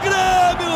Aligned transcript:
Grêmio! 0.00 0.68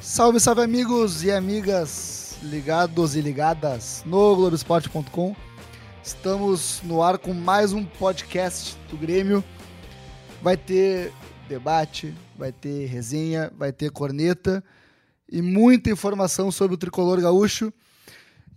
Salve, 0.00 0.40
salve 0.40 0.62
amigos 0.62 1.24
e 1.24 1.30
amigas 1.30 2.36
ligados 2.42 3.16
e 3.16 3.20
ligadas 3.20 4.02
no 4.04 4.36
Globoesporte.com. 4.36 5.34
Estamos 6.02 6.82
no 6.84 7.02
ar 7.02 7.16
com 7.16 7.32
mais 7.32 7.72
um 7.72 7.84
podcast 7.84 8.76
do 8.90 8.96
Grêmio. 8.96 9.42
Vai 10.42 10.56
ter 10.56 11.12
debate, 11.48 12.14
vai 12.36 12.52
ter 12.52 12.86
resenha, 12.86 13.52
vai 13.56 13.72
ter 13.72 13.90
corneta 13.90 14.62
e 15.30 15.40
muita 15.40 15.90
informação 15.90 16.50
sobre 16.50 16.74
o 16.74 16.78
tricolor 16.78 17.20
gaúcho. 17.20 17.72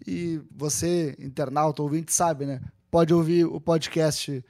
E 0.06 0.42
você, 0.56 1.16
internauta, 1.20 1.82
ouvinte, 1.82 2.14
sabe, 2.14 2.46
né? 2.46 2.60
Pode 2.92 3.14
ouvir 3.14 3.46
o 3.46 3.62
podcast 3.62 4.44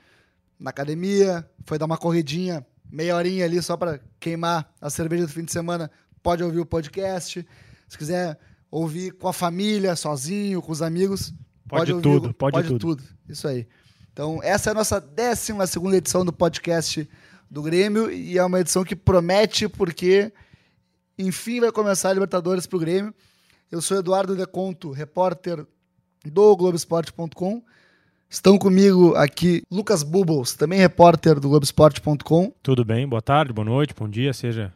na 0.59 0.71
academia, 0.71 1.47
foi 1.65 1.77
dar 1.77 1.85
uma 1.85 1.97
corridinha, 1.97 2.65
meia 2.91 3.15
horinha 3.15 3.45
ali 3.45 3.61
só 3.61 3.75
para 3.75 3.99
queimar 4.19 4.73
a 4.79 4.89
cerveja 4.89 5.25
do 5.25 5.31
fim 5.31 5.43
de 5.43 5.51
semana, 5.51 5.89
pode 6.21 6.43
ouvir 6.43 6.59
o 6.59 6.65
podcast. 6.65 7.45
Se 7.87 7.97
quiser 7.97 8.37
ouvir 8.69 9.11
com 9.11 9.27
a 9.27 9.33
família, 9.33 9.95
sozinho, 9.95 10.61
com 10.61 10.71
os 10.71 10.81
amigos. 10.81 11.33
Pode, 11.67 11.91
pode 11.91 11.93
ouvir, 11.93 12.03
tudo, 12.03 12.33
pode, 12.33 12.53
pode 12.53 12.67
tudo. 12.67 12.79
tudo. 12.79 13.03
Isso 13.27 13.47
aí. 13.47 13.67
Então, 14.11 14.39
essa 14.41 14.69
é 14.69 14.71
a 14.71 14.73
nossa 14.73 14.99
12 14.99 15.67
segunda 15.67 15.97
edição 15.97 16.23
do 16.23 16.31
podcast 16.31 17.07
do 17.49 17.61
Grêmio 17.61 18.09
e 18.11 18.37
é 18.37 18.43
uma 18.43 18.59
edição 18.59 18.83
que 18.83 18.95
promete 18.95 19.67
porque 19.67 20.31
enfim 21.17 21.59
vai 21.59 21.71
começar 21.71 22.09
a 22.09 22.13
Libertadores 22.13 22.65
para 22.65 22.77
o 22.77 22.79
Grêmio. 22.79 23.13
Eu 23.71 23.81
sou 23.81 23.97
Eduardo 23.97 24.35
Deconto, 24.35 24.91
repórter 24.91 25.65
do 26.25 26.55
Globoesporte.com. 26.55 27.63
Estão 28.29 28.57
comigo 28.57 29.15
aqui 29.15 29.63
Lucas 29.71 30.03
Bubbles, 30.03 30.53
também 30.53 30.79
repórter 30.79 31.39
do 31.39 31.49
Globoesporte.com. 31.49 32.51
Tudo 32.61 32.83
bem, 32.83 33.07
boa 33.07 33.21
tarde, 33.21 33.53
boa 33.53 33.65
noite, 33.65 33.93
bom 33.97 34.09
dia, 34.09 34.33
seja 34.33 34.73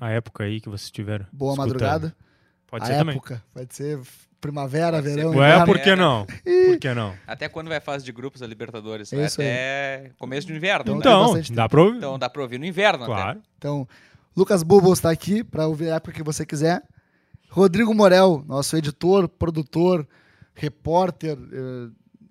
a 0.00 0.10
época 0.10 0.44
aí 0.44 0.60
que 0.60 0.68
você 0.68 0.84
estiver. 0.84 1.26
Boa 1.32 1.52
escutando. 1.52 1.72
madrugada. 1.72 2.16
Pode 2.66 2.84
a 2.84 2.86
ser 2.86 2.92
época. 2.94 3.34
também. 3.36 3.42
Pode 3.66 3.74
ser 3.74 4.00
primavera, 4.40 4.98
Pode 4.98 5.08
ser 5.08 5.16
verão. 5.16 5.30
Ué, 5.30 5.48
inverno. 5.48 5.66
por 5.66 5.78
que 5.80 5.96
não? 5.96 6.26
Por 6.26 6.78
que 6.78 6.94
não? 6.94 7.14
Até 7.26 7.48
quando 7.48 7.68
vai 7.68 7.78
a 7.78 7.80
fase 7.80 8.04
de 8.04 8.12
grupos 8.12 8.40
da 8.40 8.46
Libertadores? 8.46 9.12
É 9.12 9.26
isso 9.26 9.40
aí. 9.40 9.46
até 9.48 10.10
começo 10.18 10.46
do 10.46 10.54
inverno. 10.54 10.96
Então, 10.98 11.34
né? 11.34 11.40
Então, 11.40 11.54
dá 11.56 11.68
pra 11.68 11.80
ouvir? 11.82 11.96
Então 11.96 12.18
dá 12.18 12.30
pra 12.30 12.42
ouvir 12.42 12.58
no 12.58 12.64
inverno 12.64 13.06
claro. 13.06 13.40
Então, 13.58 13.88
Lucas 14.36 14.62
Bubbles 14.62 14.98
está 14.98 15.10
aqui 15.10 15.42
para 15.42 15.66
ouvir 15.66 15.90
a 15.90 15.96
época 15.96 16.12
que 16.12 16.22
você 16.22 16.46
quiser. 16.46 16.82
Rodrigo 17.50 17.92
Morel, 17.92 18.44
nosso 18.46 18.76
editor, 18.76 19.28
produtor, 19.28 20.06
repórter, 20.54 21.36
eh, 21.52 21.88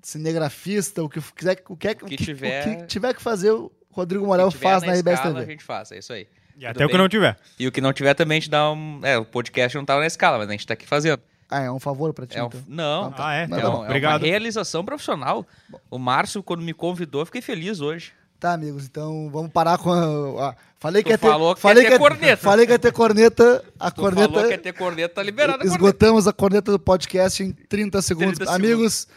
cinegrafista, 0.09 1.03
o 1.03 1.09
que 1.09 1.21
quiser, 1.35 1.61
o 1.67 1.75
que, 1.75 1.87
é- 1.87 1.91
o 1.91 2.05
que 2.05 2.17
que- 2.17 2.25
tiver- 2.25 2.67
o 2.67 2.77
que 2.81 2.85
tiver 2.87 3.13
que 3.13 3.21
fazer, 3.21 3.51
o 3.51 3.71
Rodrigo. 3.91 4.25
Morel 4.25 4.47
O 4.47 4.51
faz 4.51 4.83
na 4.83 4.93
RBS 4.93 5.19
escala, 5.19 5.33
TV. 5.39 5.45
a 5.45 5.51
gente 5.51 5.63
faz, 5.63 5.91
é 5.91 5.99
isso 5.99 6.13
aí. 6.13 6.27
E 6.57 6.61
Tudo 6.61 6.67
até 6.71 6.85
o 6.85 6.87
que 6.87 6.93
bem. 6.93 7.01
não 7.01 7.09
tiver. 7.09 7.37
E 7.57 7.67
o 7.67 7.71
que 7.71 7.79
não 7.81 7.93
tiver 7.93 8.13
também 8.13 8.37
a 8.37 8.39
gente 8.41 8.49
dá 8.49 8.69
um... 8.71 8.99
É, 9.03 9.17
o 9.17 9.23
podcast 9.25 9.77
não 9.77 9.85
tava 9.85 10.01
na 10.01 10.07
escala, 10.07 10.37
mas 10.39 10.49
a 10.49 10.51
gente 10.51 10.67
tá 10.67 10.73
aqui 10.73 10.85
fazendo. 10.85 11.21
Ah, 11.49 11.61
é 11.63 11.71
um 11.71 11.79
favor 11.79 12.13
para 12.13 12.27
ti, 12.27 12.37
É 12.37 12.43
um... 12.43 12.47
então. 12.47 12.61
Não, 12.67 13.11
tá. 13.11 13.27
Ah, 13.29 13.33
é? 13.33 13.47
Não, 13.47 13.57
é, 13.57 13.61
Tá 13.61 13.69
um- 13.69 13.71
bom. 13.71 13.83
é 13.83 13.87
Obrigado. 13.87 14.21
uma 14.21 14.27
realização 14.27 14.83
profissional. 14.83 15.47
O 15.89 15.97
Márcio, 15.97 16.43
quando 16.43 16.61
me 16.61 16.73
convidou, 16.73 17.21
eu 17.21 17.25
fiquei 17.25 17.41
feliz 17.41 17.79
hoje. 17.79 18.11
Tá, 18.39 18.53
amigos, 18.53 18.85
então 18.85 19.29
vamos 19.31 19.51
parar 19.51 19.77
com 19.77 19.91
a... 19.91 20.49
a- 20.49 20.55
falei 20.79 21.01
Tu 21.01 21.05
que 21.07 21.11
ia 21.11 21.17
ter, 21.17 21.27
falou 21.27 21.55
que 21.55 21.61
falei 21.61 21.83
ia 21.83 21.89
ter 21.89 21.97
que 21.97 22.03
ia- 22.03 22.09
corneta. 22.09 22.37
Falei 22.43 22.65
que 22.65 22.71
ia 22.73 22.79
ter 22.79 22.91
corneta, 22.93 23.65
a 23.79 23.91
Tu 23.91 24.01
corneta... 24.01 24.27
falou 24.33 24.43
que 24.47 24.51
ia 24.53 24.57
ter 24.59 24.73
corneta, 24.73 25.15
tá 25.15 25.23
liberada. 25.23 25.65
Esgotamos 25.65 26.27
a 26.27 26.33
corneta 26.33 26.71
do 26.71 26.79
podcast 26.79 27.41
em 27.43 27.51
30 27.51 28.01
segundos. 28.01 28.37
30 28.37 28.53
Amigos, 28.53 29.07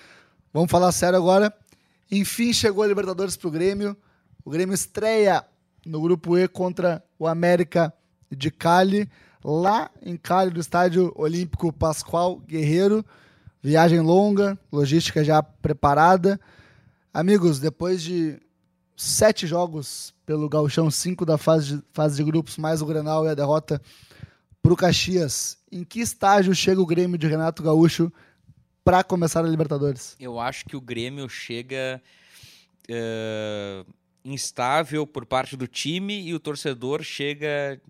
vamos 0.53 0.71
falar 0.71 0.93
sério 0.93 1.19
agora. 1.19 1.53
Enfim, 2.11 2.53
chegou 2.53 2.85
a 2.85 2.87
Libertadores 2.87 3.37
pro 3.37 3.51
Grêmio. 3.51 3.97
O 4.45 4.51
Grêmio 4.51 4.75
estreia 4.75 5.45
no 5.85 6.01
grupo 6.01 6.37
E 6.37 6.47
contra 6.47 7.03
o 7.19 7.27
América 7.27 7.93
de 8.31 8.51
Cali, 8.51 9.09
lá 9.45 9.91
em 10.03 10.17
Cali, 10.17 10.51
do 10.51 10.61
estádio 10.61 11.13
Olímpico 11.17 11.73
Pascoal 11.73 12.39
Guerreiro. 12.39 13.05
Viagem 13.63 14.01
longa, 14.01 14.59
logística 14.71 15.25
já 15.25 15.43
preparada. 15.43 16.41
Amigos, 17.15 17.61
depois 17.61 18.03
de 18.03 18.41
sete 18.97 19.47
jogos 19.47 20.15
pelo 20.25 20.49
Gauchão, 20.49 20.91
cinco 20.91 21.25
da 21.25 21.39
fase 21.39 21.77
de, 21.77 21.84
fase 21.93 22.17
de 22.17 22.25
grupos, 22.25 22.57
mais 22.57 22.83
o 22.83 22.87
Grenal 22.87 23.25
e 23.25 23.29
a 23.29 23.34
derrota 23.34 23.81
pro 24.61 24.77
Caxias. 24.77 25.59
Em 25.71 25.84
que 25.84 26.01
estágio 26.01 26.55
chega 26.55 26.81
o 26.81 26.87
Grêmio 26.87 27.19
de 27.19 27.27
Renato 27.27 27.63
Gaúcho 27.63 28.13
para 28.84 29.03
começar 29.04 29.44
a 29.44 29.48
Libertadores? 29.48 30.16
Eu 30.19 30.38
acho 30.41 30.65
que 30.65 30.76
o 30.76 30.81
Grêmio 30.81 31.28
chega 31.28 32.03
eh, 32.88 33.84
instável 34.25 35.06
por 35.06 35.25
parte 35.26 35.56
do 35.56 35.66
time 35.66 36.20
e 36.22 36.34
o 36.34 36.41
torcedor 36.41 37.03
chega 37.03 37.81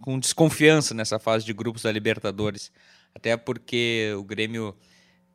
com 0.00 0.18
desconfiança 0.18 0.94
nessa 0.94 1.18
fase 1.18 1.44
de 1.44 1.52
grupos 1.52 1.82
da 1.82 1.92
Libertadores. 1.92 2.72
Até 3.14 3.36
porque 3.36 4.12
o 4.16 4.24
Grêmio 4.24 4.74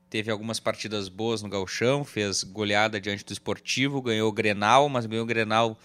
teve 0.10 0.32
algumas 0.32 0.60
partidas 0.60 1.10
boas 1.10 1.42
no 1.42 1.50
Gauchão, 1.50 2.04
fez 2.04 2.44
goleada 2.44 3.00
diante 3.00 3.26
do 3.26 3.34
Esportivo, 3.34 4.02
ganhou 4.02 4.30
o 4.30 4.34
Grenal, 4.34 4.90
mas 4.90 5.06
ganhou 5.06 5.24
o 5.24 5.28
Grenal 5.28 5.78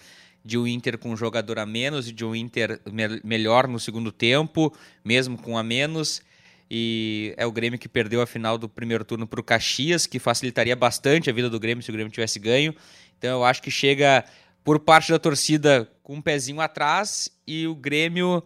de 0.45 0.57
um 0.57 0.67
Inter 0.67 0.97
com 0.97 1.11
um 1.11 1.17
jogador 1.17 1.59
a 1.59 1.65
menos 1.65 2.07
e 2.07 2.11
de 2.11 2.25
um 2.25 2.35
Inter 2.35 2.79
me- 2.91 3.21
melhor 3.23 3.67
no 3.67 3.79
segundo 3.79 4.11
tempo, 4.11 4.73
mesmo 5.03 5.37
com 5.37 5.57
a 5.57 5.63
menos. 5.63 6.21
E 6.75 7.35
é 7.37 7.45
o 7.45 7.51
Grêmio 7.51 7.77
que 7.77 7.87
perdeu 7.87 8.19
a 8.19 8.25
final 8.25 8.57
do 8.57 8.67
primeiro 8.67 9.05
turno 9.05 9.27
para 9.27 9.39
o 9.39 9.43
Caxias, 9.43 10.07
que 10.07 10.17
facilitaria 10.17 10.75
bastante 10.75 11.29
a 11.29 11.33
vida 11.33 11.47
do 11.47 11.59
Grêmio 11.59 11.83
se 11.83 11.91
o 11.91 11.93
Grêmio 11.93 12.11
tivesse 12.11 12.39
ganho. 12.39 12.73
Então 13.15 13.29
eu 13.29 13.43
acho 13.43 13.61
que 13.61 13.69
chega 13.69 14.25
por 14.63 14.79
parte 14.79 15.11
da 15.11 15.19
torcida 15.19 15.87
com 16.01 16.15
um 16.15 16.21
pezinho 16.21 16.59
atrás 16.59 17.29
e 17.45 17.67
o 17.67 17.75
Grêmio 17.75 18.43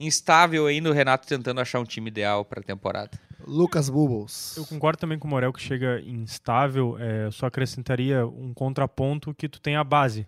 instável 0.00 0.66
ainda, 0.66 0.88
o 0.88 0.92
Renato 0.94 1.28
tentando 1.28 1.60
achar 1.60 1.78
um 1.78 1.84
time 1.84 2.08
ideal 2.08 2.46
para 2.46 2.60
a 2.60 2.62
temporada. 2.62 3.10
Lucas 3.46 3.90
Bubbles. 3.90 4.56
Eu 4.56 4.64
concordo 4.64 4.98
também 4.98 5.18
com 5.18 5.28
o 5.28 5.30
Morel 5.30 5.52
que 5.52 5.60
chega 5.60 6.00
instável, 6.00 6.96
é, 6.98 7.26
eu 7.26 7.32
só 7.32 7.44
acrescentaria 7.44 8.26
um 8.26 8.54
contraponto 8.54 9.34
que 9.34 9.50
tu 9.50 9.60
tem 9.60 9.76
a 9.76 9.84
base. 9.84 10.24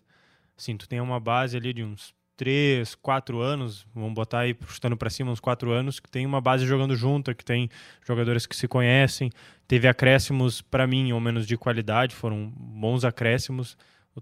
Assim, 0.55 0.77
tu 0.77 0.87
tem 0.87 1.01
uma 1.01 1.19
base 1.19 1.57
ali 1.57 1.73
de 1.73 1.83
uns 1.83 2.13
3, 2.39 2.95
4 2.95 3.41
anos, 3.41 3.85
vamos 3.93 4.15
botar 4.15 4.39
aí 4.39 4.57
chutando 4.69 4.97
para 4.97 5.11
cima 5.11 5.33
uns 5.33 5.41
4 5.41 5.73
anos, 5.73 5.99
que 5.99 6.09
tem 6.09 6.25
uma 6.25 6.41
base 6.41 6.65
jogando 6.65 6.95
junta, 6.95 7.35
que 7.35 7.45
tem 7.45 7.69
jogadores 8.07 8.47
que 8.47 8.55
se 8.55 8.69
conhecem, 8.69 9.29
teve 9.67 9.89
acréscimos 9.89 10.63
para 10.63 10.87
mim, 10.87 11.11
ou 11.11 11.21
menos 11.21 11.49
de 11.49 11.57
qualidade, 11.57 12.15
foram 12.15 12.49
bons 12.57 13.05
acréscimos, 13.05 13.77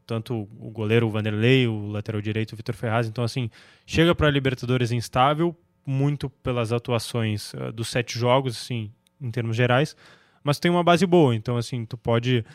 tanto 0.07 0.49
o 0.59 0.71
goleiro 0.71 1.11
Vanderlei, 1.11 1.67
o 1.69 1.89
lateral 1.89 2.23
direito 2.23 2.55
o 2.55 2.57
Vitor 2.57 2.75
Ferraz, 2.75 3.07
então 3.07 3.23
assim, 3.23 3.51
chega 3.87 4.15
para 4.15 4.29
a 4.29 4.31
Libertadores 4.31 4.91
instável, 4.93 5.55
muito 5.85 6.31
pelas 6.31 6.73
atuações 6.73 7.53
eh, 7.53 7.71
dos 7.71 7.89
sete 7.89 8.19
jogos, 8.19 8.57
assim, 8.57 8.91
em 9.21 9.31
termos 9.31 9.55
gerais, 9.55 9.95
mas 10.43 10.59
tem 10.59 10.71
uma 10.71 10.83
base 10.83 11.05
boa, 11.05 11.35
então 11.35 11.59
assim, 11.59 11.85
tu 11.85 11.99
pode 11.99 12.47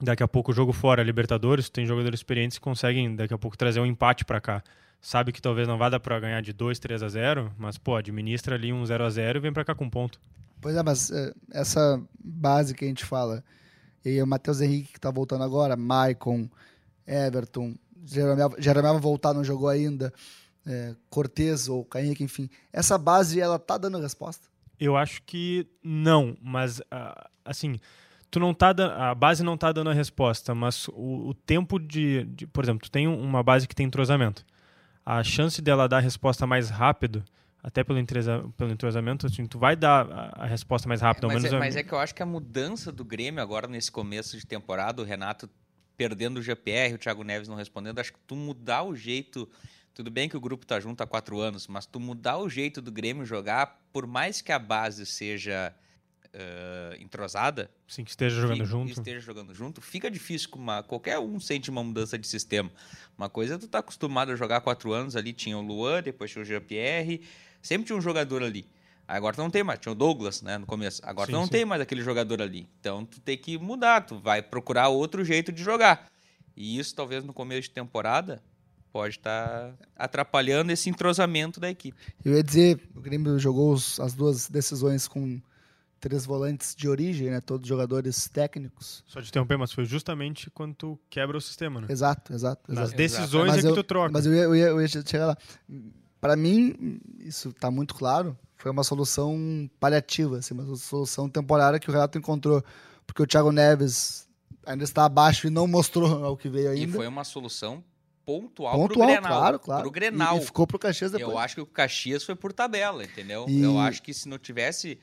daqui 0.00 0.22
a 0.22 0.28
pouco 0.28 0.52
o 0.52 0.54
jogo 0.54 0.72
fora, 0.72 1.02
Libertadores, 1.02 1.68
tem 1.68 1.86
jogadores 1.86 2.20
experientes 2.20 2.58
que 2.58 2.64
conseguem 2.64 3.14
daqui 3.14 3.34
a 3.34 3.38
pouco 3.38 3.56
trazer 3.56 3.80
um 3.80 3.86
empate 3.86 4.24
para 4.24 4.40
cá. 4.40 4.62
Sabe 5.00 5.32
que 5.32 5.40
talvez 5.40 5.68
não 5.68 5.78
vá 5.78 5.88
dar 5.88 6.00
para 6.00 6.18
ganhar 6.18 6.40
de 6.40 6.52
2, 6.52 6.78
3 6.78 7.02
a 7.02 7.08
0, 7.08 7.52
mas 7.56 7.78
pô, 7.78 7.94
administra 7.94 8.56
ali 8.56 8.72
um 8.72 8.84
0 8.84 9.04
a 9.04 9.10
0 9.10 9.38
e 9.38 9.40
vem 9.40 9.52
para 9.52 9.64
cá 9.64 9.74
com 9.74 9.84
um 9.84 9.90
ponto. 9.90 10.20
Pois 10.60 10.74
é, 10.74 10.82
mas 10.82 11.10
eh, 11.10 11.32
essa 11.52 12.02
base 12.18 12.74
que 12.74 12.84
a 12.84 12.88
gente 12.88 13.04
fala, 13.04 13.44
e 14.04 14.08
aí 14.08 14.22
o 14.22 14.26
Matheus 14.26 14.60
Henrique 14.60 14.94
que 14.94 15.00
tá 15.00 15.10
voltando 15.10 15.44
agora, 15.44 15.76
Maicon, 15.76 16.48
Everton, 17.06 17.76
Jeromel, 18.04 18.98
voltar, 18.98 19.32
não 19.32 19.44
jogou 19.44 19.68
ainda, 19.68 20.12
eh, 20.66 20.94
Cortez 21.08 21.68
ou 21.68 21.84
Kaique, 21.84 22.24
enfim. 22.24 22.50
Essa 22.72 22.98
base, 22.98 23.40
ela 23.40 23.58
tá 23.58 23.78
dando 23.78 24.00
resposta? 24.00 24.48
Eu 24.80 24.96
acho 24.96 25.22
que 25.22 25.66
não, 25.82 26.36
mas 26.40 26.80
ah, 26.90 27.28
assim, 27.44 27.80
tu 28.30 28.38
não 28.40 28.52
tá 28.54 28.70
a 29.10 29.14
base 29.14 29.42
não 29.42 29.56
tá 29.56 29.72
dando 29.72 29.90
a 29.90 29.94
resposta, 29.94 30.54
mas 30.54 30.88
o, 30.88 31.28
o 31.28 31.34
tempo 31.34 31.78
de, 31.78 32.24
de- 32.24 32.46
por 32.46 32.64
exemplo, 32.64 32.82
tu 32.86 32.90
tem 32.90 33.06
um- 33.08 33.20
uma 33.20 33.42
base 33.42 33.66
que 33.66 33.74
tem 33.74 33.86
entrosamento. 33.86 34.44
A 35.04 35.22
chance 35.24 35.62
dela 35.62 35.88
dar 35.88 35.98
a 35.98 36.00
resposta 36.00 36.46
mais 36.46 36.68
rápido, 36.68 37.24
até 37.62 37.82
pelo, 37.82 37.98
entresa- 37.98 38.44
pelo 38.56 38.70
entrosamento, 38.70 39.26
assim, 39.26 39.46
tu 39.46 39.58
vai 39.58 39.74
dar 39.74 40.06
a, 40.10 40.44
a 40.44 40.46
resposta 40.46 40.86
mais 40.88 41.00
rápido, 41.00 41.24
ao 41.24 41.32
mas, 41.32 41.44
é, 41.44 41.58
mas 41.58 41.76
é 41.76 41.82
que 41.82 41.92
eu 41.92 41.98
acho 41.98 42.14
que 42.14 42.22
a 42.22 42.26
mudança 42.26 42.92
do 42.92 43.04
Grêmio 43.04 43.42
agora 43.42 43.66
nesse 43.66 43.90
começo 43.90 44.36
de 44.38 44.46
temporada, 44.46 45.00
o 45.00 45.04
Renato 45.04 45.48
perdendo 45.96 46.38
o 46.38 46.42
GPR, 46.42 46.94
o 46.94 46.98
Thiago 46.98 47.24
Neves 47.24 47.48
não 47.48 47.56
respondendo, 47.56 47.98
acho 47.98 48.12
que 48.12 48.20
tu 48.26 48.36
mudar 48.36 48.84
o 48.84 48.94
jeito. 48.94 49.48
Tudo 49.92 50.10
bem 50.12 50.28
que 50.28 50.36
o 50.36 50.40
grupo 50.40 50.64
tá 50.64 50.78
junto 50.78 51.02
há 51.02 51.06
quatro 51.08 51.40
anos, 51.40 51.66
mas 51.66 51.84
tu 51.86 51.98
mudar 51.98 52.38
o 52.38 52.48
jeito 52.48 52.80
do 52.80 52.92
Grêmio 52.92 53.24
jogar, 53.24 53.80
por 53.92 54.06
mais 54.06 54.40
que 54.40 54.52
a 54.52 54.58
base 54.58 55.04
seja 55.04 55.74
eh, 56.32 56.96
entrosada, 57.00 57.70
Sim, 57.86 58.04
que 58.04 58.10
esteja 58.10 58.36
jogando 58.40 58.56
fica- 58.58 58.66
junto. 58.68 58.90
esteja 58.92 59.20
jogando 59.20 59.54
junto, 59.54 59.80
fica 59.80 60.10
difícil 60.10 60.48
com 60.50 60.58
uma 60.58 60.82
qualquer 60.82 61.18
um 61.18 61.38
sente 61.40 61.70
uma 61.70 61.82
mudança 61.82 62.18
de 62.18 62.26
sistema. 62.26 62.70
Uma 63.16 63.28
coisa 63.28 63.54
é 63.54 63.58
tu 63.58 63.66
tá 63.68 63.78
acostumado 63.78 64.30
a 64.32 64.36
jogar 64.36 64.56
há 64.58 64.60
quatro 64.60 64.92
anos 64.92 65.16
ali, 65.16 65.32
tinha 65.32 65.56
o 65.56 65.62
Luan, 65.62 66.02
depois 66.02 66.30
tinha 66.30 66.42
o 66.42 66.44
Jean-Pierre, 66.44 67.22
sempre 67.62 67.86
tinha 67.86 67.96
um 67.96 68.00
jogador 68.00 68.42
ali. 68.42 68.66
Agora 69.06 69.34
tu 69.34 69.38
não 69.42 69.48
tem 69.50 69.62
mais, 69.64 69.78
tinha 69.80 69.92
o 69.92 69.94
Douglas, 69.94 70.42
né, 70.42 70.58
no 70.58 70.66
começo. 70.66 71.00
Agora 71.04 71.26
Sim, 71.26 71.32
tu 71.32 71.36
não 71.36 71.44
sim. 71.46 71.50
tem 71.52 71.64
mais 71.64 71.80
aquele 71.80 72.02
jogador 72.02 72.42
ali. 72.42 72.68
Então 72.80 73.06
tu 73.06 73.18
tem 73.20 73.38
que 73.38 73.56
mudar, 73.56 74.02
tu 74.02 74.18
vai 74.18 74.42
procurar 74.42 74.88
outro 74.88 75.24
jeito 75.24 75.50
de 75.50 75.62
jogar. 75.62 76.10
E 76.54 76.78
isso 76.78 76.94
talvez 76.94 77.24
no 77.24 77.32
começo 77.32 77.62
de 77.62 77.70
temporada 77.70 78.42
pode 78.92 79.16
estar 79.16 79.74
atrapalhando 79.96 80.72
esse 80.72 80.90
entrosamento 80.90 81.58
da 81.60 81.70
equipe. 81.70 81.96
Eu 82.24 82.34
ia 82.34 82.42
dizer, 82.42 82.80
o 82.94 83.00
Grêmio 83.00 83.38
jogou 83.38 83.72
os- 83.72 83.98
as 84.00 84.12
duas 84.14 84.48
decisões 84.48 85.06
com 85.08 85.40
três 86.00 86.24
volantes 86.24 86.74
de 86.74 86.88
origem, 86.88 87.30
né? 87.30 87.40
Todos 87.40 87.68
jogadores 87.68 88.28
técnicos. 88.28 89.02
Só 89.06 89.20
te 89.20 89.28
interromper, 89.28 89.56
mas 89.58 89.72
foi 89.72 89.84
justamente 89.84 90.50
quando 90.50 90.74
tu 90.74 90.98
quebra 91.10 91.36
o 91.36 91.40
sistema, 91.40 91.80
né? 91.80 91.86
Exato, 91.90 92.32
exato. 92.32 92.62
Nas 92.72 92.84
exato. 92.88 92.96
decisões 92.96 93.48
Mas 93.48 93.64
é 93.64 93.68
que 93.68 93.74
tu 93.74 93.82
troca. 93.84 94.10
Mas 94.12 94.26
eu 94.26 94.34
ia, 94.34 94.42
eu 94.42 94.56
ia, 94.56 94.66
eu 94.66 94.80
ia 94.80 94.88
chegar 94.88 95.26
lá. 95.26 95.36
Para 96.20 96.34
mim, 96.36 97.00
isso 97.20 97.52
tá 97.52 97.70
muito 97.70 97.94
claro. 97.94 98.36
Foi 98.56 98.70
uma 98.72 98.82
solução 98.82 99.70
paliativa, 99.78 100.38
assim, 100.38 100.52
uma 100.54 100.74
solução 100.76 101.28
temporária 101.28 101.78
que 101.78 101.88
o 101.88 101.92
Renato 101.92 102.18
encontrou. 102.18 102.62
Porque 103.06 103.22
o 103.22 103.26
Thiago 103.26 103.52
Neves 103.52 104.28
ainda 104.66 104.82
está 104.84 105.04
abaixo 105.04 105.46
e 105.46 105.50
não 105.50 105.66
mostrou 105.66 106.06
ao 106.24 106.36
que 106.36 106.48
veio 106.48 106.74
E 106.74 106.80
ainda. 106.80 106.96
foi 106.96 107.06
uma 107.06 107.22
solução 107.24 107.82
pontual, 108.26 108.76
Pontual, 108.76 108.88
pro 108.88 109.06
Grenal. 109.06 109.22
claro, 109.38 109.58
claro. 109.58 109.82
Pro 109.82 109.90
Grenal. 109.90 110.36
E, 110.36 110.40
e 110.40 110.44
ficou 110.44 110.66
pro 110.66 110.78
Caxias 110.78 111.10
depois. 111.12 111.30
Eu 111.30 111.38
acho 111.38 111.54
que 111.54 111.60
o 111.62 111.66
Caxias 111.66 112.24
foi 112.24 112.34
por 112.34 112.52
tabela, 112.52 113.02
entendeu? 113.04 113.46
E- 113.48 113.62
Eu 113.62 113.78
acho 113.78 114.02
que 114.02 114.12
se 114.12 114.28
não 114.28 114.38
tivesse, 114.38 114.98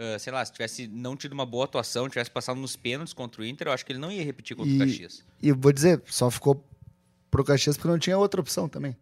ah, 0.00 0.18
sei 0.18 0.32
lá, 0.32 0.44
se 0.44 0.52
tivesse 0.52 0.88
não 0.88 1.14
tido 1.16 1.32
uma 1.32 1.44
boa 1.46 1.64
atuação, 1.66 2.08
tivesse 2.08 2.30
passado 2.30 2.58
nos 2.58 2.74
pênaltis 2.74 3.12
contra 3.12 3.42
o 3.42 3.44
Inter, 3.44 3.68
eu 3.68 3.72
acho 3.72 3.84
que 3.86 3.92
ele 3.92 3.98
não 3.98 4.10
ia 4.10 4.24
repetir 4.24 4.56
contra 4.56 4.72
E- 4.72 4.76
o 4.76 4.78
Caxias. 4.80 5.24
E 5.42 5.52
vou 5.52 5.72
dizer, 5.72 6.02
só 6.06 6.30
ficou 6.30 6.64
pro 7.30 7.44
Caxias 7.44 7.76
porque 7.76 7.88
não 7.88 7.98
tinha 7.98 8.16
outra 8.18 8.40
opção 8.40 8.68
também. 8.68 8.96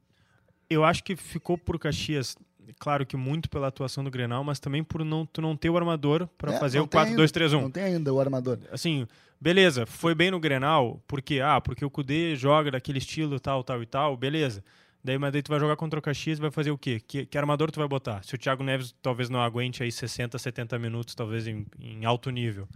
Eu 0.68 0.84
acho 0.84 1.02
que 1.02 1.16
ficou 1.16 1.56
por 1.56 1.78
Caxias, 1.78 2.36
claro 2.78 3.06
que 3.06 3.16
muito 3.16 3.48
pela 3.48 3.68
atuação 3.68 4.04
do 4.04 4.10
Grenal, 4.10 4.44
mas 4.44 4.60
também 4.60 4.84
por 4.84 5.02
não, 5.04 5.24
tu 5.24 5.40
não 5.40 5.56
ter 5.56 5.70
o 5.70 5.76
armador 5.78 6.26
para 6.36 6.52
É, 6.54 6.58
fazer 6.58 6.80
o 6.80 6.86
tem 6.86 7.00
ainda. 7.00 7.16
4-2-3-1. 7.22 7.60
Não 7.62 7.70
tem 7.70 7.82
ainda 7.84 8.12
o 8.12 8.20
armador. 8.20 8.58
Assim, 8.70 9.06
beleza, 9.40 9.86
foi 9.86 10.14
bem 10.14 10.30
no 10.30 10.38
Grenal, 10.38 11.02
porque 11.06 11.40
ah, 11.40 11.58
porque 11.60 11.84
o 11.84 11.90
Cudê 11.90 12.36
joga 12.36 12.70
daquele 12.72 12.98
estilo 12.98 13.40
tal, 13.40 13.64
tal 13.64 13.82
e 13.82 13.86
tal, 13.86 14.14
beleza. 14.16 14.62
Daí, 15.08 15.18
mas 15.18 15.32
daí 15.32 15.42
tu 15.42 15.48
vai 15.50 15.58
jogar 15.58 15.74
contra 15.76 15.98
o 15.98 16.02
Caxias 16.02 16.38
e 16.38 16.40
vai 16.40 16.50
fazer 16.50 16.70
o 16.70 16.76
quê? 16.78 17.00
Que, 17.00 17.24
que 17.26 17.38
armador 17.38 17.70
tu 17.70 17.78
vai 17.78 17.88
botar? 17.88 18.22
Se 18.22 18.34
o 18.34 18.38
Thiago 18.38 18.62
Neves 18.62 18.94
talvez 19.00 19.30
não 19.30 19.40
aguente 19.40 19.82
aí 19.82 19.90
60, 19.90 20.38
70 20.38 20.78
minutos, 20.78 21.14
talvez 21.14 21.46
em, 21.46 21.66
em 21.80 22.04
alto 22.04 22.30
nível. 22.30 22.68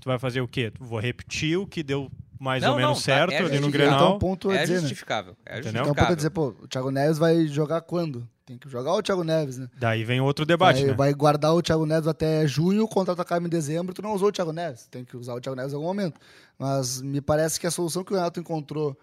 Tu 0.00 0.08
vai 0.08 0.18
fazer 0.18 0.40
o 0.40 0.46
quê? 0.48 0.70
Tu- 0.70 0.84
Vou 0.84 0.98
repetir 1.00 1.56
o 1.58 1.66
que 1.66 1.82
deu 1.82 2.10
mais 2.38 2.62
Não, 2.62 2.70
ou 2.72 2.76
menos 2.76 2.90
não, 2.90 2.94
tá- 2.96 3.00
certo 3.00 3.32
é 3.32 3.36
ali 3.38 3.44
no 3.46 3.52
justificável. 3.66 3.86
Então, 3.86 3.98
Grenal. 3.98 4.16
um 4.16 4.18
ponto 4.18 4.50
a 4.50 4.54
É 4.56 4.62
dizer, 4.62 4.74
né? 4.74 4.80
justificável. 4.80 5.36
É 5.46 5.58
Entendeu? 5.60 5.82
Então, 5.82 5.92
um 5.92 5.94
ponto 5.94 5.98
a 6.04 6.10
justificável. 6.10 6.16
dizer, 6.16 6.30
pô, 6.30 6.64
o 6.64 6.68
Thiago 6.68 6.90
Neves 6.90 7.18
vai 7.18 7.46
jogar 7.46 7.80
quando? 7.82 8.28
Tem 8.44 8.58
que 8.58 8.68
jogar 8.68 8.92
o 8.94 9.02
Thiago 9.02 9.22
Neves, 9.24 9.58
né? 9.58 9.68
Daí 9.78 10.02
vem 10.04 10.20
outro 10.20 10.44
debate, 10.44 10.80
vai, 10.80 10.86
né? 10.88 10.94
vai 10.94 11.14
guardar 11.14 11.54
o 11.54 11.62
Thiago 11.62 11.86
Neves 11.86 12.08
até 12.08 12.46
junho, 12.46 12.86
contra-atacar 12.88 13.40
em 13.40 13.48
dezembro, 13.48 13.94
tu 13.94 14.02
não 14.02 14.12
usou 14.12 14.28
o 14.28 14.32
Thiago 14.32 14.52
Neves. 14.52 14.86
Tem 14.88 15.04
que 15.04 15.16
usar 15.16 15.34
o 15.34 15.40
Thiago 15.40 15.56
Neves 15.56 15.72
em 15.72 15.76
algum 15.76 15.86
momento. 15.86 16.20
Mas 16.58 17.00
me 17.00 17.20
parece 17.20 17.58
que 17.60 17.66
a 17.66 17.70
solução 17.70 18.02
que 18.04 18.12
o 18.12 18.16
Renato 18.16 18.40
encontrou 18.40 18.98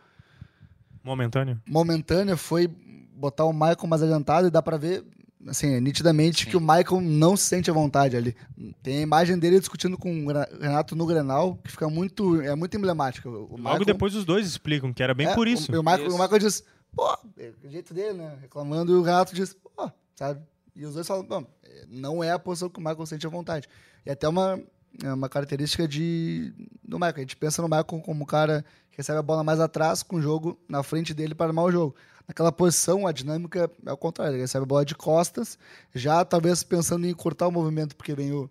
Momentâneo. 1.03 1.61
momentânea 1.67 2.35
foi 2.37 2.67
botar 2.67 3.45
o 3.45 3.53
Michael 3.53 3.87
mais 3.87 4.01
adiantado 4.01 4.47
e 4.47 4.51
dá 4.51 4.61
pra 4.61 4.77
ver, 4.77 5.03
assim, 5.47 5.79
nitidamente 5.79 6.43
Sim. 6.45 6.49
que 6.51 6.57
o 6.57 6.61
Michael 6.61 7.01
não 7.01 7.35
se 7.35 7.45
sente 7.45 7.69
à 7.69 7.73
vontade 7.73 8.15
ali. 8.15 8.35
Tem 8.81 8.97
a 8.99 9.01
imagem 9.01 9.37
dele 9.37 9.59
discutindo 9.59 9.97
com 9.97 10.25
o 10.25 10.27
Renato 10.59 10.95
no 10.95 11.05
Grenal, 11.05 11.55
que 11.63 11.71
fica 11.71 11.89
muito, 11.89 12.41
é 12.41 12.55
muito 12.55 12.75
emblemática. 12.77 13.27
O 13.29 13.33
Logo 13.33 13.57
Michael- 13.57 13.85
depois 13.85 14.15
os 14.15 14.25
dois 14.25 14.45
explicam 14.47 14.93
que 14.93 15.03
era 15.03 15.13
bem 15.13 15.27
é, 15.27 15.35
por 15.35 15.47
isso. 15.47 15.71
O, 15.71 15.79
o 15.79 15.83
Michael, 15.83 16.07
Isso. 16.07 16.15
o 16.15 16.19
Michael 16.19 16.39
diz, 16.39 16.63
pô, 16.95 17.17
é 17.37 17.51
o 17.63 17.69
jeito 17.69 17.93
dele, 17.93 18.13
né? 18.17 18.37
Reclamando, 18.41 18.91
e 18.91 18.95
o 18.95 19.01
Renato 19.01 19.35
diz, 19.35 19.53
pô, 19.53 19.89
sabe? 20.15 20.39
E 20.75 20.85
os 20.85 20.93
dois 20.93 21.05
falam, 21.07 21.25
não, 21.29 21.47
é, 21.63 21.85
não 21.89 22.23
é 22.23 22.31
a 22.31 22.39
posição 22.39 22.69
que 22.69 22.79
o 22.79 22.81
Michael 22.83 23.05
sente 23.05 23.27
à 23.27 23.29
vontade. 23.29 23.67
E 24.05 24.09
até 24.09 24.27
uma, 24.29 24.61
é 25.03 25.11
uma 25.13 25.27
característica 25.27 25.85
de 25.87 26.53
do 26.83 26.97
Michael. 26.97 27.15
A 27.17 27.19
gente 27.19 27.35
pensa 27.35 27.61
no 27.61 27.67
Michael 27.67 27.83
como 27.83 28.23
um 28.23 28.25
cara 28.25 28.63
recebe 28.99 29.17
a 29.19 29.23
bola 29.23 29.43
mais 29.43 29.59
atrás, 29.59 30.03
com 30.03 30.17
o 30.17 30.21
jogo 30.21 30.59
na 30.67 30.83
frente 30.83 31.13
dele 31.13 31.33
para 31.33 31.47
armar 31.47 31.65
o 31.65 31.71
jogo. 31.71 31.95
Naquela 32.27 32.51
posição, 32.51 33.07
a 33.07 33.11
dinâmica 33.11 33.71
é 33.85 33.91
o 33.91 33.97
contrário. 33.97 34.33
Ele 34.35 34.41
recebe 34.41 34.63
a 34.63 34.67
bola 34.67 34.85
de 34.85 34.93
costas, 34.93 35.57
já 35.95 36.23
talvez 36.23 36.61
pensando 36.63 37.05
em 37.07 37.09
encurtar 37.09 37.47
o 37.47 37.51
movimento, 37.51 37.95
porque 37.95 38.13
vem 38.13 38.31
o, 38.31 38.49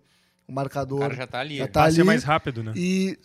o 0.49 0.53
marcador. 0.53 0.99
O 0.99 1.03
cara 1.03 1.15
já 1.15 1.27
tá 1.27 1.39
ali. 1.41 1.59
Já 1.59 1.69
tá 1.69 1.85
ali. 1.85 2.03
mais 2.03 2.25
rápido, 2.25 2.63
né? 2.63 2.73
E 2.75 3.17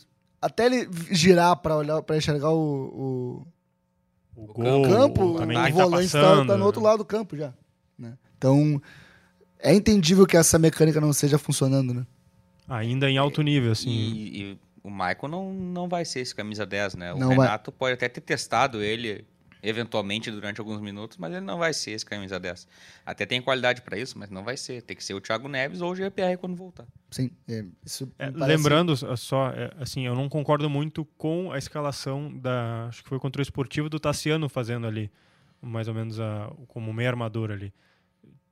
até 0.42 0.66
ele 0.66 0.88
girar 1.10 1.56
para 1.58 1.76
olhar 1.78 2.02
para 2.04 2.18
enxergar 2.18 2.50
o- 2.52 3.44
o, 3.46 3.48
O, 4.36 4.44
o 4.44 4.54
gol, 4.54 4.84
campo, 4.84 5.24
o 5.24 5.38
quem 5.48 5.54
tá 5.54 5.70
volante 5.70 6.12
tá, 6.12 6.20
passando. 6.22 6.48
tá 6.48 6.58
no 6.58 6.66
outro 6.66 6.82
lado 6.82 6.98
do 7.00 7.06
campo 7.06 7.36
já. 7.38 7.54
né? 7.98 8.18
Então, 8.38 8.82
é 9.60 9.74
entendível 9.74 10.26
que 10.28 10.36
essa 10.38 10.60
mecânica 10.60 11.00
não 11.00 11.10
esteja 11.12 11.38
funcionando, 11.40 11.94
né? 11.94 12.06
Ainda 12.68 13.10
em 13.10 13.18
alto 13.18 13.42
nível, 13.42 13.72
assim. 13.72 13.90
E, 13.90 14.42
e 14.42 14.60
o 14.84 14.92
Michael 14.92 15.28
não, 15.30 15.54
não 15.54 15.88
vai 15.88 16.04
ser 16.06 16.20
esse 16.20 16.36
camisa 16.36 16.66
10, 16.66 16.96
né? 16.96 17.14
O 17.14 17.18
Não 17.18 17.30
vai. 17.30 17.38
Renato 17.48 17.72
pode 17.72 17.94
até 17.94 18.10
ter 18.10 18.22
testado 18.22 18.82
ele 18.82 19.26
eventualmente 19.66 20.30
durante 20.30 20.60
alguns 20.60 20.82
minutos, 20.82 21.18
mas 21.18 21.32
ele 21.32 21.40
não 21.46 21.58
vai 21.58 21.74
ser 21.74 21.92
esse 21.92 22.06
camisa 22.06 22.38
10. 22.38 22.68
Até 23.06 23.26
tem 23.26 23.42
qualidade 23.42 23.82
para 23.82 23.98
isso, 23.98 24.20
mas 24.20 24.30
não 24.30 24.44
vai 24.44 24.58
ser. 24.58 24.82
Tem 24.82 24.94
que 24.96 25.02
ser 25.02 25.14
o 25.14 25.22
Thiago 25.22 25.48
Neves 25.48 25.80
ou 25.80 25.90
o 25.92 25.96
GPR 25.96 26.36
quando 26.38 26.54
voltar. 26.54 26.86
Sim, 27.10 27.32
é, 27.48 27.64
isso 27.86 28.12
É, 28.20 28.30
parece- 28.30 28.46
lembrando 28.46 28.94
só, 29.18 29.52
é, 29.52 29.72
assim, 29.80 30.06
eu 30.06 30.16
não 30.16 30.28
concordo 30.28 30.70
muito 30.70 31.06
com 31.18 31.50
a 31.54 31.58
escalação 31.58 32.30
da. 32.38 32.88
Acho 32.90 33.04
que 33.04 33.08
foi 33.10 33.20
contra 33.20 33.40
o 33.40 33.44
esportivo 33.44 33.88
do 33.88 34.02
Tassiano 34.02 34.50
fazendo 34.50 34.86
ali, 34.86 35.10
mais 35.62 35.88
ou 35.88 35.94
menos 35.94 36.20
a, 36.20 36.52
como 36.68 36.92
meio 36.92 37.08
armador 37.08 37.50
ali. 37.50 37.74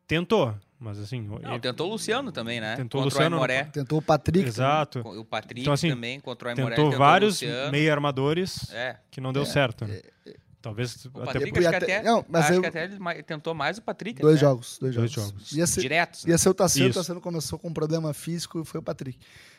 Tentou, 0.08 0.56
mas 0.82 1.00
assim. 1.00 1.22
Não, 1.22 1.38
ele- 1.54 1.60
tentou 1.60 1.88
o 1.88 1.92
Luciano 1.92 2.32
também, 2.32 2.60
né? 2.60 2.76
Tentou 2.76 3.00
o 3.00 3.04
contra 3.04 3.18
Luciano 3.20 3.36
o 3.36 3.40
Aimoré. 3.40 3.64
Tentou 3.66 4.00
o 4.00 4.02
Patrick. 4.02 4.48
Exato. 4.48 5.00
O 5.00 5.24
Patrick 5.24 5.62
Então, 5.62 5.72
assim, 5.74 5.90
também 5.90 6.20
contra 6.20 6.48
o 6.48 6.52
Aimoré. 6.52 6.76
Tentou 6.76 6.92
vários 6.98 7.42
o 7.42 7.46
Luciano. 7.46 7.72
meio 7.72 7.92
armadores 7.92 8.70
É. 8.74 8.98
que 9.12 9.22
não 9.22 9.32
deu 9.32 9.44
É, 9.44 9.46
certo. 9.46 9.86
né? 9.86 10.02
Talvez 10.62 11.06
O 11.06 11.08
até 11.22 11.26
Patrick, 11.34 11.52
por- 11.54 11.60
acho 11.60 11.70
que 11.70 11.76
até- 11.76 11.98
até, 11.98 12.04
não, 12.08 12.24
mas 12.30 12.44
acho 12.46 12.54
eu- 12.54 12.62
que 12.62 12.68
até 12.68 12.84
ele 12.86 13.24
tentou 13.24 13.56
mais 13.56 13.80
o 13.80 13.82
Patrick. 13.82 14.22
Dois 14.22 14.36
até. 14.38 14.46
jogos, 14.46 14.78
dois 14.80 14.94
Dois 14.94 15.10
jogos. 15.12 15.32
jogos. 15.32 15.52
Ia 15.54 15.66
ser, 15.66 15.82
Diretos. 15.82 16.24
né? 16.26 16.32
ia 16.32 16.38
ser 16.38 16.50
o 16.50 16.54
Tassiano, 16.54 16.92
o. 16.92 16.94
Tassiano 16.94 17.22
começou 17.22 17.58
com 17.58 17.70
um 17.70 17.74
problema 17.74 18.14
físico 18.14 18.62
e 18.62 18.66
foi 18.66 18.80
o 18.80 18.84
Patrick. 18.84 19.18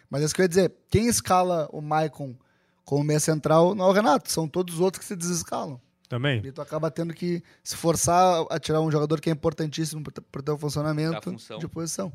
Mas 0.09 0.23
é 0.23 0.27
isso 0.27 0.35
que 0.35 0.41
eu 0.41 0.45
ia 0.45 0.49
dizer, 0.49 0.73
quem 0.89 1.09
escala 1.09 1.69
o 1.73 1.81
Maicon 1.81 2.37
como 2.85 3.03
meia 3.03 3.19
central 3.19 3.75
não 3.75 3.87
é 3.87 3.89
o 3.89 3.93
Renato, 3.93 4.31
são 4.31 4.47
todos 4.47 4.75
os 4.75 4.81
outros 4.81 5.01
que 5.01 5.05
se 5.09 5.17
desescalam. 5.17 5.81
Também. 6.13 6.43
E 6.45 6.53
tu 6.53 6.61
acaba 6.61 6.91
tendo 6.91 7.15
que 7.15 7.43
se 7.65 7.75
forçar 7.75 8.45
a 8.51 8.59
tirar 8.59 8.81
um 8.83 8.91
jogador 8.91 9.19
que 9.21 9.31
é 9.31 9.33
importantíssimo 9.33 10.03
para 10.05 10.41
o 10.41 10.43
teu 10.43 10.59
funcionamento 10.59 11.35
de 11.59 11.67
posição. 11.69 12.13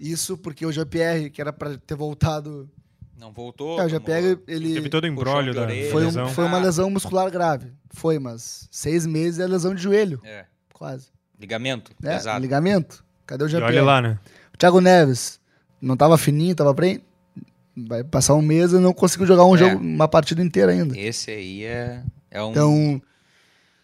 Isso 0.00 0.36
porque 0.38 0.64
o 0.64 0.72
Jean-Pierre, 0.72 1.28
que 1.30 1.40
era 1.40 1.52
para 1.52 1.76
ter 1.76 1.94
voltado. 1.94 2.68
Não 3.18 3.32
voltou. 3.32 3.78
É, 3.80 3.84
o 3.84 3.88
Jean-Pierre, 3.88 4.38
ele 4.46 4.74
Teve 4.74 4.88
todo 4.88 5.04
o 5.04 5.06
embrólio 5.06 5.54
da 5.54 5.62
orelha. 5.62 5.90
foi, 5.90 6.06
um- 6.06 6.28
foi 6.28 6.44
uma 6.44 6.58
lesão 6.58 6.88
muscular 6.90 7.30
grave. 7.30 7.72
Foi, 7.90 8.18
mas 8.18 8.68
seis 8.70 9.06
meses 9.06 9.38
é 9.38 9.46
lesão 9.46 9.74
de 9.74 9.82
joelho, 9.82 10.20
É. 10.24 10.44
quase. 10.72 11.08
Ligamento. 11.38 11.92
Exato. 12.02 12.40
Ligamento. 12.40 13.04
Cadê 13.26 13.44
o 13.44 13.46
E 13.46 13.50
Jean-Pierre? 13.50 13.76
olha 13.78 13.84
lá, 13.84 14.02
né? 14.02 14.18
O 14.54 14.56
Thiago 14.58 14.80
Neves 14.80 15.38
não 15.80 15.96
tava 15.96 16.16
fininho, 16.18 16.54
tava 16.54 16.72
bem. 16.74 17.00
Vai 17.76 18.02
passar 18.02 18.34
um 18.34 18.40
mês 18.42 18.72
e 18.72 18.78
não 18.78 18.92
conseguiu 18.94 19.26
jogar 19.26 19.44
um 19.44 19.54
É. 19.54 19.58
jogo, 19.58 19.76
uma 19.82 20.08
partida 20.08 20.42
inteira 20.42 20.72
ainda. 20.72 20.98
Esse 20.98 21.30
aí 21.30 21.64
é, 21.64 22.02
é 22.30 22.42
um. 22.42 22.50
Então, 22.50 23.02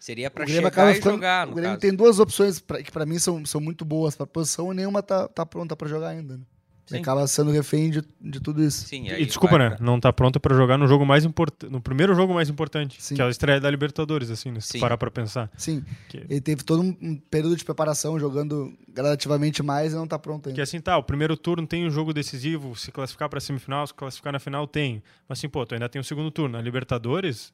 seria 0.03 0.29
Grêmio 0.29 0.53
chegar 0.55 0.67
acaba 0.67 0.91
e 0.91 0.95
ficando. 0.95 1.15
jogar, 1.15 1.47
o 1.47 1.51
Grêmio 1.53 1.71
caso. 1.71 1.79
tem 1.81 1.93
duas 1.95 2.19
opções 2.19 2.59
pra, 2.59 2.83
que 2.83 2.91
pra 2.91 3.05
mim 3.05 3.17
são, 3.19 3.45
são 3.45 3.61
muito 3.61 3.85
boas 3.85 4.15
pra 4.15 4.27
posição 4.27 4.71
e 4.73 4.75
nenhuma 4.75 5.01
tá, 5.01 5.27
tá 5.29 5.45
pronta 5.45 5.75
pra 5.77 5.87
jogar 5.87 6.09
ainda. 6.09 6.37
Né? 6.37 6.43
Sim. 6.85 6.97
acaba 6.97 7.25
sendo 7.27 7.49
refém 7.49 7.89
de, 7.89 8.03
de 8.19 8.41
tudo 8.41 8.61
isso. 8.61 8.85
Sim, 8.85 9.07
E 9.07 9.25
desculpa, 9.25 9.57
né? 9.57 9.69
pra- 9.69 9.79
Não 9.79 9.97
tá 10.01 10.11
pronto 10.11 10.37
pra 10.37 10.53
jogar 10.53 10.77
no 10.77 10.85
jogo 10.85 11.05
mais 11.05 11.23
importante, 11.23 11.71
no 11.71 11.79
primeiro 11.79 12.13
jogo 12.13 12.33
mais 12.33 12.49
importante, 12.49 13.01
Sim. 13.01 13.15
que 13.15 13.21
é 13.21 13.25
a 13.25 13.29
estreia 13.29 13.57
da 13.61 13.71
Libertadores, 13.71 14.29
assim, 14.29 14.51
né? 14.51 14.59
Se 14.59 14.67
tu 14.67 14.71
Sim. 14.73 14.79
parar 14.81 14.97
pra 14.97 15.09
pensar. 15.09 15.49
Sim, 15.55 15.81
Que- 16.09 16.25
ele 16.29 16.41
teve 16.41 16.61
todo 16.61 16.81
um, 16.83 17.15
período 17.31 17.55
de 17.55 17.63
preparação 17.63 18.19
jogando 18.19 18.73
gradativamente 18.89 19.63
mais 19.63 19.93
e 19.93 19.95
não 19.95 20.05
tá 20.05 20.19
pronto 20.19 20.47
ainda. 20.49 20.55
Que 20.57 20.61
assim, 20.61 20.81
tá, 20.81 20.97
o 20.97 21.03
primeiro 21.03 21.37
turno 21.37 21.65
tem 21.65 21.87
um 21.87 21.89
jogo 21.89 22.13
decisivo, 22.13 22.75
se 22.75 22.91
classificar 22.91 23.29
pra 23.29 23.39
semifinal, 23.39 23.87
se 23.87 23.93
classificar 23.93 24.33
na 24.33 24.39
final, 24.39 24.67
tem. 24.67 25.01
Mas 25.27 25.39
assim, 25.39 25.47
pô, 25.47 25.65
tu 25.65 25.75
ainda 25.75 25.87
tem 25.87 26.01
o 26.01 26.03
segundo 26.03 26.29
turno. 26.31 26.57
A 26.57 26.61
Libertadores, 26.61 27.53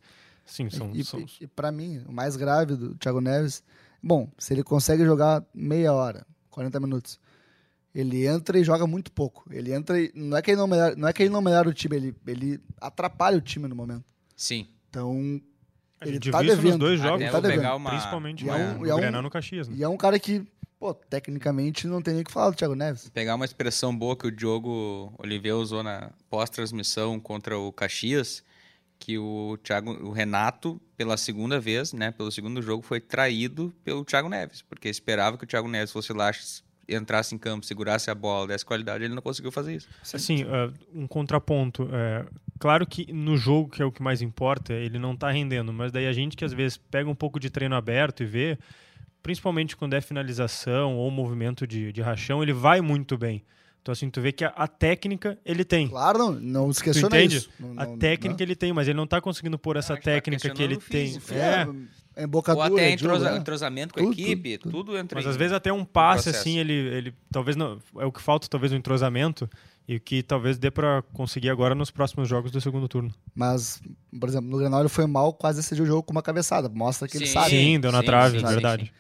sim, 0.50 0.70
são... 0.70 0.92
E, 0.94 1.04
são- 1.04 1.20
e, 1.20 1.28
e 1.42 1.48
para 1.48 1.72
mim, 1.72 2.04
o 2.08 2.12
mais 2.12 2.36
grave 2.36 2.76
do 2.76 2.96
Thiago 2.96 3.22
Neves, 3.22 3.64
bom, 4.02 4.30
se 4.38 4.54
ele 4.54 4.64
consegue 4.64 5.06
jogar 5.06 5.44
meia 5.54 5.94
hora, 5.94 6.26
40 6.50 6.80
minutos, 6.80 7.20
ele 7.94 8.26
entra 8.28 8.60
e 8.60 8.64
joga 8.64 8.86
muito 8.86 9.12
pouco. 9.12 9.44
Ele 9.52 9.74
entra 9.74 10.00
e 10.00 10.12
não 10.16 10.38
é 10.38 10.42
que 10.42 10.52
ele 10.52 10.58
não 10.58 10.68
melhora, 10.68 10.96
não 10.96 11.08
é 11.08 11.14
que 11.14 11.24
ele 11.24 11.30
não 11.30 11.42
melhora 11.42 11.68
o 11.70 11.74
time, 11.74 11.96
ele, 11.96 12.16
ele 12.28 12.60
atrapalha 12.80 13.38
o 13.38 13.42
time 13.42 13.68
no 13.68 13.76
momento. 13.76 14.04
Sim. 14.36 14.68
Então, 14.90 15.42
A 16.02 16.06
Ele 16.06 16.14
gente 16.14 16.32
tá 16.32 16.40
viu 16.40 16.48
isso 16.48 16.56
nos 16.56 16.64
devendo. 16.66 16.80
dois 16.80 17.00
jogos, 17.00 17.22
vou 17.24 17.32
tá 17.32 17.40
devendo. 17.42 17.58
pegar 17.62 17.76
uma, 17.76 17.90
principalmente 17.90 18.46
E 18.46 18.50
é 18.50 18.54
um- 18.54 18.78
no, 18.80 18.86
e 18.88 18.90
é 18.90 18.96
um- 18.96 19.22
no 19.22 19.30
Caxias. 19.30 19.68
Né? 19.68 19.76
e 19.78 19.84
é 19.84 19.88
um 19.90 19.98
cara 19.98 20.18
que, 20.18 20.46
pô, 20.80 20.94
tecnicamente 20.94 21.88
não 21.88 22.02
tem 22.02 22.14
nem 22.14 22.22
o 22.22 22.26
que 22.26 22.32
falar 22.32 22.52
do 22.52 22.56
Thiago 22.56 22.74
Neves. 22.76 23.10
pegar 23.10 23.36
uma 23.36 23.44
expressão 23.44 23.94
boa 23.96 24.16
que 24.16 24.26
o 24.28 24.32
Diogo 24.32 25.14
Oliveira 25.18 25.58
usou 25.58 25.84
na 25.84 26.12
pós-transmissão 26.30 27.20
contra 27.20 27.58
o 27.60 27.72
Caxias, 27.74 28.42
que 29.00 29.18
o 29.18 29.58
Thiago, 29.64 29.92
o 30.06 30.12
Renato, 30.12 30.80
pela 30.98 31.16
segunda 31.16 31.60
vez, 31.60 31.94
né, 31.94 32.12
pelo 32.12 32.32
segundo 32.32 32.62
jogo, 32.62 32.84
foi 32.84 33.00
traído 33.00 33.74
pelo 33.84 34.04
Thiago 34.04 34.28
Neves, 34.28 34.62
porque 34.62 34.90
esperava 34.90 35.38
que 35.38 35.46
o 35.46 35.48
Thiago 35.48 35.70
Neves 35.70 35.92
fosse 35.92 36.12
lá, 36.12 36.30
entrasse 36.88 37.34
em 37.34 37.38
campo, 37.38 37.66
segurasse 37.66 38.12
a 38.12 38.16
bola, 38.16 38.48
desse 38.48 38.66
qualidade, 38.66 39.04
ele 39.06 39.16
não 39.16 39.22
conseguiu 39.22 39.52
fazer 39.52 39.76
isso. 39.76 39.88
Assim, 40.14 40.44
uh, 40.44 40.74
um 40.94 41.08
contraponto. 41.08 41.90
é, 41.94 42.26
claro 42.60 42.86
que 42.86 43.12
no 43.14 43.38
jogo, 43.38 43.70
que 43.70 43.82
é 43.82 43.86
o 43.86 43.92
que 43.92 44.04
mais 44.04 44.22
importa, 44.22 44.74
ele 44.74 45.00
não 45.00 45.16
tá 45.16 45.32
rendendo, 45.32 45.72
mas 45.72 45.92
daí 45.92 46.06
a 46.06 46.14
gente 46.14 46.36
que 46.36 46.44
às 46.44 46.52
vezes 46.52 46.78
pega 46.78 47.10
um 47.10 47.16
pouco 47.16 47.40
de 47.40 47.50
treino 47.50 47.76
aberto 47.76 48.24
e 48.24 48.26
vê, 48.26 48.60
principalmente 49.24 49.78
quando 49.78 49.94
é 49.94 50.02
finalização 50.02 50.98
ou 50.98 51.10
movimento 51.10 51.66
de, 51.66 51.94
de 51.94 52.02
rachão, 52.02 52.44
ele 52.44 52.54
vai 52.54 52.82
muito 52.82 53.18
bem. 53.18 53.44
Então, 53.82 53.92
assim, 53.94 54.10
tu 54.10 54.20
vê 54.22 54.32
que 54.32 54.44
a, 54.44 54.50
a 54.50 54.68
técnica 54.68 55.38
ele 55.46 55.64
tem. 55.64 55.88
Claro, 55.88 56.18
não, 56.18 56.32
não 56.34 56.74
se 56.74 56.82
Tu 56.82 56.86
questiona 56.86 57.18
entende? 57.18 57.38
isso. 57.38 57.50
Não- 57.60 57.72
A 57.82 57.86
não- 57.86 57.98
técnica 57.98 58.44
ele 58.44 58.56
tem, 58.56 58.74
mas 58.74 58.88
ele 58.88 58.98
não 58.98 59.08
tá 59.08 59.20
conseguindo 59.22 59.58
pôr 59.58 59.78
essa 59.78 59.94
a 59.94 59.98
tá 59.98 60.04
técnica 60.04 60.50
que 60.50 60.62
ele 60.62 60.78
tem. 60.78 61.08
físico. 61.08 61.34
É, 61.34 61.68
É, 62.16 62.22
é 62.22 62.24
embocadura. 62.26 62.68
Ou 62.70 62.76
até 62.76 62.90
jogo, 62.98 63.16
entrosa- 63.16 63.32
né? 63.32 63.38
entrosamento 63.38 63.94
com 63.94 64.00
a 64.02 64.04
Tudo, 64.04 64.14
equipe, 64.14 64.58
tudo, 64.58 64.72
tudo, 64.72 64.86
tudo. 64.88 64.98
entra 64.98 65.18
Mas 65.18 65.26
às 65.26 65.36
vezes 65.38 65.54
até 65.54 65.72
um 65.72 65.86
passe 65.86 66.30
assim, 66.30 66.58
ele, 66.60 66.74
ele 66.74 67.14
talvez 67.32 67.56
não 67.56 67.80
é 67.98 68.06
o 68.06 68.12
que 68.12 68.22
falta, 68.22 68.48
talvez 68.50 68.74
um 68.74 68.76
entrosamento 68.76 69.50
e 69.88 69.96
o 69.96 70.00
que 70.00 70.22
talvez 70.22 70.58
dê 70.60 70.70
pra 70.70 71.02
conseguir 71.14 71.50
agora 71.50 71.74
nos 71.74 71.90
próximos 71.90 72.28
jogos 72.28 72.52
do 72.52 72.60
segundo 72.60 72.88
turno. 72.88 73.12
Mas, 73.34 73.82
por 74.20 74.28
exemplo, 74.30 74.50
no 74.50 74.58
Grenal 74.58 74.82
ele 74.82 74.90
foi 74.90 75.08
mal, 75.08 75.34
quase 75.34 75.60
decidiu 75.62 75.86
o 75.86 75.88
jogo 75.88 76.04
com 76.04 76.12
uma 76.12 76.22
cabeçada. 76.22 76.68
Mostra 76.70 77.08
que 77.08 77.18
ele 77.18 77.26
Sim. 77.26 77.34
sabe. 77.34 77.50
Sim, 77.50 77.80
deu 77.80 77.92
na 77.94 78.02
sim, 78.02 78.06
trave, 78.06 78.40
sim, 78.40 78.46
é 78.46 78.48
sim, 78.48 78.54
verdade. 78.54 78.84
sim. 78.86 78.92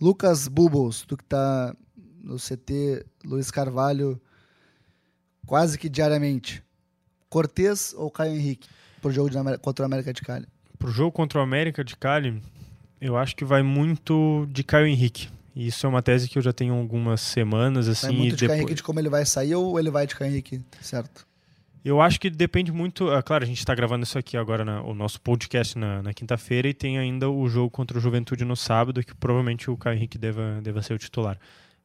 Lucas 0.00 0.46
Bubbles, 0.46 1.02
tu 1.08 1.16
que 1.16 1.24
tá 1.24 1.74
no 2.22 2.36
CT, 2.36 3.04
Luiz 3.24 3.50
Carvalho, 3.50 4.20
quase 5.46 5.78
que 5.78 5.88
diariamente. 5.88 6.62
Cortez 7.28 7.94
ou 7.96 8.10
Caio 8.10 8.34
Henrique 8.34 8.68
pro 9.02 9.10
jogo 9.10 9.30
contra 9.60 9.82
o 9.82 9.86
América 9.86 10.12
de 10.12 10.22
Cali? 10.22 10.46
Pro 10.78 10.90
jogo 10.90 11.12
contra 11.12 11.38
o 11.38 11.42
América 11.42 11.84
de 11.84 11.96
Cali, 11.96 12.40
eu 13.00 13.16
acho 13.16 13.36
que 13.36 13.44
vai 13.44 13.62
muito 13.62 14.46
de 14.50 14.62
Caio 14.64 14.86
Henrique. 14.86 15.28
E 15.54 15.66
isso 15.66 15.84
é 15.86 15.88
uma 15.88 16.00
tese 16.02 16.28
que 16.28 16.38
eu 16.38 16.42
já 16.42 16.52
tenho 16.52 16.74
algumas 16.74 17.20
semanas 17.20 17.86
Vai 17.86 17.92
assim, 17.92 18.16
muito 18.16 18.34
e 18.34 18.36
de 18.36 18.46
Caio 18.46 18.48
depois 18.48 18.58
Henrique 18.60 18.74
de 18.74 18.82
como 18.82 19.00
ele 19.00 19.08
vai 19.08 19.24
sair 19.26 19.54
ou 19.54 19.78
ele 19.78 19.90
vai 19.90 20.06
de 20.06 20.14
Caio 20.14 20.30
Henrique, 20.30 20.60
certo? 20.80 21.26
Eu 21.84 22.00
acho 22.00 22.20
que 22.20 22.28
depende 22.28 22.70
muito. 22.72 23.08
ah, 23.10 23.22
claro, 23.22 23.44
a 23.44 23.46
gente 23.46 23.58
está 23.58 23.74
gravando 23.74 24.04
isso 24.04 24.18
aqui 24.18 24.36
agora, 24.36 24.64
na- 24.64 24.82
o 24.82 24.94
nosso 24.94 25.20
podcast 25.20 25.76
na, 25.78 26.02
na 26.02 26.12
quinta-feira, 26.12 26.68
e 26.68 26.74
tem 26.74 26.98
ainda 26.98 27.28
o 27.30 27.48
jogo 27.48 27.70
contra 27.70 27.96
o 27.96 28.00
Juventude 28.00 28.44
no 28.44 28.56
sábado, 28.56 29.02
que 29.02 29.14
provavelmente 29.14 29.70
o 29.70 29.76
Caio 29.76 29.96
Henrique 29.96 30.18
deva, 30.18 30.60
deva 30.62 30.82
ser 30.82 30.94
o 30.94 30.98
titular. 30.98 31.38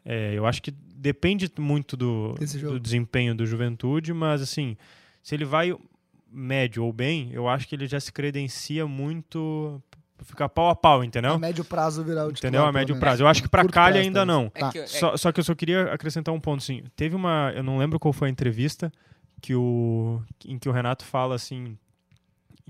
É, 0.05 0.33
eu 0.33 0.45
acho 0.45 0.62
que 0.62 0.72
depende 0.72 1.50
muito 1.60 1.95
do, 1.95 2.33
do 2.74 2.79
desempenho 2.79 3.33
do 3.36 3.45
Juventude, 3.45 4.13
mas 4.13 4.41
assim, 4.41 4.75
se 5.22 5.33
ele 5.36 5.45
vai 5.45 5.75
médio 6.31 6.83
ou 6.83 6.91
bem, 6.91 7.29
eu 7.31 7.48
acho 7.48 7.67
que 7.67 7.75
ele 7.75 7.88
já 7.88 8.00
se 8.00 8.12
credencia 8.12 8.86
muito 8.88 9.81
pra 10.17 10.25
ficar 10.25 10.50
pau 10.50 10.69
a 10.69 10.75
pau, 10.75 11.03
entendeu? 11.03 11.33
A 11.33 11.39
médio 11.39 11.63
prazo 11.63 12.03
virar 12.03 12.25
o 12.25 12.31
titular. 12.31 12.50
Entendeu? 12.51 12.65
A 12.65 12.72
médio 12.72 13.00
prazo. 13.00 13.24
Eu 13.24 13.27
acho 13.27 13.41
que 13.43 13.50
para 13.50 13.62
prazo, 13.63 13.98
ainda 14.00 14.25
não. 14.25 14.50
Que- 14.72 14.79
é- 14.79 14.88
Só, 14.88 15.15
só 15.17 15.31
que 15.31 15.39
eu 15.39 15.43
só 15.43 15.53
queria 15.55 15.93
acrescentar 15.93 16.33
um 16.33 16.39
ponto, 16.39 16.60
assim. 16.62 16.83
Teve 16.95 17.15
uma. 17.15 17.51
Eu 17.55 17.63
não 17.63 17.77
lembro 17.77 18.00
qual 18.00 18.12
foi 18.13 18.27
a 18.27 18.31
entrevista 18.31 18.91
que 19.41 19.53
o, 19.55 20.22
em 20.45 20.57
que 20.57 20.67
o 20.69 20.72
Renato 20.72 21.05
fala 21.05 21.36
assim. 21.36 21.77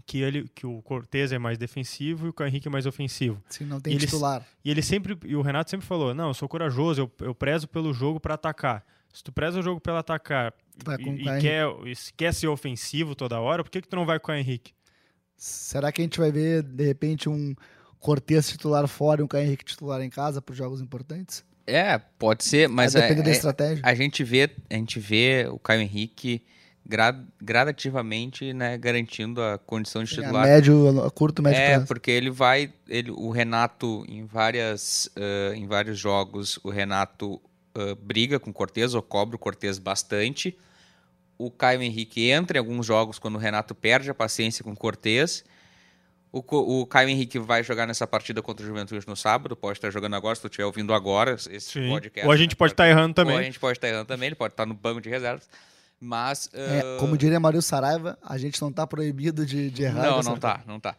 Que, 0.05 0.21
ele, 0.21 0.49
que 0.55 0.65
o 0.65 0.81
Cortez 0.81 1.31
é 1.31 1.37
mais 1.37 1.57
defensivo 1.57 2.25
e 2.25 2.29
o 2.29 2.33
Caio 2.33 2.49
Henrique 2.49 2.67
é 2.67 2.71
mais 2.71 2.85
ofensivo. 2.85 3.41
Sim, 3.47 3.65
não 3.65 3.79
tem 3.79 3.93
E 3.93 3.97
titular. 3.99 4.45
E 4.65 4.71
ele 4.71 4.81
sempre. 4.81 5.17
E 5.23 5.35
o 5.35 5.41
Renato 5.41 5.69
sempre 5.69 5.85
falou: 5.85 6.13
Não, 6.13 6.29
eu 6.29 6.33
sou 6.33 6.49
corajoso, 6.49 7.01
eu, 7.01 7.11
eu 7.27 7.35
prezo 7.35 7.67
pelo 7.67 7.93
jogo 7.93 8.19
para 8.19 8.33
atacar. 8.33 8.83
Se 9.13 9.23
tu 9.23 9.31
preza 9.31 9.59
o 9.59 9.61
jogo 9.61 9.79
pelo 9.79 9.97
atacar 9.97 10.51
Vai 10.83 10.97
e, 10.97 11.21
e 11.21 11.39
quer, 11.39 11.67
e 11.85 11.93
quer 12.17 12.33
ser 12.33 12.47
ofensivo 12.47 13.13
toda 13.13 13.39
hora, 13.39 13.63
por 13.63 13.69
que, 13.69 13.81
que 13.81 13.87
tu 13.87 13.95
não 13.95 14.07
vai 14.07 14.19
com 14.19 14.25
o 14.25 14.27
Caio 14.27 14.39
Henrique? 14.39 14.73
Será 15.37 15.91
que 15.91 16.01
a 16.01 16.03
gente 16.03 16.19
vai 16.19 16.31
ver, 16.31 16.63
de 16.63 16.83
repente, 16.83 17.29
um 17.29 17.53
Cortez 17.99 18.49
titular 18.49 18.87
fora 18.87 19.21
e 19.21 19.23
um 19.23 19.27
Caio 19.27 19.45
Henrique 19.45 19.63
titular 19.63 20.01
em 20.01 20.09
casa 20.09 20.41
para 20.41 20.55
jogos 20.55 20.81
importantes? 20.81 21.45
É, 21.65 21.97
pode 21.97 22.43
ser, 22.43 22.67
mas 22.67 22.95
é, 22.95 23.01
depender 23.01 23.23
da 23.23 23.29
é- 23.29 23.33
estratégia. 23.33 23.81
a 23.85 23.93
gente 23.93 24.23
vê, 24.23 24.49
a 24.69 24.73
gente 24.75 24.99
vê 24.99 25.47
o 25.49 25.59
Caio 25.59 25.81
Henrique 25.81 26.43
gra- 26.85 27.23
gradativamente, 27.41 28.53
né, 28.53 28.77
garantindo 28.77 29.41
a 29.41 29.57
condição 29.57 30.03
de 30.03 30.09
Sim, 30.09 30.19
a 30.19 30.23
titular. 30.23 30.43
médio, 30.45 31.03
a 31.05 31.11
curto, 31.11 31.41
médio 31.41 31.59
É, 31.59 31.69
prazo. 31.71 31.87
porque 31.87 32.11
ele 32.11 32.29
vai, 32.29 32.73
ele, 32.87 33.11
o 33.11 33.29
Renato 33.29 34.05
em 34.07 34.25
várias, 34.25 35.09
eh, 35.15 35.53
em 35.55 35.65
vários 35.67 35.97
jogos, 35.97 36.59
o 36.63 36.69
Renato 36.69 37.41
eh, 37.75 37.95
briga 37.95 38.39
com 38.39 38.49
o 38.49 38.53
Cortez 38.53 38.93
ou 38.93 39.01
cobra 39.01 39.35
o 39.35 39.39
Cortez 39.39 39.79
bastante. 39.79 40.57
O 41.37 41.49
Caio 41.49 41.81
Henrique 41.81 42.29
entra 42.29 42.57
em 42.57 42.59
alguns 42.59 42.85
jogos 42.85 43.17
quando 43.17 43.35
o 43.35 43.39
Renato 43.39 43.73
perde 43.73 44.09
a 44.09 44.13
paciência 44.13 44.63
com 44.63 44.71
o 44.71 44.77
Cortez. 44.77 45.43
O, 46.31 46.39
o 46.81 46.85
Caio 46.87 47.09
Henrique 47.09 47.37
vai 47.37 47.63
jogar 47.63 47.85
nessa 47.85 48.07
partida 48.07 48.41
contra 48.41 48.63
o 48.63 48.67
Juventude 48.67 49.05
no 49.07 49.15
sábado, 49.15 49.55
pode 49.55 49.77
estar 49.77 49.91
jogando 49.91 50.15
agora, 50.15 50.33
se 50.35 50.41
tu 50.41 50.47
estiver 50.47 50.65
ouvindo 50.65 50.91
agora 50.93 51.33
esse 51.35 51.59
Sim. 51.61 51.89
podcast. 51.89 52.25
Ou 52.27 52.31
a 52.33 52.37
gente 52.37 52.51
né, 52.51 52.55
pode 52.57 52.73
estar 52.73 52.87
errando 52.89 53.13
também. 53.13 53.35
Ou 53.35 53.39
a 53.39 53.43
gente 53.43 53.59
pode 53.59 53.77
estar 53.77 53.87
errando 53.87 54.05
também, 54.05 54.27
ele 54.27 54.35
pode 54.35 54.53
estar 54.53 54.65
no 54.65 54.73
banco 54.73 54.99
de 55.01 55.09
reservas. 55.09 55.47
Mas. 56.03 56.49
É, 56.53 56.79
eh, 56.79 56.97
como 56.99 57.17
diria 57.17 57.39
Mario 57.39 57.61
Saraiva, 57.61 58.17
a 58.21 58.37
gente 58.37 58.61
não 58.61 58.71
tá 58.71 58.85
proibido 58.85 59.45
de, 59.45 59.71
de 59.71 59.83
errar. 59.83 60.03
não, 60.03 60.21
não 60.21 60.37
tá, 60.37 60.61
não 60.67 60.79
tá. 60.79 60.95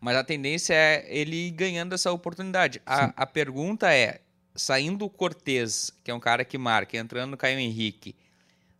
Mas 0.00 0.16
a 0.16 0.24
tendência 0.24 0.74
é 0.74 1.06
ele 1.08 1.46
ir 1.48 1.50
ganhando 1.52 1.94
essa 1.94 2.10
oportunidade. 2.12 2.82
A, 2.84 3.12
a 3.16 3.26
pergunta 3.26 3.92
é, 3.92 4.20
saindo 4.54 5.04
o 5.04 5.10
Cortez, 5.10 5.92
que 6.04 6.10
é 6.10 6.14
um 6.14 6.20
cara 6.20 6.44
que 6.44 6.58
marca, 6.58 6.96
entrando 6.96 7.34
o 7.34 7.36
Caio 7.36 7.58
Henrique, 7.58 8.14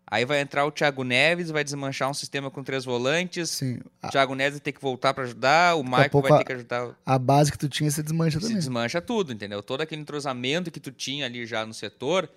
aí 0.06 0.24
vai 0.24 0.40
entrar 0.40 0.64
o 0.64 0.70
Thiago 0.70 1.02
Neves, 1.04 1.50
vai 1.50 1.62
desmanchar 1.64 2.08
um 2.10 2.14
sistema 2.14 2.50
com 2.50 2.62
três 2.64 2.84
volantes, 2.84 3.50
Sim, 3.50 3.78
o 4.02 4.08
Thiago 4.08 4.34
Neves 4.34 4.54
vai 4.54 4.60
ter 4.60 4.72
que 4.72 4.80
voltar 4.80 5.12
para 5.14 5.24
ajudar, 5.24 5.74
o 5.76 5.84
pouco 5.84 6.22
vai 6.22 6.32
a- 6.32 6.38
ter 6.38 6.44
que 6.44 6.52
ajudar, 6.52 6.96
a 7.04 7.18
base 7.18 7.50
que 7.52 7.58
tu 7.58 7.68
tinha 7.68 7.90
se 7.90 8.02
desmancha 8.02 8.38
se 8.38 8.42
também. 8.44 8.58
desmancha 8.58 9.00
tudo, 9.00 9.32
entendeu? 9.32 9.60
Todo 9.62 9.80
aquele 9.80 10.00
entrosamento 10.02 10.70
que 10.70 10.80
tu 10.80 10.90
tinha 10.92 11.26
ali 11.26 11.44
já 11.46 11.66
no 11.66 11.74
setor, 11.74 12.28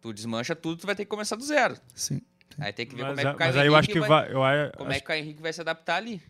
tu 0.00 0.10
desmancha 0.12 0.56
tudo, 0.56 0.80
tu 0.80 0.86
vai 0.86 0.94
ter 0.96 1.04
que 1.04 1.10
começar 1.10 1.36
do 1.36 1.44
zero. 1.44 1.76
Sim. 1.94 2.22
Aí 2.58 2.72
tem 2.72 2.86
que 2.86 2.94
ver 2.94 3.04
Mas, 3.04 3.10
como 3.10 3.20
é 3.20 3.24
que 3.24 3.30
o 3.32 3.34
Caio 3.34 3.54
mas 3.54 3.56
aí 3.56 3.66
eu 3.66 3.76
acho 3.76 3.90
Henrique 3.90 3.92
que 3.92 4.00
vai, 4.00 4.32
vai. 4.32 4.32
eu 4.32 4.40
como 4.76 4.90
acho 4.90 4.98
é 4.98 5.00
que 5.00 5.04
o 5.04 5.06
Caio 5.08 5.22
Henrique 5.22 5.42
vai 5.42 5.52
se 5.52 5.60
adaptar 5.60 5.96
ali. 5.96 6.22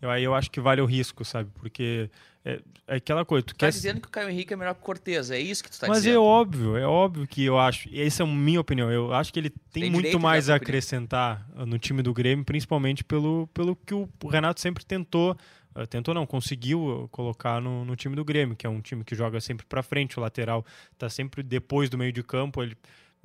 Eu, 0.00 0.10
aí 0.10 0.22
eu 0.24 0.34
acho 0.34 0.50
que 0.50 0.60
vale 0.60 0.80
o 0.80 0.86
risco, 0.86 1.24
sabe? 1.24 1.50
Porque 1.54 2.10
é, 2.44 2.60
é 2.86 2.96
aquela 2.96 3.24
coisa, 3.24 3.44
tu 3.46 3.54
Tu 3.54 3.56
tá 3.56 3.70
dizendo 3.70 4.00
que 4.00 4.08
o 4.08 4.10
Caio 4.10 4.28
Henrique 4.28 4.52
é 4.52 4.56
melhor 4.56 4.74
que 4.74 4.80
o 4.80 4.84
Cortez, 4.84 5.30
é 5.30 5.38
isso 5.38 5.62
que 5.64 5.70
tu 5.70 5.78
tá 5.80 5.88
Mas 5.88 6.02
dizendo? 6.02 6.16
é 6.16 6.18
óbvio, 6.18 6.76
é 6.76 6.86
óbvio 6.86 7.26
que 7.26 7.44
eu 7.44 7.58
acho. 7.58 7.88
E 7.88 8.00
essa 8.02 8.22
é 8.22 8.26
a 8.26 8.28
minha 8.28 8.60
opinião. 8.60 8.90
Eu 8.92 9.14
acho 9.14 9.32
que 9.32 9.38
ele 9.38 9.50
tem, 9.72 9.90
Tem 9.90 9.90
muito 9.90 10.18
mais 10.20 10.48
a 10.50 10.56
opinião. 10.56 10.56
acrescentar 10.56 11.48
uh, 11.56 11.64
no 11.64 11.78
time 11.78 12.02
do 12.02 12.12
Grêmio, 12.12 12.44
principalmente 12.44 13.02
pelo, 13.04 13.48
pelo 13.54 13.74
que 13.76 13.94
o 13.94 14.08
Renato 14.30 14.60
sempre 14.60 14.84
tentou. 14.84 15.36
uh, 15.74 15.86
tentou 15.86 16.12
não, 16.14 16.26
conseguiu 16.26 17.04
uh, 17.04 17.08
colocar 17.08 17.60
no, 17.60 17.84
no 17.84 17.96
time 17.96 18.14
do 18.14 18.24
Grêmio, 18.24 18.56
que 18.56 18.66
é 18.66 18.70
um 18.70 18.80
time 18.82 19.04
que 19.04 19.14
joga 19.14 19.40
sempre 19.40 19.64
pra 19.66 19.82
frente, 19.82 20.18
o 20.18 20.22
lateral 20.22 20.64
tá 20.98 21.08
sempre 21.08 21.42
depois 21.42 21.88
do 21.88 21.96
meio 21.96 22.12
de 22.12 22.22
campo, 22.22 22.62
ele 22.62 22.76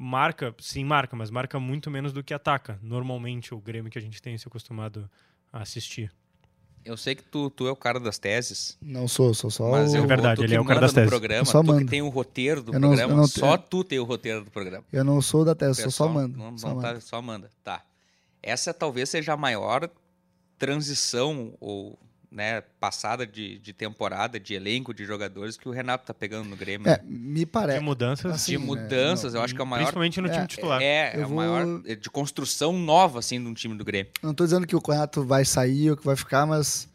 marca, 0.01 0.55
sim 0.59 0.85
marca, 0.85 1.13
mas 1.15 1.29
marca 1.29 1.59
muito 1.59 1.91
menos 1.91 2.13
do 2.13 2.23
que 2.23 2.33
ataca. 2.33 2.79
Normalmente 2.81 3.53
o 3.53 3.59
Grêmio 3.59 3.91
que 3.91 3.99
a 3.99 4.01
gente 4.01 4.21
tem 4.21 4.37
se 4.37 4.47
acostumado 4.47 5.09
a 5.51 5.61
assistir. 5.61 6.09
Eu 6.85 6.95
sei 6.95 7.13
que 7.13 7.21
tu, 7.23 7.49
tu 7.49 7.67
é 7.67 7.71
o 7.71 7.75
cara 7.75 7.99
das 7.99 8.17
teses, 8.17 8.77
Não 8.81 9.05
sou, 9.05 9.33
sou 9.33 9.51
só 9.51 9.69
mas 9.69 9.93
o... 9.93 9.97
eu 9.97 10.03
É 10.05 10.07
verdade, 10.07 10.39
tu 10.39 10.43
ele 10.45 10.55
é 10.55 10.61
o 10.61 10.63
cara 10.63 10.75
manda 10.75 10.87
das 10.87 10.93
teses. 10.93 11.09
programa, 11.09 11.41
Eu 11.41 11.45
só 11.45 11.59
tu 11.61 11.65
que 11.65 11.71
mando. 11.73 11.85
tem 11.91 12.01
o 12.01 12.07
roteiro 12.07 12.63
do 12.63 12.73
Eu 12.73 12.79
não- 12.79 12.87
programa, 12.89 13.13
eu 13.13 13.17
não 13.17 13.27
só 13.27 13.57
tu 13.57 13.83
tem 13.83 13.99
o 13.99 14.05
roteiro 14.05 14.45
do 14.45 14.49
programa. 14.49 14.85
Eu 14.91 15.03
não 15.03 15.21
sou 15.21 15.43
da 15.43 15.53
tese, 15.53 15.81
sou 15.81 15.91
só 15.91 16.05
Pessoal, 16.05 16.09
mando. 16.09 16.37
Não, 16.37 16.57
só 16.57 16.67
não 16.69 16.75
mando. 16.77 16.87
tá, 16.87 17.01
só 17.01 17.21
manda. 17.21 17.49
Tá. 17.63 17.83
Essa 18.41 18.73
talvez 18.73 19.09
seja 19.09 19.33
a 19.33 19.37
maior 19.37 19.89
transição 20.57 21.53
ou 21.59 21.99
né, 22.31 22.61
passada 22.79 23.25
de, 23.25 23.57
de 23.57 23.73
temporada, 23.73 24.39
de 24.39 24.53
elenco, 24.53 24.93
de 24.93 25.03
jogadores 25.03 25.57
que 25.57 25.67
o 25.67 25.71
Renato 25.71 26.05
tá 26.05 26.13
pegando 26.13 26.47
no 26.47 26.55
Grêmio. 26.55 26.87
É, 26.87 26.97
né? 26.97 27.03
me 27.03 27.45
parece. 27.45 27.79
de 27.79 27.83
mudanças, 27.85 28.31
assim, 28.31 28.51
de 28.51 28.57
né, 28.59 28.65
mudanças, 28.65 29.33
eu 29.33 29.41
acho 29.41 29.55
que 29.55 29.59
é 29.59 29.63
o 29.63 29.67
maior. 29.67 29.83
principalmente 29.85 30.21
no 30.21 30.27
É, 30.27 30.31
time 30.31 30.47
titular. 30.47 30.81
É, 30.81 31.15
é 31.15 31.17
Eu 31.17 31.25
o 31.25 31.27
vou- 31.27 31.35
maior 31.37 31.81
é, 31.85 31.95
de 31.95 32.09
construção 32.09 32.73
nova, 32.77 33.17
assim, 33.19 33.41
de 33.41 33.47
um 33.47 33.53
time 33.53 33.75
do 33.75 33.83
Grêmio. 33.83 34.11
Não 34.21 34.33
tô 34.33 34.43
dizendo 34.43 34.67
que 34.67 34.75
o 34.75 34.79
Renato 34.79 35.23
vai 35.23 35.43
sair 35.43 35.89
ou 35.89 35.97
que 35.97 36.05
vai 36.05 36.15
ficar, 36.15 36.45
mas 36.45 36.87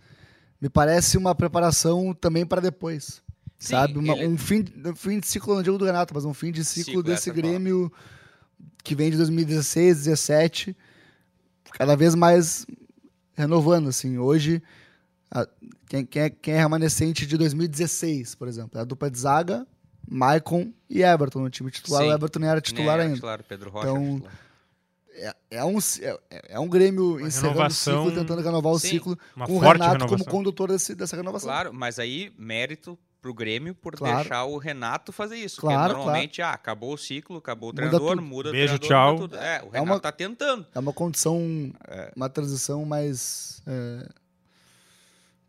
me 0.60 0.68
parece 0.68 1.18
uma 1.18 1.34
preparação 1.34 2.14
também 2.14 2.46
para 2.46 2.60
depois. 2.60 3.22
Sim, 3.58 3.70
sabe? 3.70 3.98
Uma- 3.98 4.14
ele- 4.14 4.28
Um, 4.28 4.38
fim, 4.38 4.64
um 4.86 4.94
fim 4.94 5.18
de 5.18 5.26
ciclo, 5.26 5.54
não 5.56 5.62
digo 5.62 5.78
do 5.78 5.84
Renato, 5.84 6.14
mas 6.14 6.24
um 6.24 6.32
fim 6.34 6.52
de 6.52 6.64
ciclo, 6.64 6.84
Ciclo, 6.84 7.02
desse 7.02 7.30
é 7.30 7.32
palavra. 7.32 7.50
Grêmio 7.50 7.92
que 8.84 8.94
vem 8.94 9.10
de 9.10 9.16
2016, 9.16 9.96
2017, 10.04 10.76
cada 11.72 11.96
vez 11.96 12.14
mais 12.14 12.66
renovando. 13.36 13.88
Assim. 13.88 14.18
Hoje, 14.18 14.62
a- 15.34 15.48
quem, 15.88 16.06
quem 16.06 16.22
é, 16.22 16.30
quem 16.30 16.54
é 16.54 16.58
remanescente 16.58 17.26
de 17.26 17.36
2016, 17.36 18.34
por 18.34 18.48
exemplo? 18.48 18.78
É 18.78 18.82
a 18.82 18.84
dupla 18.84 19.10
de 19.10 19.18
zaga, 19.18 19.66
Maicon 20.08 20.72
e 20.88 21.02
Everton 21.02 21.40
no 21.40 21.50
time 21.50 21.70
titular. 21.70 22.02
Sim. 22.02 22.08
O 22.08 22.12
Everton 22.12 22.38
nem 22.38 22.48
era 22.48 22.60
titular 22.60 22.98
É, 22.98 23.02
ainda. 23.02 23.14
Titular, 23.14 23.42
Pedro 23.42 23.70
Rocha. 23.70 23.88
Então, 23.90 24.14
titular. 24.16 24.32
é, 25.16 25.34
é 25.50 25.64
um, 25.64 25.78
é, 25.78 26.20
é 26.54 26.60
um 26.60 26.68
Grêmio 26.68 27.16
Uma 27.16 27.26
encerrando 27.28 27.54
renovação- 27.54 28.02
o 28.04 28.06
ciclo, 28.08 28.20
tentando 28.22 28.42
renovar 28.42 28.72
o 28.72 28.78
Sim, 28.78 28.88
ciclo, 28.88 29.18
com 29.46 29.52
o 29.54 29.58
Renato 29.58 29.78
como 29.78 29.92
renovação. 30.04 30.26
condutor 30.32 30.68
desse- 30.70 30.94
dessa 30.94 31.16
renovação. 31.16 31.48
Claro, 31.48 31.72
mas 31.72 31.98
aí 31.98 32.32
mérito 32.38 32.98
pro 33.22 33.32
Grêmio 33.32 33.74
por 33.74 33.96
Claro. 33.96 34.16
deixar 34.18 34.44
o 34.44 34.58
Renato 34.58 35.10
fazer 35.10 35.36
isso. 35.38 35.58
Claro, 35.58 35.94
porque 35.94 35.96
normalmente, 36.04 36.42
ah, 36.42 36.50
acabou 36.52 36.92
o 36.92 36.98
ciclo, 36.98 37.38
acabou 37.38 37.70
o 37.70 37.72
Muda 37.72 37.76
treinador, 37.82 38.10
tudo. 38.16 38.22
muda 38.22 38.48
o 38.50 38.52
Beijo, 38.52 38.78
treinador, 38.78 38.88
tchau. 38.88 39.12
muda 39.22 39.28
tudo. 39.28 39.36
É, 39.42 39.62
o 39.62 39.66
É 39.68 39.70
Renato 39.70 39.82
uma- 39.84 40.00
tá 40.00 40.12
tentando. 40.12 40.66
É 40.74 40.78
uma 40.78 40.92
condição, 40.92 41.40
uma 42.14 42.28
transição 42.28 42.84
mais 42.84 43.62
é, 43.66 44.06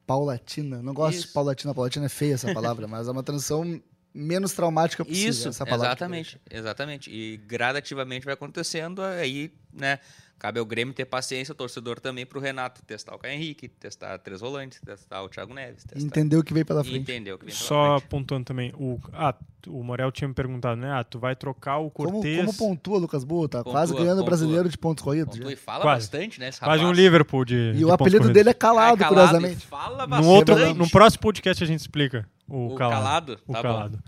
paulatina. 0.06 0.82
Não 0.82 0.94
gosto 0.94 1.20
de 1.20 1.26
Isso. 1.26 1.34
paulatina, 1.34 1.74
paulatina 1.74 2.06
é 2.06 2.10
feia 2.10 2.34
essa 2.34 2.54
palavra, 2.54 2.88
mas 2.88 3.08
é 3.08 3.12
uma 3.12 3.24
transição 3.24 3.82
menos 4.14 4.54
traumática 4.54 5.04
possível. 5.04 5.30
Isso, 5.30 5.50
essa 5.50 5.66
palavra 5.66 5.90
exatamente, 5.90 6.40
exatamente. 6.50 7.12
E 7.12 7.38
gradativamente 7.38 8.26
vai 8.26 8.34
acontecendo, 8.34 9.02
aí, 9.02 9.52
né, 9.74 10.00
cabe 10.38 10.60
ao 10.60 10.66
Grêmio 10.66 10.94
ter 10.94 11.06
paciência, 11.06 11.52
o 11.52 11.56
torcedor 11.56 12.00
também 12.00 12.26
pro 12.26 12.40
Renato 12.40 12.82
testar 12.84 13.16
o 13.16 13.18
Caio 13.20 13.34
Henrique, 13.36 13.68
testar 13.68 14.18
três 14.20 14.42
volantes, 14.42 14.80
testar 14.82 15.24
o 15.24 15.30
Thiago 15.30 15.54
Neves, 15.54 15.84
testar... 15.84 16.06
Entender 16.06 16.38
o 16.38 16.44
que 16.44 16.54
veio 16.54 16.66
pela 16.66 16.84
frente. 16.84 17.00
entender 17.00 17.34
o 17.34 17.38
que 17.40 17.46
vem 17.46 17.54
pela 17.54 17.68
Só 17.68 17.98
frente. 17.98 18.06
apontando 18.08 18.46
também, 18.46 18.72
o, 18.78 19.00
ah, 19.14 19.34
o 19.68 19.84
Morel 19.84 20.12
tinha 20.12 20.28
me 20.28 20.34
perguntado, 20.34 20.80
né? 20.80 20.92
Ah, 20.92 21.04
tu 21.04 21.18
vai 21.20 21.36
trocar 21.36 21.78
o 21.78 21.90
Como, 21.90 22.12
Cortez. 22.12 22.38
como 22.46 22.54
pontua, 22.56 22.98
Lucas 23.00 23.24
Boa? 23.24 23.50
Tá 23.50 23.60
Pontua, 23.60 23.72
quase 23.74 23.94
ganhando 23.94 24.12
o 24.12 24.16
pontua. 24.24 24.26
brasileiro 24.26 24.70
de 24.70 24.78
pontos 24.78 25.04
corridos. 25.04 25.36
Pontua 25.38 25.54
e 25.54 25.56
fala 25.56 25.82
Quase. 25.82 26.06
bastante, 26.08 26.40
né, 26.40 26.52
Quase 26.52 26.84
um. 26.86 26.92
Liverpool 26.92 27.44
de. 27.46 27.56
E 27.74 27.78
de 27.78 27.86
o 27.86 27.92
apelido 27.92 28.18
corridos. 28.20 28.34
dele 28.34 28.50
é 28.50 28.54
calado, 28.54 28.96
É 28.96 28.98
calado, 29.00 29.28
curiosamente. 29.30 29.66
Fala 29.66 30.06
bastante. 30.06 30.30
outro, 30.30 30.74
num 30.76 30.90
próximo 30.90 31.22
podcast 31.22 31.64
a 31.64 31.68
gente 31.68 31.80
explica. 31.80 32.28
O, 32.48 32.74
O 32.74 32.76
calado. 32.76 32.96
calado? 32.96 33.40
O 33.48 33.54
Tá 33.54 33.64
bom. 33.64 33.70
calado. 33.70 34.04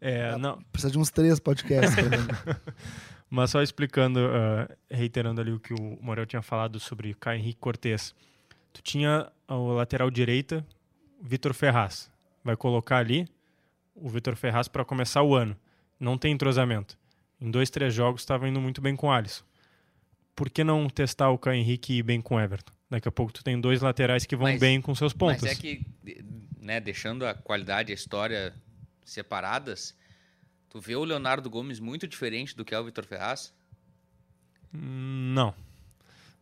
É, 0.00 0.36
não, 0.36 0.60
Precisa 0.70 0.92
de 0.92 0.98
uns 0.98 1.10
três 1.10 1.40
podcasts. 1.40 1.96
mas 3.30 3.50
só 3.50 3.62
explicando, 3.62 4.20
ah, 4.20 4.68
reiterando 4.90 5.40
ali 5.40 5.52
o 5.52 5.60
que 5.60 5.74
o 5.74 5.98
Morel 6.00 6.26
tinha 6.26 6.42
falado 6.42 6.78
sobre 6.80 7.14
Caio 7.14 7.38
Henrique 7.38 7.60
Cortez. 7.60 8.14
Tu 8.72 8.82
tinha 8.82 9.30
o 9.48 9.72
lateral 9.72 10.10
direita, 10.10 10.66
Vitor 11.20 11.52
Ferraz. 11.54 12.10
Vai 12.44 12.56
colocar 12.56 12.98
ali 12.98 13.28
o 13.94 14.08
Vitor 14.08 14.36
Ferraz 14.36 14.68
para 14.68 14.84
começar 14.84 15.22
o 15.22 15.34
ano. 15.34 15.56
Não 15.98 16.16
tem 16.16 16.32
entrosamento. 16.32 16.96
Em 17.40 17.50
dois, 17.50 17.70
três 17.70 17.92
jogos 17.92 18.22
estava 18.22 18.48
indo 18.48 18.60
muito 18.60 18.80
bem 18.80 18.94
com 18.96 19.08
o 19.08 19.10
Alisson. 19.12 19.44
Por 20.34 20.48
que 20.48 20.62
não 20.62 20.88
testar 20.88 21.30
o 21.30 21.38
Caio 21.38 21.58
Henrique 21.60 21.92
e 21.92 21.98
ir 21.98 22.02
bem 22.02 22.20
com 22.20 22.36
o 22.36 22.40
Everton? 22.40 22.72
Daqui 22.88 23.08
a 23.08 23.12
pouco 23.12 23.32
tu 23.32 23.42
tem 23.44 23.60
dois 23.60 23.82
laterais 23.82 24.24
que 24.24 24.36
vão 24.36 24.46
Mas- 24.48 24.60
bem 24.60 24.80
com 24.80 24.94
seus 24.94 25.12
pontos. 25.12 25.42
Mas 25.42 25.52
é 25.52 25.54
que, 25.54 25.84
né, 26.60 26.80
deixando 26.80 27.26
a 27.26 27.34
qualidade 27.34 27.90
e 27.90 27.92
a 27.92 27.94
história 27.94 28.54
separadas, 29.04 29.94
tu 30.70 30.80
vê 30.80 30.94
o 30.96 31.04
Leonardo 31.04 31.48
Gomes 31.50 31.80
muito 31.80 32.06
diferente 32.06 32.56
do 32.56 32.64
que 32.64 32.74
é 32.74 32.78
o 32.80 32.84
Vitor 32.84 33.04
Ferraz, 33.06 33.52
Não. 34.72 35.54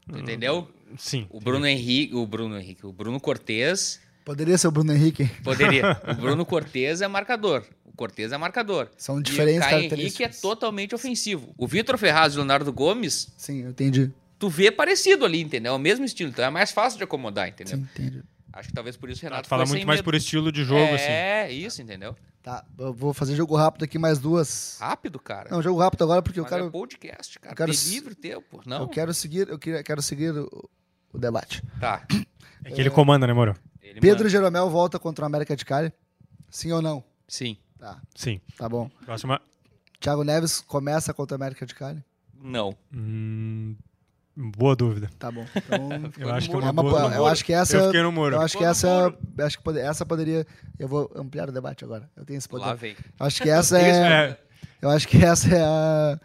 tu 0.09 0.18
entendeu? 0.18 0.68
Sim. 0.97 1.26
O 1.30 1.40
Bruno 1.40 1.66
Henrique, 1.66 2.14
o 2.14 2.26
Bruno 2.26 2.59
Henrique, 2.59 2.87
o 2.87 2.92
Bruno 2.92 3.21
Cortez 3.21 4.00
Poderia 4.25 4.59
ser 4.59 4.66
o 4.66 4.71
Bruno 4.73 4.92
Henrique. 4.92 5.26
poderia. 5.45 6.00
o 6.11 6.14
Bruno 6.14 6.45
Cortez 6.45 7.00
é 7.00 7.06
marcador. 7.06 7.64
O 7.85 7.92
Cortez 7.92 8.33
é 8.33 8.37
marcador. 8.37 8.90
São 8.99 9.21
E 9.21 9.23
diferentes 9.23 9.59
o 9.61 9.62
Caio 9.62 9.76
Henrique 9.76 9.87
é 9.87 9.90
características. 9.90 10.40
totalmente 10.40 10.95
ofensivo. 10.97 11.54
O 11.56 11.64
Vitor 11.68 11.97
Ferraz 11.97 12.33
e 12.33 12.37
o 12.37 12.38
Leonardo 12.38 12.73
Gomes, 12.73 13.33
Sim, 13.37 13.62
eu 13.62 13.71
entendi. 13.71 14.11
tu 14.37 14.49
vê 14.49 14.73
parecido 14.73 15.25
ali, 15.25 15.40
entendeu? 15.40 15.73
É 15.73 15.76
o 15.76 15.78
mesmo 15.78 16.04
estilo, 16.04 16.30
então 16.30 16.45
é 16.45 16.50
mais 16.50 16.73
fácil 16.73 16.99
de 16.99 17.04
acomodar, 17.04 17.49
entendeu? 17.49 17.76
Sim, 17.78 17.83
entendi. 17.95 18.23
Acho 18.58 18.68
que 18.68 18.75
talvez 18.75 18.96
por 18.96 19.10
isso 19.10 19.20
o 19.20 19.28
Renato 19.28 19.42
Tu 19.44 19.48
fala 19.48 19.66
muito 19.66 19.86
mais 19.86 19.98
medo. 19.98 20.04
por 20.04 20.14
estilo 20.14 20.50
de 20.50 20.64
jogo, 20.64 20.94
assim. 20.94 21.04
É, 21.04 21.52
isso, 21.52 21.82
entendeu? 21.82 22.16
Tá, 22.42 22.64
eu 22.78 22.92
vou 22.92 23.12
fazer 23.12 23.34
jogo 23.36 23.54
rápido 23.56 23.84
aqui 23.84 23.98
mais 23.98 24.18
duas. 24.18 24.78
Rápido, 24.80 25.18
cara. 25.18 25.50
Não, 25.50 25.60
jogo 25.60 25.78
rápido 25.80 26.04
agora 26.04 26.22
porque 26.22 26.38
eu 26.40 26.44
Mas 26.44 26.52
é 26.52 26.56
quero, 26.56 26.70
podcast, 26.70 27.38
cara. 27.38 27.52
eu 27.52 27.56
quero 27.56 27.72
Tem 27.72 27.90
livre 27.90 28.14
tempo. 28.14 28.62
Não? 28.64 28.82
eu 28.82 28.88
quero 28.88 29.12
seguir, 29.12 29.48
eu 29.48 29.58
queria- 29.58 29.82
quero 29.82 30.00
seguir 30.00 30.30
o, 30.32 30.70
o 31.12 31.18
debate. 31.18 31.62
Tá. 31.80 32.06
É 32.64 32.70
que 32.70 32.80
ele 32.80 32.90
comanda, 32.90 33.26
né, 33.26 33.32
Moro? 33.32 33.54
Ele 33.82 34.00
Pedro 34.00 34.18
manda. 34.20 34.30
Jeromel 34.30 34.70
volta 34.70 34.98
contra 34.98 35.25
o 35.25 35.26
América 35.26 35.54
de 35.54 35.64
Cali? 35.64 35.92
Sim 36.50 36.72
ou 36.72 36.80
não? 36.80 37.04
Sim. 37.28 37.57
Tá, 37.78 38.00
Sim. 38.14 38.40
tá 38.57 38.68
bom. 38.68 38.88
Próxima. 39.04 39.40
Thiago 40.00 40.24
Neves 40.24 40.61
começa 40.62 41.12
contra 41.12 41.35
o 41.35 41.37
América 41.40 41.66
de 41.66 41.74
Cali? 41.74 42.02
Não. 42.35 42.74
Hum, 42.94 43.76
boa 44.37 44.77
dúvida. 44.77 45.09
Tá 45.18 45.31
bom. 45.31 45.46
Então, 45.57 46.12
Eu 46.18 46.35
acho 46.35 46.49
que 46.51 46.55
é 46.57 46.59
é 46.59 46.70
uma 46.70 46.72
boa. 46.83 47.14
eu 47.14 47.27
acho 47.27 47.44
que 47.44 47.53
essa 47.53 47.77
Eu 47.77 47.85
fiquei 47.87 48.03
no 48.03 48.12
muro. 48.12 48.37
eu 48.37 48.40
acho 48.42 48.57
que 48.59 48.64
essa 48.64 49.03
muro. 49.05 49.18
acho 49.38 49.57
que 49.59 49.64
pode- 49.64 49.79
essa 49.81 50.05
poderia 50.05 50.46
eu 50.79 50.87
vou 50.88 51.11
ampliar 51.16 51.49
o 51.49 51.53
debate 51.53 51.85
agora. 51.85 52.09
Eu 52.16 52.25
tenho 52.25 52.38
esse 52.38 52.49
poder. 52.49 52.64
Lá 52.66 52.75
vem. 52.75 52.94
Eu 53.18 53.27
acho 53.27 53.42
que 53.42 53.49
essa 53.51 53.79
é 53.81 53.88
É, 53.90 54.38
Eu 54.83 54.90
acho 54.90 55.09
que 55.09 55.16
essa 55.25 55.49
é 55.55 55.62
a 55.62 56.18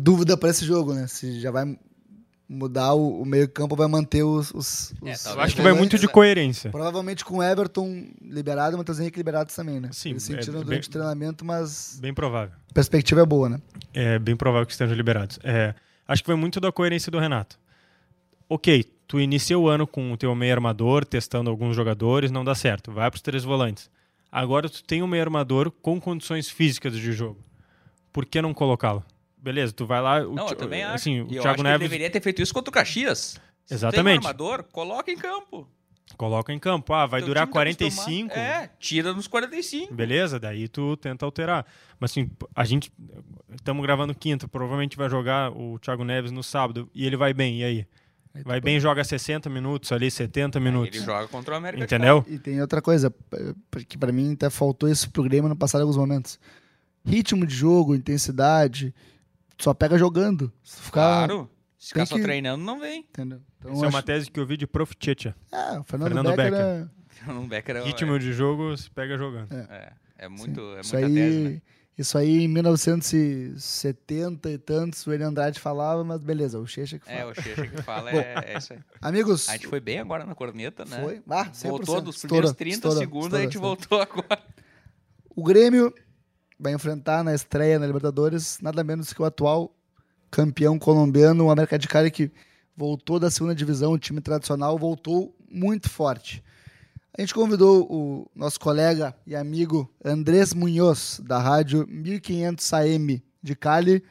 dúvida 0.00 0.36
para 0.36 0.48
esse 0.50 0.64
jogo, 0.64 0.94
né? 0.94 1.06
Se 1.06 1.40
já 1.40 1.50
vai 1.50 1.76
mudar 2.48 2.94
o, 2.94 3.22
o 3.22 3.24
meio-campo, 3.24 3.76
vai 3.76 3.86
manter 3.86 4.22
os. 4.22 4.52
os, 4.52 4.92
É, 5.04 5.12
os- 5.12 5.26
acho 5.26 5.54
que 5.56 5.62
vai 5.62 5.72
muito 5.72 5.98
de 5.98 6.08
coerência. 6.08 6.70
Provavelmente 6.70 7.24
com 7.24 7.36
o 7.36 7.42
Everton 7.42 8.08
liberado 8.22 8.72
e 8.72 8.74
o 8.74 8.78
Matheus 8.78 8.98
Henrique 8.98 9.18
liberados 9.18 9.54
também, 9.54 9.78
né? 9.80 9.90
Sim, 9.92 10.10
Eles 10.10 10.24
é 10.28 10.34
sentiram 10.34 10.54
bem- 10.60 10.64
durante 10.64 10.88
o 10.88 10.90
treinamento, 10.90 11.44
mas 11.44 11.98
Bem 12.00 12.12
provável. 12.12 12.54
a 12.70 12.74
perspectiva 12.74 13.20
é 13.20 13.26
boa, 13.26 13.48
né? 13.48 13.60
É 13.94 14.18
bem 14.18 14.34
provável 14.36 14.66
que 14.66 14.72
estejam 14.72 14.96
liberados. 14.96 15.38
É, 15.44 15.74
acho 16.12 16.22
que 16.22 16.28
vai 16.28 16.36
muito 16.36 16.60
da 16.60 16.72
coerência 16.72 17.10
do 17.10 17.18
Renato. 17.18 17.58
Ok, 18.48 18.84
tu 19.06 19.20
inicia 19.20 19.56
o 19.58 19.68
ano 19.68 19.86
com 19.86 20.12
o 20.12 20.16
teu 20.16 20.34
meio 20.34 20.52
armador, 20.52 21.04
testando 21.04 21.48
alguns 21.48 21.76
jogadores, 21.76 22.30
não 22.32 22.44
dá 22.44 22.54
certo. 22.54 22.90
Vai 22.90 23.08
para 23.08 23.16
os 23.16 23.22
três 23.22 23.44
volantes. 23.44 23.88
Agora 24.30 24.68
tu 24.68 24.82
tem 24.82 25.02
um 25.02 25.06
meio 25.06 25.22
armador 25.22 25.70
com 25.70 26.00
condições 26.00 26.48
físicas 26.48 26.94
de 26.94 27.12
jogo. 27.12 27.38
Por 28.12 28.26
que 28.26 28.42
não 28.42 28.52
colocá-lo? 28.52 29.04
Beleza, 29.38 29.72
tu 29.72 29.86
vai 29.86 30.00
lá. 30.02 30.20
O, 30.26 30.34
Não, 30.34 30.48
eu 30.48 30.56
também 30.56 30.82
acho. 30.82 30.94
assim, 30.96 31.12
E 31.12 31.20
o 31.20 31.24
acho 31.24 31.40
Thiago 31.42 31.56
que 31.58 31.62
Neves 31.62 31.80
deveria 31.80 32.10
ter 32.10 32.20
feito 32.20 32.42
isso 32.42 32.52
contra 32.52 32.70
o 32.70 32.72
Caxias. 32.72 33.40
Se 33.64 33.74
Exatamente. 33.74 34.20
Tem 34.20 34.26
um 34.26 34.30
armador, 34.30 34.64
coloca 34.64 35.10
em 35.12 35.16
campo. 35.16 35.68
Coloca 36.16 36.52
em 36.52 36.58
campo. 36.58 36.92
Ah, 36.92 37.06
vai 37.06 37.20
Teu 37.20 37.28
durar 37.28 37.44
time 37.44 37.52
tá 37.52 37.58
45. 37.58 38.30
acostumado- 38.32 38.38
É, 38.64 38.70
tira 38.78 39.12
nos 39.12 39.26
45. 39.26 39.94
Beleza, 39.94 40.38
daí 40.38 40.68
tu 40.68 40.96
tenta 40.96 41.24
alterar. 41.24 41.64
Mas 41.98 42.10
assim, 42.12 42.30
a 42.54 42.64
gente. 42.64 42.92
Estamos 43.54 43.82
gravando 43.82 44.14
quinta, 44.14 44.46
provavelmente 44.48 44.96
vai 44.96 45.08
jogar 45.10 45.50
o 45.50 45.78
Thiago 45.78 46.04
Neves 46.04 46.30
no 46.32 46.42
sábado 46.42 46.88
e 46.94 47.06
ele 47.06 47.16
vai 47.16 47.32
bem, 47.34 47.60
e 47.60 47.64
aí? 47.64 47.86
Vai 48.44 48.60
bem, 48.60 48.78
joga 48.78 49.02
60 49.02 49.50
minutos 49.50 49.90
ali, 49.90 50.08
70 50.08 50.60
minutos. 50.60 50.96
Ele 50.96 51.04
joga 51.04 51.26
contra 51.26 51.54
o 51.54 51.56
América. 51.56 51.84
de 51.84 51.92
Entendeu? 51.94 52.24
E 52.28 52.38
tem 52.38 52.60
outra 52.60 52.80
coisa, 52.80 53.12
que 53.88 53.98
para 53.98 54.12
mim 54.12 54.34
até 54.34 54.48
faltou 54.48 54.88
isso 54.88 55.10
pro 55.10 55.24
Grêmio 55.24 55.48
no 55.48 55.56
passado 55.56 55.80
em 55.80 55.82
alguns 55.82 55.96
momentos. 55.96 56.38
Ritmo 57.04 57.44
de 57.44 57.54
jogo, 57.54 57.92
intensidade, 57.94 58.94
só 59.58 59.74
pega 59.74 59.98
jogando. 59.98 60.52
Se 60.62 60.76
tu 60.76 60.82
ficar, 60.84 61.26
Claro. 61.26 61.50
Se 61.80 61.88
ficar 61.88 62.04
só 62.06 62.16
que- 62.16 62.22
treinando, 62.22 62.62
não 62.62 62.78
vem. 62.78 63.00
Entendeu? 63.00 63.40
Então, 63.58 63.72
Essa 63.72 63.86
é 63.86 63.88
uma 63.88 64.02
tese 64.02 64.30
que 64.30 64.38
eu 64.38 64.44
vi 64.46 64.56
de 64.58 64.66
Prof. 64.66 64.94
Tietchan. 64.94 65.34
É, 65.50 65.78
o 65.78 65.84
Fernando, 65.84 66.08
Fernando 66.12 66.36
Becker, 66.36 66.52
Becker. 66.52 66.60
é- 66.60 66.86
Fernando 67.08 67.48
Becker 67.48 67.76
é, 67.76 67.82
Ritmo 67.84 68.18
de 68.18 68.32
jogo 68.34 68.76
se 68.76 68.90
pega 68.90 69.16
jogando. 69.18 69.50
é, 69.52 69.92
é 70.18 70.28
muito, 70.28 70.60
é 70.76 70.80
Isso 70.82 70.92
muita 70.94 71.06
aí, 71.08 71.14
tese, 71.14 71.38
né? 71.40 71.62
isso 71.98 72.16
aí 72.18 72.44
em 72.44 72.48
1970 72.48 74.50
e 74.50 74.58
tantos, 74.58 75.06
o 75.06 75.12
Eli 75.12 75.22
Andrade 75.24 75.58
falava, 75.60 76.02
mas 76.04 76.22
beleza, 76.22 76.58
o 76.58 76.66
Checha 76.66 76.98
que 76.98 77.10
É, 77.10 77.18
fala. 77.20 77.32
o 77.32 77.34
Checha 77.34 77.66
que 77.66 77.76
fala 77.82 78.10
é, 78.10 78.52
é 78.54 78.58
isso 78.58 78.72
aí. 78.72 78.78
Amigos, 79.00 79.48
A 79.48 79.52
gente 79.52 79.66
foi 79.66 79.80
bem 79.80 79.98
agora 79.98 80.24
na 80.24 80.34
corneta, 80.34 80.84
né? 80.84 81.00
foi? 81.02 81.22
Ah, 81.28 81.46
100%. 81.50 81.68
Voltou 81.70 82.00
dos 82.00 82.18
primeiros 82.20 82.52
30 82.52 82.74
estourou, 82.76 82.98
segundos, 82.98 83.34
a 83.34 83.40
gente 83.42 83.58
voltou 83.58 84.00
agora. 84.00 84.40
O 85.34 85.42
Grêmio 85.42 85.92
vai 86.58 86.72
enfrentar 86.74 87.24
na 87.24 87.34
estreia 87.34 87.78
na 87.78 87.86
Libertadores 87.86 88.58
nada 88.60 88.84
menos 88.84 89.12
que 89.12 89.22
o 89.22 89.24
atual 89.24 89.74
campeão 90.30 90.78
colombiano, 90.78 91.46
o 91.46 91.50
América 91.50 91.78
de 91.78 91.88
Cali, 91.88 92.10
que 92.10 92.30
voltou 92.76 93.18
da 93.18 93.30
segunda 93.30 93.54
divisão, 93.54 93.92
o 93.92 93.98
time 93.98 94.20
tradicional, 94.20 94.78
voltou 94.78 95.34
muito 95.50 95.88
forte. 95.90 96.42
A 97.16 97.20
gente 97.20 97.34
convidou 97.34 97.86
o 97.90 98.30
nosso 98.34 98.58
colega 98.60 99.14
e 99.26 99.34
amigo 99.34 99.92
Andrés 100.04 100.54
Munhoz, 100.54 101.20
da 101.24 101.38
rádio 101.38 101.86
1500 101.88 102.72
AM 102.72 103.22
de 103.42 103.56
Cali, 103.56 104.02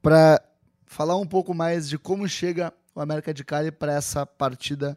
para 0.00 0.40
falar 0.86 1.16
um 1.16 1.26
pouco 1.26 1.52
mais 1.52 1.88
de 1.88 1.98
como 1.98 2.28
chega 2.28 2.72
o 2.94 3.00
América 3.00 3.34
de 3.34 3.44
Cali 3.44 3.72
para 3.72 3.94
essa 3.94 4.24
partida 4.24 4.96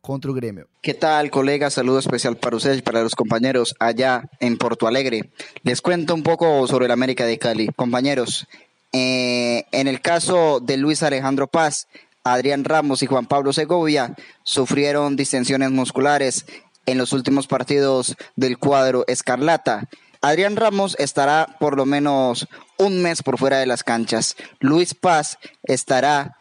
contra 0.00 0.30
o 0.30 0.34
Grêmio. 0.34 0.66
¿Qué 0.82 0.94
tal, 0.94 1.30
colegas? 1.30 1.74
Saludo 1.74 1.98
especial 1.98 2.36
para 2.36 2.56
ustedes 2.56 2.78
y 2.78 2.82
para 2.82 3.02
los 3.02 3.14
compañeros 3.14 3.74
allá 3.78 4.28
en 4.40 4.56
Porto 4.56 4.86
Alegre. 4.86 5.30
Les 5.62 5.80
cuento 5.80 6.14
un 6.14 6.22
poco 6.22 6.66
sobre 6.66 6.86
el 6.86 6.90
América 6.90 7.24
de 7.24 7.38
Cali. 7.38 7.68
Compañeros, 7.76 8.46
eh, 8.92 9.64
en 9.72 9.88
el 9.88 10.00
caso 10.00 10.60
de 10.60 10.76
Luis 10.76 11.02
Alejandro 11.02 11.46
Paz, 11.46 11.88
Adrián 12.24 12.64
Ramos 12.64 13.02
y 13.02 13.06
Juan 13.06 13.26
Pablo 13.26 13.52
Segovia 13.52 14.14
sufrieron 14.42 15.16
distensiones 15.16 15.70
musculares 15.70 16.46
en 16.86 16.98
los 16.98 17.12
últimos 17.12 17.46
partidos 17.46 18.16
del 18.36 18.58
cuadro 18.58 19.04
Escarlata. 19.06 19.88
Adrián 20.20 20.56
Ramos 20.56 20.96
estará 20.98 21.56
por 21.60 21.76
lo 21.76 21.86
menos 21.86 22.48
un 22.76 23.02
mes 23.02 23.22
por 23.22 23.38
fuera 23.38 23.58
de 23.58 23.66
las 23.66 23.84
canchas. 23.84 24.36
Luis 24.58 24.94
Paz 24.94 25.38
estará 25.62 26.38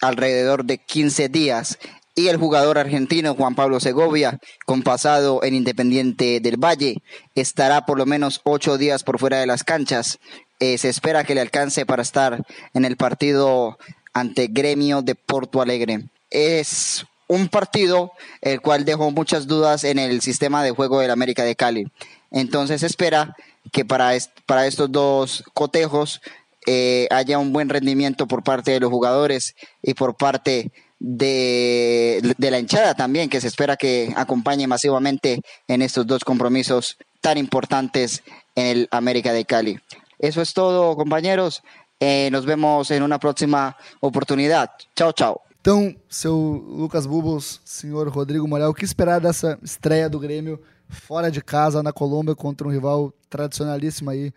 alrededor 0.00 0.64
de 0.64 0.78
15 0.78 1.28
días. 1.28 1.78
Y 2.14 2.28
el 2.28 2.38
jugador 2.38 2.76
argentino 2.76 3.34
Juan 3.34 3.54
Pablo 3.54 3.78
Segovia, 3.78 4.40
con 4.66 4.82
pasado 4.82 5.42
en 5.42 5.54
Independiente 5.54 6.40
del 6.40 6.56
Valle, 6.56 7.02
estará 7.34 7.86
por 7.86 7.98
lo 7.98 8.04
menos 8.04 8.40
8 8.44 8.78
días 8.78 9.04
por 9.04 9.18
fuera 9.18 9.38
de 9.38 9.46
las 9.46 9.64
canchas. 9.64 10.18
Eh, 10.60 10.78
se 10.78 10.88
espera 10.88 11.24
que 11.24 11.34
le 11.34 11.40
alcance 11.40 11.84
para 11.84 12.02
estar 12.02 12.44
en 12.74 12.84
el 12.84 12.96
partido 12.96 13.78
ante 14.12 14.46
Gremio 14.46 15.02
de 15.02 15.14
Porto 15.14 15.60
Alegre. 15.60 16.04
Es 16.30 17.04
un 17.26 17.48
partido 17.48 18.12
el 18.40 18.60
cual 18.60 18.84
dejó 18.84 19.10
muchas 19.10 19.46
dudas 19.46 19.84
en 19.84 19.98
el 19.98 20.20
sistema 20.20 20.62
de 20.62 20.70
juego 20.70 21.00
del 21.00 21.10
América 21.10 21.44
de 21.44 21.56
Cali. 21.56 21.84
Entonces 22.30 22.80
se 22.80 22.86
espera 22.86 23.34
que 23.72 23.84
para, 23.84 24.14
est- 24.14 24.32
para 24.46 24.66
estos 24.66 24.90
dos 24.90 25.44
cotejos 25.54 26.20
eh, 26.66 27.06
haya 27.10 27.38
un 27.38 27.52
buen 27.52 27.68
rendimiento 27.68 28.26
por 28.26 28.42
parte 28.42 28.70
de 28.72 28.80
los 28.80 28.90
jugadores 28.90 29.54
y 29.82 29.94
por 29.94 30.16
parte 30.16 30.72
de, 30.98 32.34
de 32.36 32.50
la 32.50 32.58
hinchada 32.58 32.94
también, 32.94 33.30
que 33.30 33.40
se 33.40 33.48
espera 33.48 33.76
que 33.76 34.12
acompañe 34.16 34.66
masivamente 34.66 35.40
en 35.68 35.82
estos 35.82 36.06
dos 36.06 36.24
compromisos 36.24 36.96
tan 37.20 37.38
importantes 37.38 38.22
en 38.54 38.66
el 38.66 38.88
América 38.90 39.32
de 39.32 39.44
Cali. 39.44 39.80
Eso 40.20 40.42
es 40.42 40.52
todo, 40.52 40.94
compañeros. 40.96 41.62
Eh, 41.98 42.28
nos 42.30 42.44
vemos 42.44 42.90
en 42.90 43.02
una 43.02 43.18
próxima 43.18 43.74
oportunidad. 44.00 44.70
Chao, 44.94 45.12
chao. 45.12 45.40
Então, 45.60 45.94
seu 46.08 46.34
Lucas 46.36 47.06
Bubos, 47.06 47.60
senhor 47.64 48.08
Rodrigo 48.08 48.46
Morel, 48.46 48.70
o 48.70 48.74
que 48.74 48.84
esperar 48.84 49.20
dessa 49.20 49.58
estreia 49.62 50.08
do 50.08 50.18
Grêmio 50.18 50.60
fora 50.88 51.30
de 51.30 51.42
casa 51.42 51.82
na 51.82 51.92
Colômbia 51.92 52.34
contra 52.34 52.66
um 52.66 52.70
rival 52.70 53.12
tradicionalíssimo 53.28 54.10
aí 54.10 54.32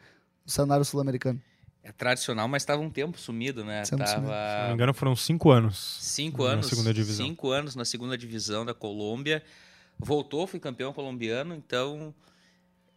no 0.45 0.51
cenário 0.51 0.83
sul-americano? 0.85 1.41
É 1.83 1.91
tradicional, 1.91 2.47
mas 2.47 2.63
estava 2.63 2.81
um 2.81 2.89
tempo 2.89 3.19
sumido, 3.19 3.63
né? 3.65 3.83
Tempo 3.83 4.05
Se 4.07 4.15
tava 4.15 4.61
não 4.61 4.67
me 4.69 4.73
engano, 4.73 4.93
foram 4.93 5.15
cinco 5.17 5.51
anos. 5.51 5.97
cinco 6.01 6.45
na 6.45 6.51
anos, 6.51 6.67
segunda 6.67 6.93
divisão. 6.93 7.25
cinco 7.25 7.51
anos 7.51 7.75
na 7.75 7.83
segunda 7.83 8.17
divisão 8.17 8.65
da 8.65 8.73
Colômbia. 8.73 9.43
Voltou, 9.99 10.47
foi 10.47 10.59
campeão 10.59 10.93
colombiano, 10.93 11.55
então 11.55 12.13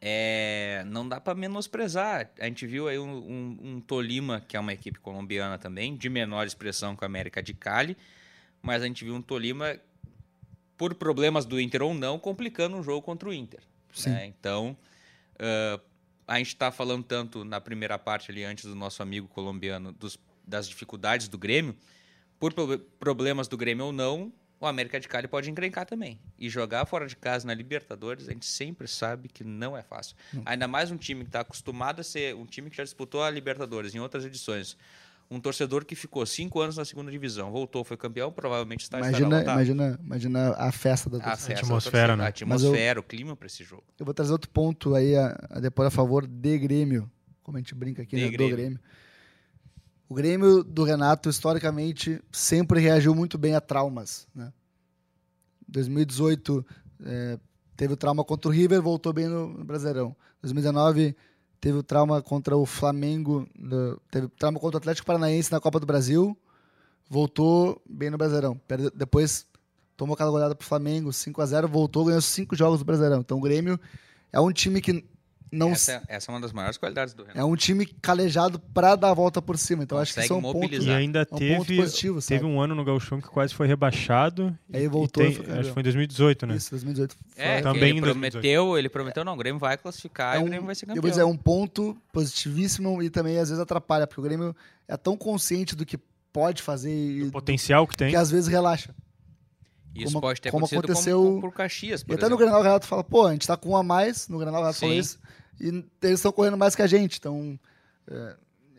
é, 0.01 0.83
não 0.87 1.09
dá 1.09 1.21
para 1.21 1.35
menosprezar. 1.35 2.31
A 2.39 2.45
gente 2.47 2.67
viu 2.67 2.89
aí 2.89 2.99
um, 2.99 3.17
um- 3.17 3.59
um 3.63 3.81
Tolima, 3.81 4.41
que 4.41 4.57
é 4.57 4.61
uma 4.61 4.73
equipe 4.73 4.99
colombiana 5.01 5.59
também, 5.59 5.97
de 5.97 6.09
menor 6.09 6.47
expressão 6.47 6.95
que 6.97 7.05
a 7.05 7.07
América 7.07 7.43
de 7.43 7.55
Cali, 7.55 7.97
mas 8.63 8.83
a 8.83 8.87
gente 8.87 9.05
viu 9.05 9.15
um 9.15 9.23
Tolima, 9.23 9.79
por 10.77 10.95
problemas 10.95 11.47
do 11.47 11.59
Inter 11.61 11.83
ou 11.83 11.95
não, 11.95 12.19
complicando 12.19 12.77
um 12.77 12.83
jogo 12.83 13.01
contra 13.03 13.29
o 13.29 13.33
Inter. 13.33 13.61
Né? 14.11 14.27
Então, 14.27 14.77
ah, 15.39 15.81
a 16.29 16.39
gente 16.39 16.49
está 16.49 16.71
falando 16.71 17.03
tanto 17.05 17.45
na 17.45 17.61
primeira 17.61 17.99
parte 17.99 18.31
ali, 18.31 18.45
antes 18.45 18.65
do 18.65 18.75
nosso 18.75 19.03
amigo 19.03 19.27
colombiano, 19.29 19.93
dos- 19.93 20.19
das 20.47 20.69
dificuldades 20.69 21.29
do 21.29 21.39
Grêmio, 21.39 21.75
por 22.39 22.53
pro- 22.53 22.79
problemas 22.99 23.49
do 23.49 23.57
Grêmio 23.57 23.87
ou 23.87 23.93
não, 23.93 24.31
o 24.61 24.67
América 24.67 24.99
de 24.99 25.07
Cali 25.09 25.29
pode 25.29 25.51
encrencar 25.51 25.85
também. 25.87 26.19
E 26.39 26.49
jogar 26.49 26.87
fora 26.87 27.07
de 27.07 27.15
casa 27.17 27.47
na 27.47 27.55
Libertadores, 27.55 28.29
a 28.29 28.33
gente 28.33 28.47
sempre 28.47 28.89
sabe 28.89 29.29
que 29.29 29.45
não 29.45 29.77
é 29.77 29.83
fácil. 29.83 30.17
Ainda 30.45 30.67
mais 30.67 30.91
um 30.91 30.97
time 30.97 31.23
que 31.23 31.29
está 31.29 31.41
acostumado 31.41 32.01
a 32.01 32.05
ser 32.05 32.35
um 32.35 32.47
time 32.47 32.71
que 32.71 32.77
já 32.77 32.85
disputou 32.85 33.23
a 33.23 33.31
Libertadores 33.31 33.95
em 33.95 33.99
outras 33.99 34.25
edições. 34.25 34.77
Um 35.29 35.41
torcedor 35.41 35.85
que 35.85 35.97
ficou 35.97 36.25
cinco 36.25 36.61
anos 36.61 36.77
na 36.77 36.85
segunda 36.85 37.11
divisão, 37.11 37.51
voltou, 37.51 37.83
foi 37.83 37.97
campeão, 37.97 38.31
provavelmente 38.31 38.83
está 38.83 38.99
Imagina, 39.01 39.43
imagina, 39.43 40.01
imagina 40.01 40.51
a 40.57 40.71
festa 40.71 41.11
da 41.11 41.19
A 41.19 41.21
torcida. 41.21 41.37
festa 41.49 41.53
da 41.55 41.61
atmosfera, 41.67 42.07
torcida, 42.07 42.17
né? 42.17 42.25
A 42.25 42.29
atmosfera, 42.29 43.01
o 43.01 43.03
clima 43.03 43.35
para 43.37 43.47
esse 43.47 43.65
jogo. 43.65 43.83
Eu 43.99 44.05
vou 44.05 44.15
trazer 44.15 44.31
outro 44.31 44.49
ponto 44.49 44.95
aí 44.95 45.17
a, 45.17 45.37
a 45.51 45.59
depor 45.59 45.85
a 45.85 45.91
favor 45.91 46.25
de 46.27 46.59
Grêmio, 46.59 47.11
como 47.43 47.57
a 47.59 47.61
gente 47.61 47.75
brinca 47.75 48.03
aqui, 48.03 48.15
De 48.15 48.23
né, 48.25 48.31
Grêmio. 48.31 48.51
do 48.51 48.57
Grêmio. 48.57 48.81
O 50.09 50.15
Grêmio 50.15 50.63
do 50.63 50.85
Renato, 50.85 51.29
historicamente, 51.29 52.23
sempre 52.31 52.81
reagiu 52.81 53.15
muito 53.15 53.37
bem 53.37 53.55
a 53.55 53.61
traumas. 53.61 54.27
Né? 54.35 54.53
2018 55.69 56.65
eh, 57.05 57.39
teve 57.77 57.95
o 57.95 57.97
trauma 57.97 58.25
contra 58.25 58.49
o 58.49 58.53
River, 58.53 58.81
voltou 58.81 59.13
bem 59.13 59.27
no, 59.27 59.65
Brasileirão. 59.65 60.15
2019 60.43 61.17
teve 61.61 61.79
o 61.79 61.83
trauma 61.83 62.23
contra 62.23 62.57
o 62.57 62.65
Flamengo, 62.65 63.49
no- 63.59 64.01
teve 64.11 64.29
trauma 64.29 64.61
contra 64.61 64.77
o 64.77 64.79
Atlético 64.79 65.07
Paranaense 65.07 65.51
na 65.51 65.61
Copa 65.61 65.81
do 65.81 65.87
Brasil, 65.87 66.37
voltou 67.09 67.83
bem 67.89 68.11
no 68.11 68.17
Brasileirão. 68.19 68.61
Depois 68.95 69.45
tomou 69.97 70.15
aquela 70.15 70.31
goleada 70.31 70.55
pro 70.55 70.67
Flamengo, 70.67 71.13
5 71.13 71.41
a 71.43 71.47
0 71.47 71.67
voltou, 71.69 72.05
ganhou 72.05 72.21
cinco 72.21 72.55
jogos 72.55 72.79
do 72.79 72.85
Brasileirão. 72.85 73.21
Então 73.21 73.39
o 73.39 73.43
Grêmio 73.43 73.81
é 74.33 74.39
um 74.39 74.53
time 74.53 74.81
que 74.81 75.05
não 75.51 75.71
Essa, 75.73 75.93
é- 76.09 76.17
essa 76.17 76.31
é 76.31 76.35
uma 76.35 76.41
das 76.41 76.53
maiores 76.53 76.77
qualidades 76.77 77.15
do 77.15 77.23
Renato. 77.23 77.39
é 77.41 77.45
um 77.45 77.55
time 77.57 77.87
calejado 77.87 78.59
pra 78.59 78.97
dar 78.97 79.11
a 79.11 79.15
volta 79.15 79.41
por 79.41 79.57
cima. 79.57 79.83
Então 79.85 79.97
acho 79.99 80.13
que 80.13 80.21
Consegue 80.21 80.25
isso 80.27 80.35
é 80.35 80.37
um 80.37 80.53
ponto, 80.53 80.59
E 80.59 80.63
mobilizar. 80.63 80.97
ainda 80.97 81.19
é 81.21 81.23
um 81.23 81.27
ponto 81.27 81.39
teve, 81.67 81.77
positivo, 81.77 82.21
teve 82.23 82.45
um 82.45 82.61
ano 82.61 82.75
no 82.75 82.85
Gauchão 82.85 83.21
que 83.21 83.29
quase 83.29 83.55
foi 83.55 83.67
rebaixado. 83.67 84.57
Aí 84.73 84.85
e- 84.85 84.89
voltou 84.89 85.25
e 85.25 85.29
e 85.31 85.35
tem- 85.35 85.45
foi 85.45 85.55
acho 85.59 85.69
que 85.69 85.75
foi 85.75 85.81
em 85.81 85.85
2018, 85.85 86.47
né? 86.47 86.57
Isso, 86.57 86.71
2018. 86.71 87.17
É, 87.37 87.55
foi- 87.55 87.63
Também 87.63 87.81
que 87.81 87.87
em 87.87 87.91
ele 87.91 88.01
2018. 88.01 88.33
prometeu, 88.43 88.79
ele 88.79 88.89
prometeu, 88.89 89.25
não, 89.25 89.35
o 89.35 89.37
Grêmio 89.37 89.59
vai 89.61 89.77
classificar 89.79 90.35
é 90.35 90.39
e 90.39 90.41
um, 90.41 90.43
o 90.43 90.47
Grêmio 90.47 90.67
vai 90.67 90.75
ser 90.75 90.85
eu 90.85 90.89
campeão. 90.89 91.03
vou 91.03 91.11
dizer, 91.11 91.23
é 91.23 91.27
um 91.27 91.37
ponto 91.37 91.97
positivíssimo 92.13 93.03
e 93.03 93.09
também 93.11 93.39
às 93.39 93.49
vezes 93.49 93.63
atrapalha, 93.63 94.07
porque 94.07 94.21
o 94.21 94.25
Grêmio 94.25 94.55
é 94.89 94.97
tão 94.97 95.17
consciente 95.17 95.75
do 95.77 95.87
que 95.87 95.99
pode 96.33 96.61
fazer 96.63 96.91
e 96.93 97.23
O 97.23 97.31
potencial 97.31 97.87
que 97.87 97.97
tem. 97.97 98.11
que 98.11 98.17
às 98.17 98.31
vezes 98.31 98.47
relaxa. 98.49 98.95
Isso 99.97 100.13
como- 100.13 100.21
pode 100.21 100.41
ter 100.41 100.51
como 100.51 100.67
acontecido 100.67 100.85
aconteceu- 100.93 101.23
como, 101.23 101.41
por 101.41 101.53
Caxias, 101.53 102.03
por 102.03 102.13
e 102.13 102.15
até 102.17 102.29
no. 102.29 102.37
Grenal 102.37 102.61
o 102.61 102.63
Renato 102.63 102.87
fala, 102.87 103.03
pô, 103.05 103.27
a 103.27 103.33
gente 103.33 103.47
tá 103.47 103.57
com 103.57 103.71
um 103.71 103.77
a 103.77 103.83
mais, 103.83 104.29
no 104.29 104.39
Grenal 104.39 104.61
o 104.61 104.65
Renato 104.65 104.81
falou 104.81 104.95
isso, 104.95 105.19
e 105.61 105.69
eles 105.69 105.85
estão 106.21 106.33
correndo 106.33 106.57
mais 106.57 106.75
que 106.75 106.83
a 106.83 106.87
gente, 106.87 107.19
então 107.19 107.59
é, 108.09 108.37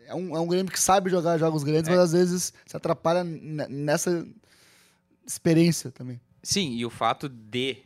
é 0.08 0.14
um, 0.14 0.36
é 0.36 0.40
um 0.40 0.46
Grêmio 0.48 0.72
que 0.72 0.80
sabe 0.80 1.10
jogar 1.10 1.36
jogos 1.38 1.62
grandes, 1.64 1.88
É. 1.88 1.90
mas 1.90 2.00
às 2.00 2.12
vezes 2.12 2.52
se 2.66 2.76
atrapalha 2.76 3.24
nessa 3.24 4.26
experiência 5.26 5.90
também. 5.90 6.20
Sim, 6.42 6.72
e 6.76 6.84
o 6.86 6.90
fato 6.90 7.28
de 7.28 7.78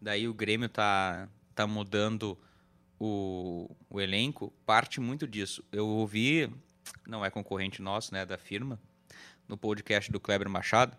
daí 0.00 0.28
o 0.28 0.34
Grêmio 0.34 0.68
tá, 0.68 1.28
tá 1.54 1.66
mudando 1.66 2.36
o, 2.98 3.70
o 3.88 4.00
elenco 4.00 4.52
parte 4.66 5.00
muito 5.00 5.26
disso. 5.26 5.64
Eu 5.72 5.86
ouvi, 5.86 6.50
não 7.06 7.24
é 7.24 7.30
concorrente 7.30 7.80
nosso, 7.80 8.12
né, 8.12 8.26
da 8.26 8.36
firma, 8.36 8.78
no 9.48 9.56
podcast 9.56 10.10
do 10.10 10.20
Kleber 10.20 10.48
Machado, 10.48 10.96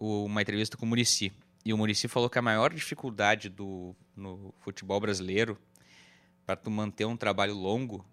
uma 0.00 0.40
entrevista 0.42 0.76
com 0.76 0.86
o 0.86 0.88
Murici. 0.88 1.32
E 1.64 1.72
o 1.72 1.76
Murici 1.78 2.08
falou 2.08 2.30
que 2.30 2.38
a 2.38 2.42
maior 2.42 2.72
dificuldade 2.72 3.48
do, 3.50 3.94
no 4.16 4.54
futebol 4.60 4.98
brasileiro 4.98 5.58
para 6.46 6.56
tu 6.56 6.70
manter 6.70 7.04
um 7.04 7.16
trabalho 7.16 7.54
longo 7.54 8.04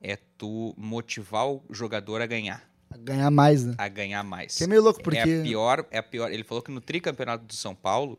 é 0.00 0.16
tu 0.38 0.72
motivar 0.76 1.46
o 1.48 1.62
jogador 1.70 2.22
a 2.22 2.26
ganhar, 2.26 2.62
A 2.90 2.96
ganhar 2.96 3.30
mais, 3.30 3.64
né? 3.64 3.74
a 3.78 3.88
ganhar 3.88 4.22
mais. 4.22 4.56
Que 4.56 4.64
é 4.64 4.66
meio 4.66 4.82
louco, 4.82 5.02
porque 5.02 5.18
É 5.18 5.40
a 5.40 5.42
pior, 5.42 5.86
é 5.90 5.98
a 5.98 6.02
pior. 6.02 6.30
Ele 6.32 6.44
falou 6.44 6.62
que 6.62 6.70
no 6.70 6.80
tricampeonato 6.80 7.44
do 7.44 7.52
São 7.54 7.74
Paulo, 7.74 8.18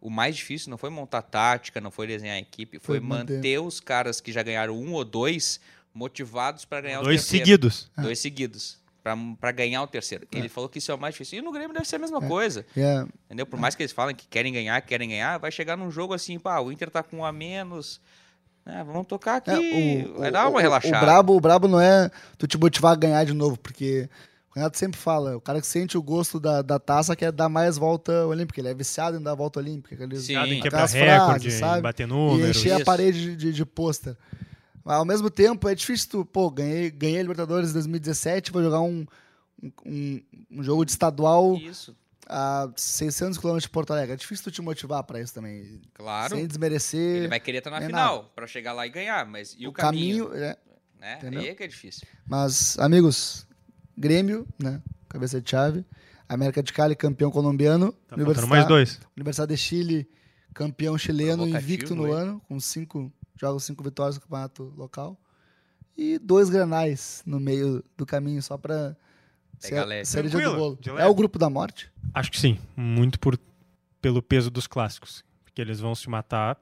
o 0.00 0.10
mais 0.10 0.36
difícil 0.36 0.70
não 0.70 0.78
foi 0.78 0.90
montar 0.90 1.22
tática, 1.22 1.80
não 1.80 1.90
foi 1.90 2.06
desenhar 2.06 2.36
a 2.36 2.40
equipe, 2.40 2.78
foi, 2.78 2.98
Foi 2.98 3.00
manter. 3.00 3.36
manter. 3.36 3.58
os 3.58 3.80
caras 3.80 4.20
que 4.20 4.30
já 4.32 4.42
ganharam 4.42 4.76
um 4.78 4.92
ou 4.92 5.04
dois 5.04 5.60
motivados 5.94 6.64
para 6.64 6.82
ganhar 6.82 7.00
o 7.00 7.04
Dois 7.04 7.22
terceiro. 7.22 7.44
seguidos. 7.46 7.90
Dois 7.96 8.18
seguidos. 8.18 8.78
Para 9.02 9.52
ganhar 9.52 9.82
o 9.82 9.86
terceiro. 9.86 10.26
Ele 10.30 10.48
falou 10.48 10.68
que 10.68 10.78
isso 10.78 10.90
é 10.90 10.94
o 10.94 10.98
mais 10.98 11.14
difícil. 11.14 11.38
E 11.38 11.42
no 11.42 11.50
Grêmio 11.52 11.72
deve 11.72 11.88
ser 11.88 11.96
a 11.96 11.98
mesma 11.98 12.20
coisa. 12.20 12.66
é, 12.76 13.04
Entendeu? 13.26 13.46
Por 13.46 13.58
mais 13.58 13.74
que 13.74 13.82
eles 13.82 13.92
falem 13.92 14.14
que 14.14 14.26
querem 14.28 14.52
ganhar, 14.52 14.80
querem 14.82 15.08
ganhar, 15.08 15.38
vai 15.38 15.50
chegar 15.50 15.76
num 15.76 15.90
jogo 15.90 16.12
assim, 16.12 16.38
pá, 16.38 16.58
o 16.60 16.70
Inter 16.70 16.90
tá 16.90 17.02
com 17.02 17.18
um 17.18 17.24
a 17.24 17.32
menos. 17.32 18.00
né, 18.66 18.84
vamos 18.86 19.06
tocar 19.06 19.36
aqui. 19.36 19.50
É, 19.50 20.06
o, 20.06 20.18
vai 20.18 20.28
o- 20.28 20.32
dar 20.32 20.48
uma 20.48 20.58
o- 20.58 20.60
relaxada. 20.60 20.98
O 20.98 21.00
brabo, 21.00 21.36
o 21.36 21.40
brabo 21.40 21.68
não 21.68 21.80
é 21.80 22.10
tu 22.36 22.46
te 22.46 22.58
motivar 22.58 22.92
a 22.92 22.96
ganhar 22.96 23.24
de 23.24 23.32
novo, 23.32 23.56
porque 23.58 24.10
o 24.50 24.54
Renato 24.58 24.76
sempre 24.76 25.00
fala, 25.00 25.36
o 25.36 25.40
cara 25.40 25.58
que 25.60 25.66
sente 25.66 25.96
o 25.96 26.02
gosto 26.02 26.38
da, 26.38 26.60
da 26.60 26.78
taça 26.78 27.16
quer 27.16 27.32
dar 27.32 27.48
mais 27.48 27.78
volta 27.78 28.26
olímpica, 28.26 28.60
ele 28.60 28.68
é 28.68 28.74
viciado 28.74 29.16
em 29.16 29.22
dar 29.22 29.34
volta 29.34 29.58
olímpica. 29.60 29.94
Aqueles, 30.04 30.24
Sim. 30.24 30.34
Em 30.34 30.58
Aquelas 30.58 30.62
quebrar 30.62 30.88
frases, 30.88 30.94
recorde, 30.94 31.50
sabe? 31.52 31.78
em 31.78 31.82
bater 31.82 32.02
e 32.02 32.06
números. 32.06 32.56
encher 32.58 32.72
a 32.72 32.84
parede 32.84 33.20
de, 33.22 33.36
de, 33.36 33.52
de 33.54 33.64
pôster. 33.64 34.14
Mas, 34.88 34.96
ao 34.96 35.04
mesmo 35.04 35.28
tempo, 35.28 35.68
é 35.68 35.74
difícil 35.74 36.08
tu, 36.08 36.24
pô, 36.24 36.50
ganhei, 36.50 36.90
ganhei 36.90 37.18
a 37.18 37.22
Libertadores 37.22 37.68
em 37.68 37.72
2017, 37.74 38.50
vou 38.50 38.62
jogar 38.62 38.80
um, 38.80 39.04
um, 39.84 40.22
um 40.50 40.62
jogo 40.62 40.82
de 40.82 40.92
estadual 40.92 41.56
Isso, 41.56 41.94
a 42.26 42.70
600 42.74 43.36
km 43.36 43.58
de 43.58 43.68
Porto 43.68 43.92
Alegre. 43.92 44.14
É 44.14 44.16
difícil 44.16 44.44
tu 44.44 44.50
te 44.50 44.62
motivar 44.62 45.04
pra 45.04 45.20
isso 45.20 45.34
também. 45.34 45.82
claro. 45.92 46.36
Sem 46.36 46.46
desmerecer 46.46 47.18
Ele 47.18 47.28
vai 47.28 47.38
querer 47.38 47.58
estar 47.58 47.68
na 47.68 47.82
final 47.82 48.32
para 48.34 48.46
chegar 48.46 48.72
lá 48.72 48.86
e 48.86 48.88
ganhar, 48.88 49.26
mas 49.26 49.54
e 49.58 49.66
o, 49.66 49.70
o 49.70 49.72
caminho. 49.74 50.34
é, 50.34 50.56
né? 50.98 51.18
Aí 51.36 51.48
é 51.48 51.54
que 51.54 51.64
é 51.64 51.68
difícil. 51.68 52.08
Mas, 52.26 52.78
amigos, 52.78 53.46
Grêmio, 53.94 54.48
né? 54.58 54.80
Cabeça 55.06 55.38
de 55.38 55.50
chave. 55.50 55.84
América 56.26 56.62
de 56.62 56.72
Cali, 56.72 56.96
campeão 56.96 57.30
colombiano. 57.30 57.92
Tá 58.08 58.16
faltando 58.16 58.46
mais 58.46 58.66
dois. 58.66 58.98
Universidade 59.14 59.54
de 59.54 59.60
Chile, 59.60 60.08
campeão 60.54 60.96
chileno, 60.96 61.46
invicto 61.46 61.94
no 61.94 62.06
hein? 62.06 62.14
ano, 62.14 62.42
com 62.48 62.58
cinco 62.58 63.12
jogos, 63.40 63.64
cinco 63.64 63.82
vitórias 63.84 64.16
no 64.16 64.22
campeonato 64.22 64.72
local. 64.76 65.16
E 65.96 66.18
dois 66.18 66.48
granais 66.48 67.22
no 67.26 67.40
meio 67.40 67.84
do 67.96 68.06
caminho, 68.06 68.42
só 68.42 68.56
pra 68.56 68.96
Pegar 69.60 69.86
ser, 69.88 70.06
cereja 70.06 70.38
do 70.40 70.56
bolo. 70.56 70.78
É 70.98 71.06
o 71.06 71.14
grupo 71.14 71.38
da 71.38 71.50
morte? 71.50 71.90
Acho 72.14 72.30
que 72.30 72.38
sim. 72.38 72.58
Muito 72.76 73.18
por, 73.18 73.38
pelo 74.00 74.22
peso 74.22 74.50
dos 74.50 74.66
clássicos. 74.66 75.24
Porque 75.44 75.60
eles 75.60 75.80
vão 75.80 75.94
se 75.94 76.08
matar. 76.08 76.56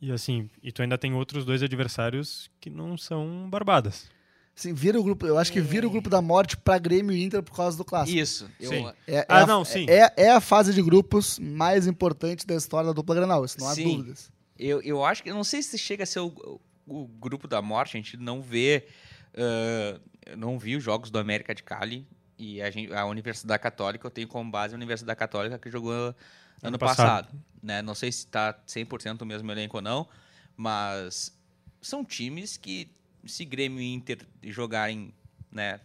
E 0.00 0.10
assim, 0.10 0.48
e 0.62 0.72
tu 0.72 0.82
ainda 0.82 0.96
tem 0.98 1.12
outros 1.14 1.44
dois 1.44 1.62
adversários 1.62 2.50
que 2.58 2.70
não 2.70 2.96
são 2.96 3.48
barbadas. 3.50 4.10
Sim, 4.54 4.74
vira 4.74 4.98
o 4.98 5.04
grupo. 5.04 5.26
Eu 5.26 5.38
acho 5.38 5.52
que 5.52 5.60
vira 5.60 5.86
o 5.86 5.90
grupo 5.90 6.10
da 6.10 6.20
morte 6.20 6.56
pra 6.56 6.78
Grêmio 6.78 7.12
e 7.14 7.22
Inter 7.22 7.42
por 7.42 7.54
causa 7.54 7.76
do 7.76 7.84
clássico. 7.84 8.18
Isso. 8.18 8.50
Eu, 8.58 8.70
Sim. 8.70 8.86
É, 9.06 9.16
é 9.16 9.26
Ah, 9.28 9.42
a- 9.42 9.46
não, 9.46 9.64
sim. 9.64 9.86
É, 9.88 10.12
é 10.16 10.30
a 10.30 10.40
fase 10.40 10.74
de 10.74 10.82
grupos 10.82 11.38
mais 11.38 11.86
importante 11.86 12.46
da 12.46 12.54
história 12.54 12.86
da 12.88 12.92
dupla 12.92 13.14
Granal, 13.14 13.44
isso 13.44 13.58
não 13.60 13.68
há 13.68 13.74
Sim. 13.74 13.96
dúvidas. 13.98 14.30
Eu, 14.66 14.80
eu 14.82 15.04
acho 15.04 15.22
que. 15.22 15.30
Eu 15.30 15.34
não 15.34 15.44
sei 15.44 15.62
se 15.62 15.76
chega 15.78 16.04
a 16.04 16.06
ser 16.06 16.20
o, 16.20 16.60
o 16.86 17.06
grupo 17.06 17.48
da 17.48 17.60
morte, 17.60 17.96
a 17.96 18.00
gente 18.00 18.16
não 18.16 18.42
vê, 18.42 18.86
uh, 19.34 20.36
não 20.36 20.58
viu 20.58 20.80
jogos 20.80 21.10
do 21.10 21.18
América 21.18 21.54
de 21.54 21.62
Cali 21.62 22.06
e 22.38 22.60
a, 22.60 22.70
gente, 22.70 22.92
a 22.92 23.04
Universidade 23.06 23.62
Católica, 23.62 24.06
eu 24.06 24.10
tenho 24.10 24.28
como 24.28 24.50
base 24.50 24.74
a 24.74 24.76
Universidade 24.76 25.18
Católica 25.18 25.58
que 25.58 25.70
jogou 25.70 25.92
ano, 25.92 26.14
ano 26.62 26.78
passado. 26.78 27.26
passado. 27.26 27.44
né? 27.62 27.82
Não 27.82 27.94
sei 27.94 28.10
se 28.10 28.20
está 28.20 28.54
100% 28.66 29.22
o 29.22 29.26
mesmo 29.26 29.50
elenco 29.50 29.76
ou 29.76 29.82
não, 29.82 30.08
mas 30.56 31.36
são 31.80 32.04
times 32.04 32.56
que, 32.56 32.90
se 33.24 33.44
Grêmio 33.44 33.80
e 33.80 33.94
Inter 33.94 34.26
jogarem 34.42 35.14
né, 35.50 35.80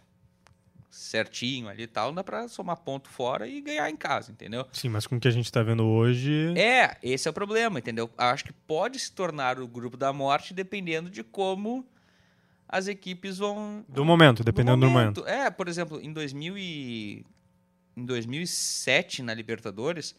certinho 1.08 1.68
ali 1.68 1.84
e 1.84 1.86
tal, 1.86 2.12
dá 2.12 2.22
para 2.22 2.46
somar 2.48 2.76
ponto 2.76 3.08
fora 3.08 3.48
e 3.48 3.60
ganhar 3.60 3.88
em 3.90 3.96
casa, 3.96 4.30
entendeu? 4.30 4.66
Sim, 4.72 4.90
mas 4.90 5.06
com 5.06 5.16
o 5.16 5.20
que 5.20 5.28
a 5.28 5.30
gente 5.30 5.46
está 5.46 5.62
vendo 5.62 5.84
hoje. 5.84 6.54
É, 6.56 6.96
esse 7.02 7.26
é 7.26 7.30
o 7.30 7.34
problema, 7.34 7.78
entendeu? 7.78 8.10
Acho 8.16 8.44
que 8.44 8.52
pode 8.52 8.98
se 8.98 9.10
tornar 9.12 9.58
o 9.58 9.66
grupo 9.66 9.96
da 9.96 10.12
morte 10.12 10.52
dependendo 10.52 11.10
de 11.10 11.24
como 11.24 11.86
as 12.68 12.86
equipes 12.86 13.38
vão. 13.38 13.84
Do 13.88 14.04
momento, 14.04 14.44
dependendo 14.44 14.86
do 14.86 14.90
momento. 14.90 15.14
Do 15.14 15.20
momento. 15.22 15.42
É, 15.46 15.50
por 15.50 15.68
exemplo, 15.68 16.00
em, 16.00 16.12
2000 16.12 16.58
e... 16.58 17.24
em 17.96 18.04
2007, 18.04 19.22
na 19.22 19.32
Libertadores, 19.32 20.14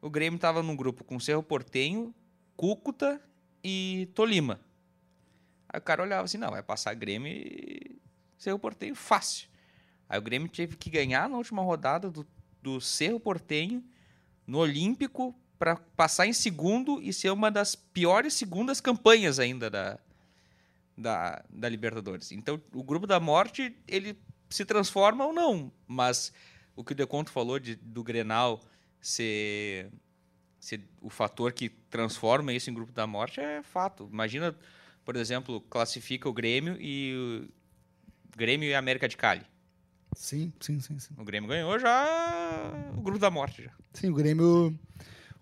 o 0.00 0.10
Grêmio 0.10 0.36
estava 0.36 0.62
num 0.62 0.76
grupo 0.76 1.02
com 1.02 1.18
Cerro 1.18 1.42
Portenho, 1.42 2.14
Cúcuta 2.56 3.20
e 3.64 4.08
Tolima. 4.14 4.60
Aí 5.68 5.78
o 5.78 5.82
cara 5.82 6.02
olhava 6.02 6.24
assim: 6.24 6.38
não, 6.38 6.50
vai 6.50 6.62
passar 6.62 6.92
Grêmio 6.94 7.32
e 7.32 7.98
Cerro 8.36 8.58
Portenho 8.58 8.94
fácil. 8.94 9.48
Aí 10.08 10.18
o 10.18 10.22
Grêmio 10.22 10.48
teve 10.48 10.76
que 10.76 10.90
ganhar 10.90 11.28
na 11.28 11.36
última 11.36 11.62
rodada 11.62 12.10
do, 12.10 12.26
do 12.62 12.80
Cerro 12.80 13.18
Portenho, 13.18 13.84
no 14.46 14.58
Olímpico, 14.58 15.34
para 15.58 15.76
passar 15.76 16.26
em 16.26 16.32
segundo 16.32 17.00
e 17.02 17.12
ser 17.12 17.30
uma 17.30 17.50
das 17.50 17.74
piores 17.74 18.34
segundas 18.34 18.80
campanhas 18.80 19.38
ainda 19.38 19.70
da, 19.70 19.98
da, 20.96 21.44
da 21.50 21.68
Libertadores. 21.68 22.30
Então, 22.30 22.60
o 22.72 22.82
grupo 22.82 23.06
da 23.06 23.18
morte, 23.18 23.76
ele 23.88 24.16
se 24.48 24.64
transforma 24.64 25.24
ou 25.24 25.32
não, 25.32 25.72
mas 25.86 26.32
o 26.74 26.84
que 26.84 26.92
o 26.92 26.94
Deconto 26.94 27.30
falou 27.30 27.58
de, 27.58 27.74
do 27.76 28.04
Grenal 28.04 28.60
ser, 29.00 29.90
ser 30.60 30.82
o 31.00 31.10
fator 31.10 31.52
que 31.52 31.68
transforma 31.68 32.52
isso 32.52 32.70
em 32.70 32.74
grupo 32.74 32.92
da 32.92 33.06
morte 33.06 33.40
é 33.40 33.62
fato. 33.62 34.08
Imagina, 34.12 34.54
por 35.04 35.16
exemplo, 35.16 35.60
classifica 35.62 36.28
o 36.28 36.32
Grêmio 36.32 36.76
e 36.80 37.48
o 37.48 38.36
Grêmio 38.36 38.68
e 38.68 38.74
a 38.74 38.78
América 38.78 39.08
de 39.08 39.16
Cali. 39.16 39.44
Sim, 40.16 40.50
sim, 40.60 40.80
sim, 40.80 40.98
sim. 40.98 41.14
O 41.18 41.24
Grêmio 41.24 41.48
ganhou 41.48 41.78
já 41.78 42.72
o 42.96 43.02
grupo 43.02 43.18
da 43.18 43.30
morte. 43.30 43.62
Já. 43.64 43.70
Sim, 43.92 44.10
o 44.10 44.14
Grêmio. 44.14 44.76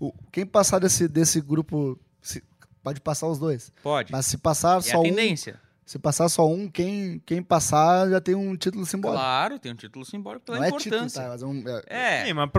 O, 0.00 0.12
quem 0.32 0.44
passar 0.44 0.80
desse, 0.80 1.06
desse 1.06 1.40
grupo. 1.40 1.98
Se, 2.20 2.42
pode 2.82 3.00
passar 3.00 3.28
os 3.28 3.38
dois. 3.38 3.72
Pode. 3.82 4.10
Mas 4.10 4.26
se 4.26 4.36
passar 4.36 4.78
é 4.78 4.82
só 4.82 4.98
a 4.98 5.02
tendência. 5.02 5.60
um. 5.60 5.64
Se 5.86 5.98
passar 5.98 6.28
só 6.30 6.48
um, 6.48 6.68
quem, 6.68 7.22
quem 7.26 7.42
passar 7.42 8.08
já 8.08 8.20
tem 8.20 8.34
um 8.34 8.56
título 8.56 8.84
simbólico. 8.86 9.20
Claro, 9.20 9.58
tem 9.58 9.70
um 9.70 9.76
título 9.76 10.04
simbólico 10.04 10.46
pela 10.46 10.58
Não 10.58 10.66
importância. 10.66 10.96
É 10.96 11.06
título, 11.06 11.24
tá, 11.24 11.28
mas 11.28 11.42
é, 11.42 11.46
um, 11.46 11.64
é, 11.68 12.22
é, 12.22 12.26
Sim, 12.26 12.32
mas 12.32 12.50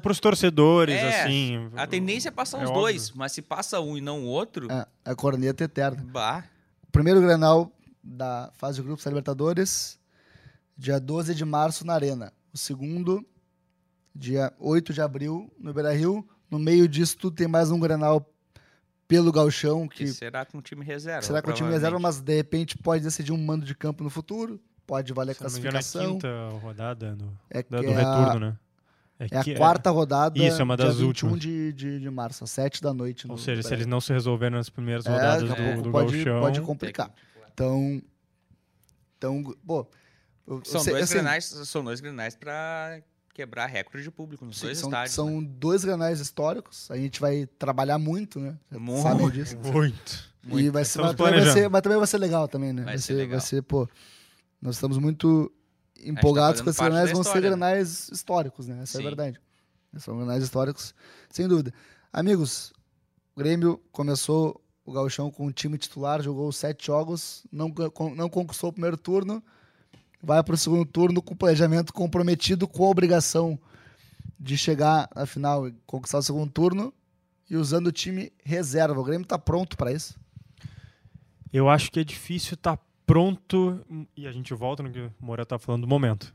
para 0.00 0.12
os 0.12 0.20
torcedores, 0.20 0.94
é, 0.94 1.22
assim. 1.22 1.70
A 1.76 1.86
tendência 1.86 2.28
é 2.28 2.32
passar 2.32 2.60
é 2.60 2.64
os 2.64 2.70
óbvio. 2.70 2.82
dois, 2.82 3.10
mas 3.10 3.32
se 3.32 3.42
passa 3.42 3.80
um 3.80 3.98
e 3.98 4.00
não 4.00 4.22
o 4.22 4.26
outro. 4.26 4.70
É, 4.70 4.86
a 5.04 5.14
corneta 5.16 5.64
eterna. 5.64 6.02
Bah. 6.06 6.44
O 6.84 6.92
primeiro 6.92 7.20
Grenal 7.20 7.70
da 8.02 8.50
fase 8.54 8.76
de 8.76 8.84
grupos 8.84 9.04
da 9.04 9.10
Libertadores, 9.10 9.98
dia 10.76 10.98
12 10.98 11.34
de 11.34 11.44
março 11.44 11.86
na 11.86 11.94
Arena. 11.94 12.32
O 12.52 12.58
segundo, 12.58 13.24
dia 14.14 14.52
8 14.58 14.92
de 14.92 15.00
abril, 15.00 15.52
no 15.58 15.72
Beira-Rio. 15.72 16.26
No 16.50 16.58
meio 16.58 16.86
disso 16.88 17.16
tudo 17.16 17.36
tem 17.36 17.48
mais 17.48 17.70
um 17.70 17.80
Grenal 17.80 18.30
pelo 19.08 19.32
Galchão, 19.32 19.86
Que 19.88 20.04
que 20.04 20.08
será 20.12 20.44
com 20.44 20.58
o 20.58 20.62
time 20.62 20.84
reserva. 20.84 21.22
será 21.22 21.42
com 21.42 21.50
o 21.50 21.54
time 21.54 21.70
reserva, 21.70 21.98
mas 21.98 22.20
de 22.20 22.34
repente 22.36 22.78
pode 22.78 23.02
decidir 23.02 23.32
um 23.32 23.36
mando 23.36 23.64
de 23.66 23.74
campo 23.74 24.02
no 24.04 24.08
futuro, 24.10 24.60
pode 24.86 25.12
valer 25.12 25.36
não 25.40 25.50
me 25.50 25.58
engano, 25.58 25.66
é 25.66 25.68
a 25.68 25.72
classificação. 25.72 26.12
quinta 26.14 26.48
rodada 26.60 27.14
do, 27.16 27.38
É, 27.50 27.62
que 27.62 27.70
do 27.70 27.76
é 27.84 27.94
retorno, 27.94 28.46
a, 28.46 28.50
né? 28.50 28.56
é 29.18 29.36
a 29.38 29.42
que- 29.44 29.54
quarta 29.56 29.90
rodada, 29.90 30.38
Isso, 30.38 30.60
é 30.60 30.64
uma 30.64 30.76
dia 30.76 30.86
das 30.86 30.96
21 30.96 31.06
últimas. 31.28 31.40
de, 31.40 31.72
de, 31.72 32.00
de 32.00 32.10
março, 32.10 32.44
às 32.44 32.50
7 32.50 32.80
da 32.80 32.94
noite. 32.94 33.26
Ou 33.26 33.32
no 33.32 33.38
seja, 33.38 33.62
se 33.62 33.74
eles 33.74 33.86
não 33.86 34.00
se 34.00 34.12
resolverem 34.12 34.56
nas 34.56 34.70
primeiras 34.70 35.04
É, 35.06 35.10
rodadas 35.10 35.50
a 35.50 35.54
do, 35.54 35.82
do 35.82 35.90
pode, 35.90 36.16
Gauchão, 36.24 36.40
pode 36.40 36.60
complicar. 36.62 37.12
Então, 37.52 38.00
então 39.18 39.42
pô, 39.66 39.86
eu- 40.46 40.58
eu 40.58 40.64
São 40.64 40.80
sei- 40.80 40.92
dois 40.92 41.04
assim, 41.04 41.14
grenais, 41.14 41.44
são 41.44 41.84
dois 41.84 42.00
grenais 42.00 42.34
para 42.36 43.00
quebrar 43.32 43.66
recorde 43.66 44.04
de 44.04 44.10
público 44.10 44.44
nos 44.44 44.58
Sim, 44.58 44.66
dois 44.66 44.78
são, 44.78 44.88
estádios. 44.88 45.14
são 45.14 45.40
né? 45.40 45.48
dois 45.58 45.84
granais 45.84 46.20
históricos. 46.20 46.90
A 46.90 46.96
gente 46.96 47.20
vai 47.20 47.46
trabalhar 47.58 47.98
muito, 47.98 48.38
né? 48.38 48.56
Muito. 48.70 49.02
Sabem 49.02 49.30
disso. 49.30 49.56
Muito. 49.58 50.34
E 50.46 50.68
vai 50.70 50.84
ser, 50.84 51.00
mas, 51.00 51.14
também 51.16 51.40
vai 51.40 51.52
ser, 51.52 51.68
mas 51.70 51.82
também 51.82 51.98
vai 51.98 52.06
ser 52.06 52.18
legal 52.18 52.46
também, 52.48 52.72
né? 52.72 52.82
Vai 52.84 52.98
ser 52.98 53.14
legal. 53.14 53.38
vai 53.38 53.40
ser, 53.46 53.62
pô. 53.62 53.88
Nós 54.60 54.76
estamos 54.76 54.98
muito 54.98 55.50
empolgados 56.04 56.60
fazendo 56.60 56.64
com 56.64 56.70
esses 56.70 56.80
granais, 56.82 57.10
vão 57.12 57.22
ser 57.22 57.28
história, 57.30 57.50
né? 57.50 57.56
granais 57.56 58.08
históricos, 58.10 58.66
né? 58.68 58.82
Essa 58.82 58.98
é 58.98 59.00
a 59.00 59.04
verdade. 59.04 59.40
São 59.96 60.16
granais 60.16 60.42
históricos, 60.44 60.94
sem 61.30 61.48
dúvida. 61.48 61.72
Amigos, 62.12 62.72
o 63.34 63.38
Grêmio 63.40 63.80
começou 63.90 64.60
o 64.84 64.92
gauchão 64.92 65.30
com 65.30 65.46
o 65.46 65.52
time 65.52 65.78
titular, 65.78 66.20
jogou 66.22 66.52
sete 66.52 66.86
jogos, 66.86 67.44
não, 67.50 67.72
não 68.14 68.28
conquistou 68.28 68.70
o 68.70 68.72
primeiro 68.72 68.96
turno, 68.98 69.42
vai 70.24 70.42
para 70.42 70.54
o 70.54 70.58
segundo 70.58 70.84
turno 70.84 71.22
com 71.22 71.34
o 71.34 71.36
planejamento 71.36 71.92
comprometido 71.92 72.66
com 72.66 72.84
a 72.84 72.88
obrigação 72.88 73.58
de 74.38 74.56
chegar 74.56 75.08
à 75.14 75.26
final 75.26 75.68
e 75.68 75.74
conquistar 75.86 76.18
o 76.18 76.22
segundo 76.22 76.50
turno 76.50 76.92
e 77.48 77.56
usando 77.56 77.88
o 77.88 77.92
time 77.92 78.32
reserva. 78.44 78.98
O 78.98 79.04
Grêmio 79.04 79.24
está 79.24 79.38
pronto 79.38 79.76
para 79.76 79.92
isso? 79.92 80.18
Eu 81.52 81.68
acho 81.68 81.90
que 81.90 82.00
é 82.00 82.04
difícil 82.04 82.54
estar 82.54 82.78
pronto, 83.06 83.84
e 84.16 84.26
a 84.26 84.32
gente 84.32 84.52
volta 84.54 84.82
no 84.82 84.90
que 84.90 84.98
o 84.98 85.12
Moura 85.20 85.44
tá 85.44 85.58
falando 85.58 85.82
do 85.82 85.88
momento. 85.88 86.32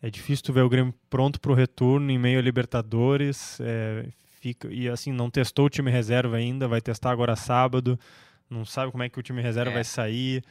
É 0.00 0.10
difícil 0.10 0.44
tu 0.44 0.52
ver 0.52 0.62
o 0.62 0.68
Grêmio 0.68 0.94
pronto 1.08 1.40
pro 1.40 1.54
retorno 1.54 2.10
em 2.10 2.18
meio 2.18 2.38
a 2.38 2.42
Libertadores, 2.42 3.58
é, 3.60 4.08
fica, 4.40 4.68
e 4.72 4.88
assim, 4.88 5.10
não 5.10 5.30
testou 5.30 5.66
o 5.66 5.70
time 5.70 5.90
reserva 5.90 6.36
ainda, 6.36 6.68
vai 6.68 6.80
testar 6.80 7.10
agora 7.10 7.34
sábado, 7.34 7.98
não 8.48 8.64
sabe 8.64 8.92
como 8.92 9.02
é 9.02 9.08
que 9.08 9.18
o 9.18 9.22
time 9.22 9.40
reserva 9.40 9.70
É. 9.70 9.74
vai 9.74 9.84
sair. 9.84 10.44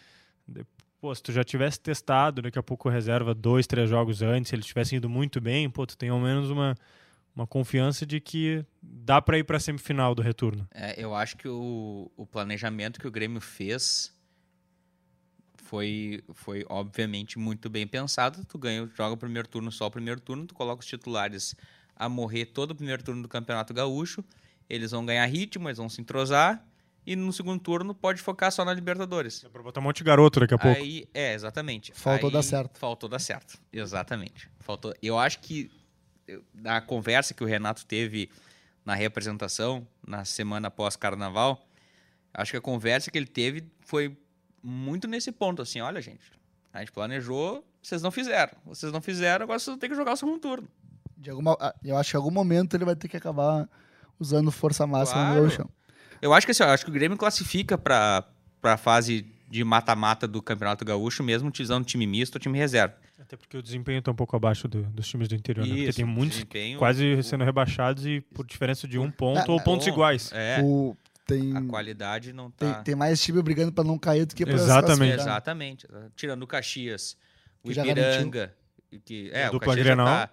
Pô, 1.01 1.15
se 1.15 1.23
tu 1.23 1.31
já 1.31 1.43
tivesse 1.43 1.79
testado, 1.79 2.43
daqui 2.43 2.59
a 2.59 2.63
pouco 2.63 2.87
reserva 2.87 3.33
dois, 3.33 3.65
três 3.65 3.89
jogos 3.89 4.21
antes, 4.21 4.49
se 4.49 4.55
eles 4.55 4.67
tivessem 4.67 4.97
ido 4.97 5.09
muito 5.09 5.41
bem, 5.41 5.67
pô, 5.67 5.83
tu 5.87 5.97
tem 5.97 6.09
ao 6.09 6.19
menos 6.19 6.51
uma, 6.51 6.77
uma 7.35 7.47
confiança 7.47 8.05
de 8.05 8.19
que 8.19 8.63
dá 8.79 9.19
para 9.19 9.39
ir 9.39 9.43
para 9.43 9.59
semifinal 9.59 10.13
do 10.13 10.21
retorno. 10.21 10.67
É, 10.71 11.03
eu 11.03 11.15
acho 11.15 11.35
que 11.37 11.47
o, 11.47 12.11
o 12.15 12.23
planejamento 12.27 12.99
que 12.99 13.07
o 13.07 13.11
Grêmio 13.11 13.41
fez 13.41 14.15
foi, 15.55 16.23
foi 16.35 16.63
obviamente 16.69 17.39
muito 17.39 17.67
bem 17.67 17.87
pensado. 17.87 18.45
Tu 18.45 18.59
ganha, 18.59 18.87
joga 18.95 19.15
o 19.15 19.17
primeiro 19.17 19.47
turno 19.47 19.71
só 19.71 19.87
o 19.87 19.91
primeiro 19.91 20.21
turno, 20.21 20.45
tu 20.45 20.53
coloca 20.53 20.81
os 20.81 20.87
titulares 20.87 21.55
a 21.95 22.07
morrer 22.07 22.45
todo 22.45 22.71
o 22.71 22.75
primeiro 22.75 23.01
turno 23.01 23.23
do 23.23 23.27
Campeonato 23.27 23.73
Gaúcho. 23.73 24.23
Eles 24.69 24.91
vão 24.91 25.03
ganhar 25.03 25.25
ritmo, 25.25 25.67
eles 25.67 25.79
vão 25.79 25.89
se 25.89 25.99
entrosar. 25.99 26.63
E 27.05 27.15
no 27.15 27.33
segundo 27.33 27.59
turno 27.59 27.95
pode 27.95 28.21
focar 28.21 28.51
só 28.51 28.63
na 28.63 28.73
Libertadores. 28.73 29.41
Dá 29.41 29.49
pra 29.49 29.63
botar 29.63 29.79
um 29.79 29.83
monte 29.83 29.97
de 29.97 30.03
garoto 30.03 30.39
daqui 30.39 30.53
a 30.53 30.57
pouco. 30.57 30.79
Aí, 30.79 31.07
é, 31.13 31.33
exatamente. 31.33 31.91
Faltou 31.93 32.27
Aí 32.29 32.33
dar 32.33 32.43
certo. 32.43 32.77
Faltou 32.77 33.09
dar 33.09 33.19
certo, 33.19 33.59
exatamente. 33.73 34.49
Faltou. 34.59 34.93
Eu 35.01 35.17
acho 35.17 35.39
que 35.39 35.71
na 36.53 36.79
conversa 36.79 37.33
que 37.33 37.43
o 37.43 37.47
Renato 37.47 37.85
teve 37.85 38.29
na 38.85 38.93
representação, 38.93 39.85
na 40.05 40.23
semana 40.25 40.67
após 40.67 40.95
Carnaval, 40.95 41.65
acho 42.33 42.51
que 42.51 42.57
a 42.57 42.61
conversa 42.61 43.09
que 43.11 43.17
ele 43.17 43.27
teve 43.27 43.63
foi 43.81 44.15
muito 44.63 45.07
nesse 45.07 45.31
ponto, 45.31 45.61
assim, 45.61 45.81
olha, 45.81 46.01
gente, 46.01 46.31
a 46.71 46.79
gente 46.79 46.91
planejou, 46.91 47.65
vocês 47.81 48.01
não 48.01 48.11
fizeram. 48.11 48.53
Vocês 48.65 48.91
não 48.91 49.01
fizeram, 49.01 49.43
agora 49.43 49.59
vocês 49.59 49.73
vão 49.73 49.79
ter 49.79 49.89
que 49.89 49.95
jogar 49.95 50.13
o 50.13 50.15
segundo 50.17 50.39
turno. 50.39 50.67
De 51.17 51.29
alguma, 51.29 51.57
ah, 51.59 51.73
eu 51.83 51.97
acho 51.97 52.11
que 52.11 52.15
em 52.15 52.19
algum 52.19 52.31
momento 52.31 52.75
ele 52.75 52.85
vai 52.85 52.95
ter 52.95 53.07
que 53.07 53.17
acabar 53.17 53.67
usando 54.19 54.51
força 54.51 54.85
máxima 54.87 55.21
Claro. 55.21 55.35
no 55.35 55.41
gauchão. 55.41 55.69
Eu 56.21 56.33
acho 56.33 56.45
que 56.45 56.51
assim, 56.51 56.63
acho 56.63 56.83
que 56.85 56.91
o 56.91 56.93
Grêmio 56.93 57.17
classifica 57.17 57.77
para 57.77 58.25
a 58.63 58.77
fase 58.77 59.25
de 59.49 59.63
mata-mata 59.63 60.27
do 60.27 60.41
Campeonato 60.41 60.85
Gaúcho, 60.85 61.23
mesmo 61.23 61.49
utilizando 61.49 61.83
time 61.85 62.07
misto 62.07 62.35
ou 62.35 62.39
time 62.39 62.57
reserva. 62.57 62.95
Até 63.19 63.35
porque 63.35 63.57
o 63.57 63.61
desempenho 63.61 63.99
está 63.99 64.11
um 64.11 64.15
pouco 64.15 64.35
abaixo 64.35 64.67
do- 64.67 64.83
dos 64.83 65.07
times 65.07 65.27
do 65.27 65.35
interior, 65.35 65.63
né? 65.65 65.73
Porque 65.73 65.89
Isso, 65.89 65.95
tem 65.97 66.05
muitos 66.05 66.45
quase 66.77 67.21
sendo 67.23 67.43
rebaixados 67.43 68.05
e 68.05 68.21
por 68.33 68.45
diferença 68.45 68.87
de 68.87 68.97
um 68.97 69.11
ponto 69.11 69.39
Ah, 69.51 69.53
ou 69.53 69.59
pontos 69.61 69.85
Bom, 69.87 69.93
iguais. 69.93 70.31
É, 70.33 70.61
O, 70.63 70.95
tem, 71.25 71.55
a 71.55 71.61
qualidade 71.63 72.31
não 72.33 72.49
tem, 72.51 72.71
tá... 72.71 72.81
tem 72.83 72.95
mais 72.95 73.21
time 73.21 73.41
brigando 73.41 73.71
para 73.71 73.83
não 73.83 73.97
cair 73.97 74.25
do 74.25 74.33
que 74.35 74.45
para 74.45 74.53
Exatamente. 74.55 75.13
Exatamente. 75.21 75.87
Tirando 76.15 76.43
o 76.43 76.47
Caxias, 76.47 77.15
o 77.63 77.67
Que 77.67 77.73
já 77.73 77.83
Ipiranga, 77.85 78.53
que, 79.05 79.29
é, 79.33 79.45
a 79.45 79.49
o 79.49 79.51
dupla 79.53 79.75
Grenal. 79.75 80.05
tá- 80.07 80.29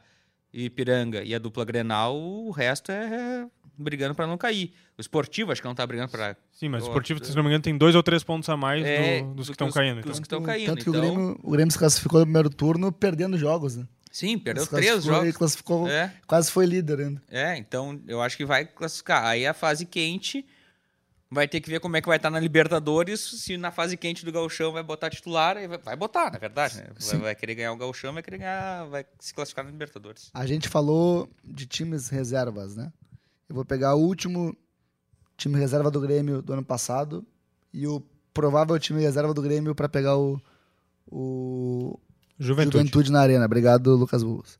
Ipiranga 0.53 1.23
e 1.23 1.35
a 1.35 1.39
dupla 1.39 1.65
Grenal, 1.65 2.17
o 2.17 2.51
resto 2.51 2.91
é 2.91 3.47
brigando 3.79 4.15
para 4.15 4.27
não 4.27 4.37
cair. 4.37 4.73
O 4.97 5.01
esportivo 5.01 5.53
acho 5.53 5.61
que 5.63 5.67
não 5.69 5.75
tá 5.75 5.87
brigando 5.87 6.11
para 6.11 6.37
Sim, 6.53 6.69
mas 6.69 6.83
o 6.83 6.87
esportivo, 6.87 7.25
se 7.25 7.35
não 7.37 7.43
me 7.43 7.49
engano, 7.49 7.63
tem 7.63 7.77
dois 7.79 7.95
ou 7.95 8.03
três 8.03 8.23
pontos 8.25 8.49
a 8.49 8.57
mais 8.57 8.85
É, 8.85 9.23
do- 9.23 9.35
dos 9.35 9.47
do 9.47 9.51
que 9.51 9.55
estão 9.55 9.71
caindo. 9.71 9.97
dos 9.97 10.05
então. 10.05 10.13
que 10.21 10.27
estão 10.27 10.39
Tanto- 10.41 10.47
caindo. 10.47 10.67
Tanto 10.67 10.83
que 10.85 10.91
o, 10.91 10.95
então, 10.95 11.15
Grêmio, 11.15 11.41
o 11.43 11.51
Grêmio 11.51 11.73
se 11.73 11.79
classificou 11.79 12.21
no 12.21 12.27
primeiro 12.27 12.51
turno 12.51 12.91
perdendo 12.93 13.39
jogos, 13.39 13.77
né? 13.77 13.87
sim, 14.11 14.37
perdeu 14.39 14.65
Se 14.65 14.71
três 14.71 15.05
jogos. 15.05 15.29
E 15.29 15.33
classificou, 15.33 15.89
É, 15.89 16.13
quase 16.27 16.51
foi 16.51 16.67
líder 16.67 16.99
ainda. 17.01 17.23
é, 17.31 17.57
então 17.57 18.01
eu 18.09 18.21
acho 18.21 18.37
que 18.37 18.45
vai 18.45 18.65
classificar. 18.65 19.25
Aí 19.25 19.47
a 19.47 19.55
fase 19.55 19.87
quente, 19.87 20.45
Vai 21.31 21.47
ter 21.47 21.61
que 21.61 21.69
ver 21.69 21.79
como 21.79 21.95
é 21.95 22.01
que 22.01 22.09
vai 22.09 22.17
estar 22.17 22.31
na 22.31 22.41
Libertadores, 22.41 23.21
se 23.21 23.59
na 23.59 23.71
fase 23.71 23.99
quente 23.99 24.25
do 24.25 24.33
Gauchão 24.33 24.73
vai 24.73 24.83
botar 24.83 25.11
titular, 25.11 25.59
e 25.59 25.69
vai- 25.69 25.95
botar, 25.95 26.33
na 26.33 26.39
verdade, 26.39 26.79
né? 26.79 26.85
Vai, 26.89 27.01
Sim. 27.03 27.19
vai 27.19 27.35
querer 27.35 27.55
ganhar 27.55 27.71
o 27.73 27.77
Gauchão, 27.77 28.15
vai 28.15 28.23
querer 28.23 28.39
ganhar, 28.39 28.87
vai 28.87 29.05
se 29.19 29.35
classificar 29.35 29.63
na 29.63 29.71
Libertadores. 29.71 30.31
A 30.33 30.47
gente 30.47 30.71
falou 30.71 31.29
de 31.45 31.67
times 31.67 32.09
reservas, 32.09 32.77
né? 32.77 32.91
Eu 33.49 33.55
vou 33.55 33.65
pegar 33.65 33.95
o 33.95 34.01
último 34.01 34.57
time 35.37 35.59
reserva 35.59 35.91
do 35.91 36.01
Grêmio 36.01 36.43
do 36.43 36.53
ano 36.53 36.65
passado 36.65 37.25
e 37.73 37.87
o 37.87 38.03
provável 38.35 38.79
time 38.79 39.01
reserva 39.01 39.33
do 39.33 39.41
Grêmio 39.41 39.75
para 39.75 39.89
pegar 39.89 40.17
o, 40.17 40.41
o 41.07 41.99
Juventude. 42.39 42.79
Juventude. 42.79 43.13
na 43.13 43.21
Arena. 43.21 43.47
Obrigado, 43.47 43.95
Lucas 43.97 44.23
Burros. 44.23 44.59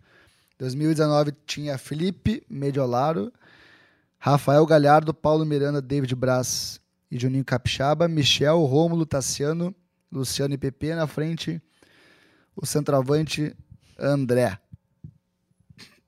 2019 0.59 1.33
tinha 1.47 1.79
Felipe 1.79 2.43
Mediolaro, 2.49 3.33
Rafael 4.19 4.65
Galhardo, 4.67 5.15
Paulo 5.15 5.45
Miranda, 5.45 5.81
David 5.81 6.15
Braz 6.17 6.81
e 7.11 7.19
Juninho 7.19 7.45
Capixaba, 7.45 8.09
Michel, 8.09 8.59
Rômulo, 8.65 9.07
Tassiano, 9.07 9.75
Luciano 10.11 10.55
e 10.55 10.59
PP 10.59 10.95
na 10.95 11.07
frente, 11.07 11.63
o 12.57 12.67
centroavante 12.67 13.55
André. 13.99 14.59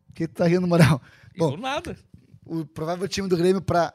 O 0.08 0.12
que 0.14 0.26
tu 0.26 0.34
tá 0.34 0.46
rindo, 0.46 0.66
Moral? 0.66 1.00
Bom, 1.36 1.56
nada. 1.56 1.96
O 2.50 2.66
provável 2.66 3.06
time 3.06 3.28
do 3.28 3.36
Grêmio 3.36 3.62
para 3.62 3.94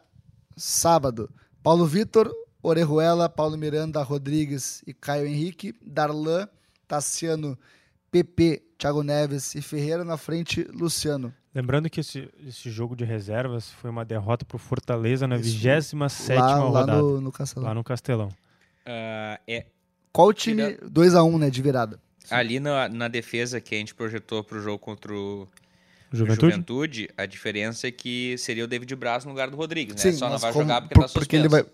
sábado. 0.55 1.29
Paulo 1.61 1.85
Vitor, 1.85 2.31
Orejuela, 2.63 3.27
Paulo 3.27 3.57
Miranda, 3.57 4.01
Rodrigues 4.01 4.81
e 4.87 4.93
Caio 4.93 5.27
Henrique, 5.27 5.75
Darlan, 5.85 6.47
Tassiano, 6.87 7.57
PP, 8.09 8.63
Thiago 8.77 9.03
Neves 9.03 9.55
e 9.55 9.61
Ferreira 9.61 10.05
na 10.05 10.15
frente, 10.15 10.63
Luciano. 10.71 11.33
Lembrando 11.53 11.89
que 11.89 11.99
esse, 11.99 12.29
esse 12.47 12.69
jogo 12.69 12.95
de 12.95 13.03
reservas 13.03 13.69
foi 13.69 13.89
uma 13.89 14.05
derrota 14.05 14.45
pro 14.45 14.57
Fortaleza 14.57 15.27
na 15.27 15.35
Isso. 15.35 15.57
27 15.57 16.39
lá, 16.39 16.47
lá 16.47 16.59
rodada. 16.59 17.01
no, 17.01 17.21
no 17.21 17.31
Castelão. 17.31 17.67
Lá 17.67 17.73
no 17.73 17.83
Castelão. 17.83 18.29
Ah, 18.85 19.39
é, 19.47 19.65
Qual 20.11 20.27
o 20.27 20.33
time 20.33 20.61
2x1, 20.77 21.37
né, 21.39 21.49
de 21.49 21.61
virada? 21.61 21.99
ali 22.29 22.59
na, 22.59 22.89
na 22.89 23.07
defesa 23.07 23.61
que 23.61 23.75
a 23.75 23.77
gente 23.77 23.93
projetou 23.93 24.43
pro 24.43 24.61
jogo 24.61 24.79
contra 24.79 25.13
o 25.13 25.47
Juventude? 26.11 26.51
Juventude, 26.51 27.09
a 27.17 27.25
diferença 27.25 27.87
é 27.87 27.91
que 27.91 28.37
seria 28.37 28.63
o 28.63 28.67
David 28.67 28.95
Braz 28.95 29.25
no 29.25 29.31
lugar 29.31 29.49
do 29.49 29.57
Rodrigues, 29.57 29.95
né? 29.95 30.01
Sim, 30.11 30.17
Só 30.17 30.29
não 30.29 30.37
vai 30.37 30.51
como- 30.53 30.63
jogar 30.63 30.81
porque 30.81 30.95
por- 30.95 31.07
tá 31.07 31.13
porque 31.13 31.35
ele 31.35 31.47
vai 31.49 31.65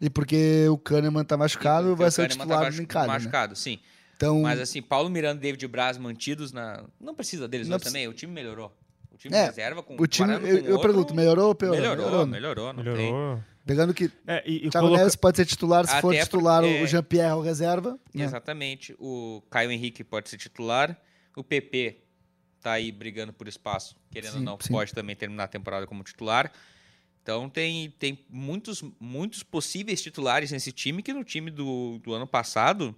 E 0.00 0.10
porque 0.10 0.66
o 0.68 0.76
Kahneman 0.76 1.24
tá 1.24 1.36
machucado, 1.38 1.96
vai 1.96 2.08
o 2.08 2.10
ser 2.10 2.22
o 2.22 2.28
Kahneman 2.28 2.44
titular 2.44 2.58
tá 2.58 2.64
machu- 2.66 2.82
né? 2.82 3.06
machucado, 3.06 3.56
sim. 3.56 3.78
Então, 4.16 4.40
Mas 4.42 4.60
assim, 4.60 4.82
Paulo 4.82 5.08
Miranda 5.08 5.38
e 5.38 5.42
David 5.42 5.66
Braz 5.68 5.96
mantidos 5.98 6.52
na. 6.52 6.84
Não 7.00 7.14
precisa 7.14 7.46
deles 7.48 7.66
Não 7.66 7.72
dois 7.72 7.82
precisa- 7.82 7.98
também. 7.98 8.08
O 8.08 8.12
time 8.14 8.32
melhorou. 8.32 8.74
O 9.12 9.16
time 9.16 9.34
É, 9.34 9.46
reserva 9.46 9.82
com 9.82 9.96
o 9.98 10.06
time, 10.06 10.32
eu, 10.34 10.40
com 10.40 10.46
eu 10.46 10.72
outro, 10.74 10.80
pergunto, 10.88 11.14
melhorou 11.14 11.48
ou 11.48 11.54
piorou? 11.54 11.78
Melhorou, 11.80 12.26
né? 12.26 12.32
melhorou, 12.32 12.72
não 12.74 12.82
tem. 12.84 12.92
Melhorou. 12.94 13.40
Pegando 13.64 13.92
que 13.94 14.10
É, 14.26 14.42
e, 14.46 14.66
e 14.66 14.70
Thiago 14.70 14.86
coloca- 14.86 14.98
Neves 14.98 15.16
pode 15.16 15.36
ser 15.38 15.46
titular, 15.46 15.86
se 15.86 16.00
for 16.00 16.14
Até 16.14 16.24
titular 16.24 16.62
porque- 16.62 16.82
o 16.82 16.86
Jean-Pierre 16.86 17.30
é 17.30 17.34
o 17.34 17.40
reserva. 17.40 17.98
né? 18.14 18.24
Exatamente. 18.24 18.94
O 18.98 19.42
Caio 19.50 19.70
Henrique 19.70 20.04
pode 20.04 20.28
ser 20.28 20.36
titular. 20.36 20.96
O 21.34 21.42
PP 21.42 21.96
tá 22.62 22.72
aí 22.72 22.90
brigando 22.92 23.32
por 23.32 23.46
espaço, 23.48 23.96
querendo 24.10 24.32
ou 24.34 24.38
Sim, 24.40 24.44
não, 24.44 24.58
sim. 24.60 24.72
pode 24.72 24.92
também 24.92 25.14
terminar 25.16 25.44
a 25.44 25.48
temporada 25.48 25.86
como 25.86 26.02
titular. 26.02 26.50
Então 27.22 27.48
tem, 27.48 27.90
tem 27.98 28.24
muitos, 28.30 28.84
muitos 29.00 29.42
possíveis 29.42 30.00
titulares 30.02 30.50
nesse 30.52 30.70
time 30.72 31.02
que 31.02 31.12
no 31.12 31.24
time 31.24 31.50
do, 31.50 31.98
do 32.02 32.12
ano 32.14 32.26
passado 32.26 32.94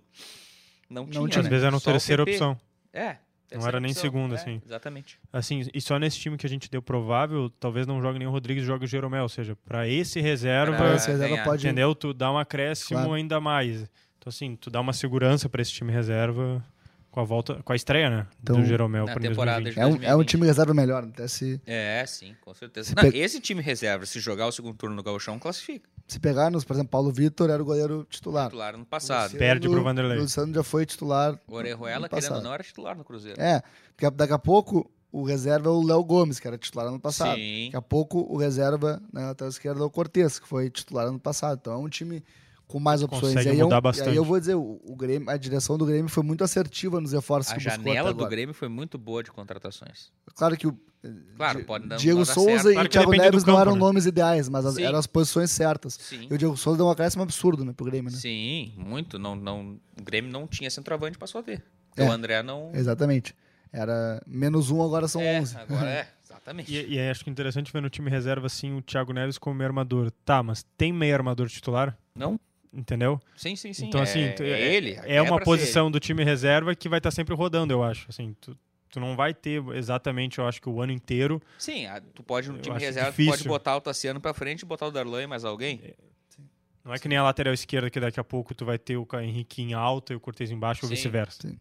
não, 0.88 1.04
Não 1.04 1.10
tinha. 1.10 1.28
tinha. 1.28 1.40
Às 1.40 1.44
né? 1.44 1.50
vezes 1.50 1.64
era 1.64 1.76
a 1.76 1.80
Só 1.80 1.90
o 1.90 1.92
terceira 1.92 2.22
opção. 2.22 2.60
É. 2.92 3.16
Não 3.50 3.66
era 3.66 3.80
nem 3.80 3.90
opção. 3.92 4.02
segunda, 4.02 4.34
É, 4.34 4.38
assim. 4.38 4.60
Exatamente. 4.64 5.18
Assim, 5.32 5.66
e 5.72 5.80
só 5.80 5.98
nesse 5.98 6.18
time 6.18 6.36
que 6.36 6.44
a 6.44 6.48
gente 6.50 6.70
deu 6.70 6.82
provável, 6.82 7.48
talvez 7.48 7.86
não 7.86 8.02
jogue 8.02 8.18
nem 8.18 8.28
o 8.28 8.30
Rodrigues, 8.30 8.62
jogue 8.64 8.84
o 8.84 8.88
Jeromel. 8.88 9.22
Ou 9.22 9.28
seja, 9.30 9.56
pra 9.64 9.88
esse 9.88 10.20
reserva, 10.20 10.76
Pra 10.76 10.94
esse 10.94 11.10
reserva 11.10 11.42
pode. 11.44 11.66
entendeu? 11.66 11.94
Tu 11.94 12.12
dá 12.12 12.30
um 12.30 12.36
acréscimo 12.36 12.98
Claro. 12.98 13.14
ainda 13.14 13.40
mais. 13.40 13.82
Então, 14.18 14.28
assim, 14.28 14.54
tu 14.56 14.68
dá 14.68 14.78
uma 14.80 14.92
segurança 14.92 15.48
pra 15.48 15.62
esse 15.62 15.72
time 15.72 15.90
reserva 15.90 16.62
com 17.10 17.20
a 17.20 17.24
volta, 17.24 17.60
com 17.64 17.72
a 17.72 17.76
estreia, 17.76 18.10
né? 18.10 18.26
Então, 18.42 18.60
do 18.60 18.66
Jeromel 18.66 19.06
na 19.06 19.14
temporada 19.16 19.62
2020. 19.62 19.78
É 19.78 19.86
um, 19.86 19.90
é 19.90 20.14
um 20.14 20.18
2020. 20.18 20.28
time 20.28 20.46
reserva 20.46 20.74
melhor. 20.74 21.04
Até 21.04 21.26
se, 21.26 21.60
É, 21.66 22.04
sim, 22.06 22.34
com 22.42 22.52
certeza. 22.54 22.92
Não, 22.96 23.10
pe- 23.10 23.16
Esse 23.18 23.40
time 23.40 23.60
reserva, 23.62 24.04
se 24.06 24.20
jogar 24.20 24.46
o 24.46 24.52
segundo 24.52 24.76
turno 24.76 24.94
no 24.94 25.02
Gauchão, 25.02 25.38
classifica. 25.38 25.88
se 26.06 26.20
pegarmos, 26.20 26.64
por 26.64 26.74
exemplo, 26.74 26.90
Paulo 26.90 27.10
Vitor 27.10 27.50
era 27.50 27.60
o 27.62 27.64
goleiro 27.64 28.06
titular. 28.10 28.46
Titular 28.46 28.76
no 28.76 28.84
passado. 28.84 29.22
Luciano- 29.32 29.38
Perde 29.38 29.68
pro 29.68 29.82
Vanderlei. 29.82 30.18
Luciano 30.18 30.54
já 30.54 30.62
foi 30.62 30.84
titular. 30.86 31.38
O 31.48 31.54
Orejuela, 31.54 32.08
querendo 32.08 32.34
ou 32.36 32.42
não, 32.42 32.52
era 32.54 32.62
titular 32.62 32.96
no 32.96 33.04
Cruzeiro. 33.04 33.40
É, 33.40 33.62
porque 33.96 34.10
daqui 34.10 34.32
a 34.34 34.38
pouco 34.38 34.90
o 35.10 35.22
reserva 35.24 35.68
é 35.68 35.72
o 35.72 35.82
Léo 35.82 36.04
Gomes, 36.04 36.38
que 36.38 36.46
era 36.46 36.58
titular 36.58 36.86
ano 36.86 37.00
passado. 37.00 37.36
Sim. 37.36 37.64
Daqui 37.66 37.76
a 37.76 37.82
pouco 37.82 38.20
o 38.30 38.36
reserva 38.36 39.00
na 39.12 39.28
lateral 39.28 39.48
esquerda 39.48 39.80
é 39.80 39.84
o 39.84 39.90
Cortez, 39.90 40.38
que 40.38 40.46
foi 40.46 40.68
titular 40.68 41.06
ano 41.06 41.18
passado. 41.18 41.58
Então 41.60 41.72
é 41.72 41.76
um 41.78 41.88
time 41.88 42.22
com 42.68 42.78
mais 42.78 43.02
opções. 43.02 43.32
Consegue 43.34 43.48
e 43.48 43.52
aí, 43.52 43.58
mudar 43.62 43.74
e 43.74 43.78
aí 43.78 43.82
bastante. 43.82 44.16
eu 44.16 44.24
vou 44.24 44.38
dizer, 44.38 44.54
o, 44.54 44.80
o 44.84 44.94
Grêmio, 44.94 45.28
a 45.28 45.36
direção 45.36 45.76
do 45.76 45.84
Grêmio 45.84 46.08
foi 46.08 46.22
muito 46.22 46.44
assertiva 46.44 47.00
nos 47.00 47.12
reforços 47.12 47.50
A 47.52 47.56
que 47.56 47.64
buscou 47.64 47.82
janela 47.84 48.10
até 48.10 48.18
do. 48.22 48.28
Grêmio 48.28 48.54
foi 48.54 48.68
muito 48.68 48.96
boa 48.98 49.22
de 49.24 49.32
contratações. 49.32 50.12
Claro 50.36 50.56
que 50.56 50.66
o 50.68 50.78
Claro, 51.36 51.60
Di- 51.60 51.64
pode 51.64 51.86
dar- 51.86 51.96
Diego 51.96 52.18
não 52.18 52.24
Souza 52.24 52.50
certo. 52.50 52.70
e 52.70 52.72
Claro 52.74 52.88
que 52.88 52.92
Thiago 52.98 53.10
Neves 53.12 53.44
não 53.44 53.54
campo, 53.54 53.60
eram 53.60 53.72
né? 53.74 53.78
nomes 53.78 54.04
ideais, 54.04 54.48
mas 54.48 54.66
as- 54.66 54.76
eram 54.78 54.98
as 54.98 55.06
posições 55.06 55.48
certas. 55.50 55.94
Sim. 55.94 56.26
E 56.28 56.34
o 56.34 56.36
Diego 56.36 56.56
Souza 56.56 56.76
deu 56.76 56.86
um 56.86 56.90
acréscimo 56.90 57.22
absurdo 57.22 57.64
né, 57.64 57.72
pro 57.72 57.86
Grêmio, 57.86 58.10
né? 58.10 58.18
Sim, 58.18 58.72
muito. 58.76 59.16
Não, 59.18 59.36
não, 59.36 59.78
o 59.98 60.02
Grêmio 60.02 60.30
não 60.30 60.46
tinha 60.46 60.68
centroavante, 60.70 61.16
passou 61.16 61.40
a 61.40 61.44
ter. 61.44 61.64
É. 61.96 62.04
O 62.04 62.10
André 62.12 62.42
não. 62.42 62.70
Exatamente. 62.74 63.34
Era 63.72 64.20
menos 64.26 64.70
um, 64.70 64.82
agora 64.82 65.06
são 65.06 65.20
É, 65.22 65.40
11. 65.40 65.56
agora 65.56 65.88
é, 65.88 66.08
exatamente. 66.24 66.72
E, 66.74 66.94
e 66.94 66.98
aí 66.98 67.08
acho 67.10 67.22
que 67.22 67.30
é 67.30 67.32
interessante 67.32 67.72
ver 67.72 67.80
no 67.80 67.88
time 67.90 68.10
reserva, 68.10 68.46
assim, 68.46 68.74
o 68.76 68.82
Thiago 68.82 69.12
Neves 69.12 69.38
como 69.38 69.54
meio 69.54 69.68
armador. 69.68 70.10
Tá, 70.24 70.42
mas 70.42 70.64
tem 70.76 70.92
meio 70.92 71.14
armador 71.14 71.48
titular? 71.48 71.96
Não? 72.14 72.40
Entendeu? 72.72 73.20
Sim, 73.36 73.56
sim, 73.56 73.72
sim. 73.72 73.86
Então, 73.86 74.00
é, 74.00 74.04
assim, 74.04 74.32
tu- 74.36 74.42
é 74.42 74.74
ele. 74.74 74.98
É 75.04 75.20
uma 75.22 75.40
posição 75.40 75.90
do 75.90 75.98
time 75.98 76.22
reserva 76.24 76.74
que 76.74 76.88
vai 76.88 76.98
estar 76.98 77.10
sempre 77.10 77.34
rodando, 77.34 77.72
eu 77.72 77.82
acho. 77.82 78.06
Assim, 78.08 78.36
tu, 78.40 78.56
tu 78.90 79.00
não 79.00 79.16
vai 79.16 79.32
ter 79.32 79.62
exatamente, 79.74 80.38
eu 80.38 80.46
acho 80.46 80.60
que 80.60 80.68
o 80.68 80.80
ano 80.82 80.92
inteiro. 80.92 81.40
Sim, 81.58 81.86
a- 81.86 82.00
tu 82.00 82.22
pode, 82.22 82.50
no 82.50 82.58
time 82.58 82.78
reserva, 82.78 83.10
tu 83.12 83.24
pode 83.26 83.44
botar 83.44 83.76
o 83.76 83.80
Tassiano 83.80 84.20
pra 84.20 84.34
frente, 84.34 84.64
botar 84.66 84.86
o 84.86 84.90
Darlan 84.90 85.22
e 85.22 85.26
mais 85.26 85.44
alguém. 85.44 85.94
Não 86.84 86.94
é 86.94 86.98
que 86.98 87.08
nem 87.08 87.18
a 87.18 87.22
lateral 87.22 87.52
esquerda 87.52 87.90
que 87.90 88.00
daqui 88.00 88.18
a 88.20 88.24
pouco 88.24 88.54
tu 88.54 88.64
vai 88.64 88.78
ter 88.78 88.96
o 88.96 89.06
Henrique 89.20 89.60
em 89.62 89.74
alta 89.74 90.12
e 90.12 90.16
o 90.16 90.20
Cortez 90.20 90.50
embaixo 90.50 90.84
ou 90.84 90.88
Sim. 90.88 90.94
vice-versa. 90.94 91.54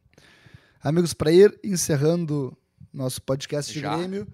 Amigos, 0.81 1.13
para 1.13 1.31
ir 1.31 1.57
encerrando 1.63 2.55
nosso 2.93 3.21
podcast 3.21 3.73
de 3.73 3.79
Já? 3.79 3.97
Grêmio. 3.97 4.27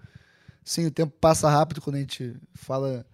Sim, 0.62 0.86
o 0.86 0.90
tempo 0.90 1.12
passa 1.20 1.48
rápido 1.50 1.80
quando 1.80 1.96
a 1.96 2.00
gente 2.00 2.36
fala 2.54 3.04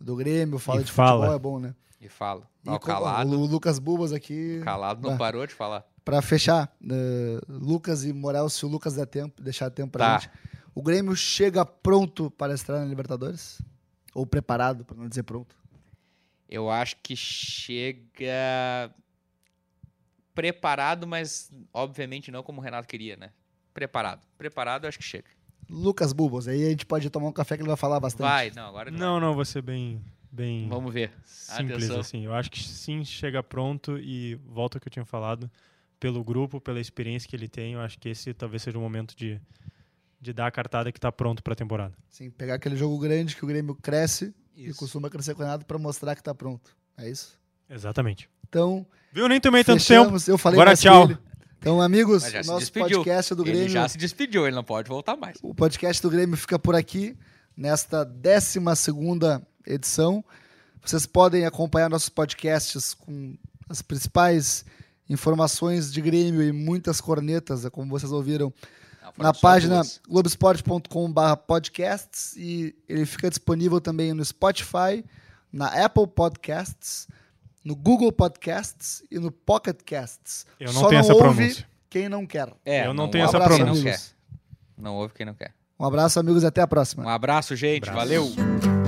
do 0.00 0.16
Grêmio, 0.16 0.58
fala 0.58 0.80
E 0.80 0.84
de 0.84 0.90
fala. 0.90 1.10
futebol, 1.28 1.34
é 1.36 1.38
bom, 1.38 1.58
né? 1.60 1.74
E 2.00 2.08
fala. 2.08 2.50
E 2.64 2.68
Ó, 2.70 2.74
o 2.76 2.80
co- 2.80 2.86
calado, 2.86 3.30
O 3.40 3.46
Lucas 3.46 3.78
Bubas 3.78 4.12
aqui. 4.12 4.60
calado 4.62 5.00
não 5.06 5.14
Ah. 5.14 5.18
parou 5.18 5.46
de 5.46 5.52
falar. 5.54 5.84
Para 6.04 6.20
fechar, 6.22 6.72
eh, 6.90 7.38
Lucas 7.48 8.04
e 8.04 8.12
Morel, 8.12 8.48
se 8.48 8.64
o 8.64 8.68
Lucas 8.68 8.94
der 8.94 9.06
tempo, 9.06 9.40
deixar 9.42 9.70
tempo 9.70 9.92
pra 9.92 10.14
Tá. 10.14 10.18
gente. 10.20 10.30
O 10.74 10.82
Grêmio 10.82 11.14
chega 11.14 11.64
pronto 11.64 12.30
para 12.30 12.54
estrear 12.54 12.80
na 12.80 12.86
Libertadores? 12.86 13.60
Ou 14.14 14.24
preparado, 14.26 14.84
para 14.84 14.96
não 14.96 15.08
dizer 15.08 15.22
pronto? 15.22 15.54
Eu 16.48 16.70
acho 16.70 16.96
que 17.02 17.14
chega 17.16 18.92
preparado, 20.34 21.06
mas 21.06 21.50
obviamente 21.72 22.30
não 22.30 22.42
como 22.42 22.60
o 22.60 22.64
Renato 22.64 22.88
queria, 22.88 23.16
né? 23.16 23.30
Preparado. 23.74 24.20
Preparado, 24.38 24.84
eu 24.84 24.88
acho 24.88 24.98
que 24.98 25.04
chega. 25.04 25.28
Lucas 25.68 26.12
Bubas, 26.12 26.48
aí 26.48 26.66
a 26.66 26.70
gente 26.70 26.84
pode 26.86 27.08
tomar 27.10 27.28
um 27.28 27.32
café 27.32 27.56
que 27.56 27.62
ele 27.62 27.68
vai 27.68 27.76
falar 27.76 28.00
bastante. 28.00 28.28
Vai, 28.28 28.50
não, 28.50 28.64
agora 28.66 28.88
ele 28.90 28.98
Não, 28.98 29.18
não, 29.20 29.34
vou 29.34 29.44
ser 29.44 29.62
bem, 29.62 30.02
bem. 30.32 30.68
Vamos 30.68 30.92
ver. 30.92 31.12
simples 31.24 31.76
Atenção. 31.84 32.00
assim. 32.00 32.24
Eu 32.24 32.34
acho 32.34 32.50
que 32.50 32.62
sim, 32.62 33.04
chega 33.04 33.42
pronto 33.42 33.98
e 33.98 34.34
volta 34.46 34.78
ao 34.78 34.80
que 34.80 34.88
eu 34.88 34.92
tinha 34.92 35.04
falado. 35.04 35.50
Pelo 36.00 36.24
grupo, 36.24 36.60
pela 36.60 36.80
experiência 36.80 37.28
que 37.28 37.36
ele 37.36 37.46
tem, 37.46 37.74
eu 37.74 37.80
acho 37.80 37.96
que 37.98 38.08
esse 38.08 38.34
talvez 38.34 38.62
seja 38.62 38.76
o 38.76 38.80
momento 38.80 39.14
de, 39.16 39.40
de 40.20 40.32
dar 40.32 40.48
a 40.48 40.50
cartada 40.50 40.90
que 40.90 40.98
tá 40.98 41.12
pronto 41.12 41.42
pra 41.44 41.54
temporada. 41.54 41.94
Sim, 42.10 42.28
pegar 42.28 42.54
aquele 42.54 42.74
jogo 42.76 42.98
grande 42.98 43.36
que 43.36 43.44
o 43.44 43.46
Grêmio 43.46 43.76
cresce 43.76 44.34
e 44.56 44.66
Isso. 44.68 44.78
costuma 44.80 45.08
crescer 45.08 45.34
com 45.34 45.42
o 45.42 45.44
Renato 45.44 45.64
para 45.64 45.78
mostrar 45.78 46.16
que 46.16 46.22
tá 46.22 46.34
pronto. 46.34 46.76
É 46.96 47.08
isso? 47.08 47.38
Exatamente. 47.70 48.28
Então, 48.48 48.84
Viu? 49.12 49.28
Nem 49.28 49.40
tomei 49.40 49.62
tanto 49.62 49.78
fechamos. 49.78 50.26
Eu 50.26 50.36
falei 50.36 50.60
Agora 50.60 50.76
tchau. 50.76 51.04
ele. 51.04 51.18
Então, 51.58 51.80
amigos, 51.80 52.24
o 52.24 52.32
nosso 52.46 52.58
despediu. 52.58 52.98
podcast 52.98 53.34
do 53.36 53.42
Ele 53.44 53.52
Grêmio. 53.52 53.68
já 53.68 53.88
se 53.88 53.96
despediu, 53.96 54.44
ele 54.46 54.56
não 54.56 54.64
pode 54.64 54.88
voltar 54.88 55.16
mais. 55.16 55.38
O 55.40 55.54
podcast 55.54 56.02
do 56.02 56.10
Grêmio 56.10 56.36
fica 56.36 56.58
por 56.58 56.74
aqui, 56.74 57.16
nesta 57.56 58.04
12 58.04 58.58
edição. 59.66 60.24
Vocês 60.84 61.06
podem 61.06 61.44
acompanhar 61.46 61.88
nossos 61.88 62.08
podcasts 62.08 62.94
com 62.94 63.36
as 63.68 63.80
principais 63.82 64.64
informações 65.08 65.92
de 65.92 66.00
Grêmio 66.00 66.42
e 66.42 66.52
muitas 66.52 67.00
cornetas, 67.00 67.64
é 67.64 67.70
como 67.70 67.90
vocês 67.90 68.10
ouviram, 68.12 68.52
Não, 69.02 69.12
na 69.18 69.32
página 69.34 69.82
globesport.com.br 70.08 71.36
podcasts 71.46 72.34
e 72.36 72.74
ele 72.88 73.04
fica 73.06 73.28
disponível 73.28 73.80
também 73.80 74.12
no 74.12 74.24
Spotify, 74.24 75.04
na 75.52 75.66
Apple 75.84 76.06
Podcasts, 76.06 77.06
no 77.64 77.76
Google 77.76 78.10
Podcasts 78.10 79.02
e 79.10 79.18
no 79.18 79.30
Pocket 79.30 79.80
Casts. 79.84 80.46
Eu 80.58 80.72
não 80.72 80.80
Só 80.80 80.88
tenho 80.88 81.00
essa 81.00 81.12
ouve 81.14 81.24
pronúncia. 81.34 81.66
quem 81.90 82.08
não 82.08 82.26
quer. 82.26 82.52
É, 82.64 82.86
Eu 82.86 82.94
não 82.94 83.08
tenho 83.08 83.24
Um 83.24 83.28
essa 83.28 83.36
abraço, 83.36 83.56
quem 83.56 83.66
não 83.66 83.72
pronúncia. 83.74 83.92
quer. 83.98 84.82
Não 84.82 84.94
ouve 84.96 85.14
quem 85.14 85.26
não 85.26 85.34
quer. 85.34 85.54
Um 85.78 85.84
abraço, 85.84 86.18
amigos, 86.18 86.42
e 86.42 86.46
até 86.46 86.60
a 86.60 86.66
próxima. 86.66 87.04
Um 87.04 87.08
abraço, 87.08 87.54
gente. 87.54 87.88
Abraço. 87.88 88.08
Valeu. 88.08 88.81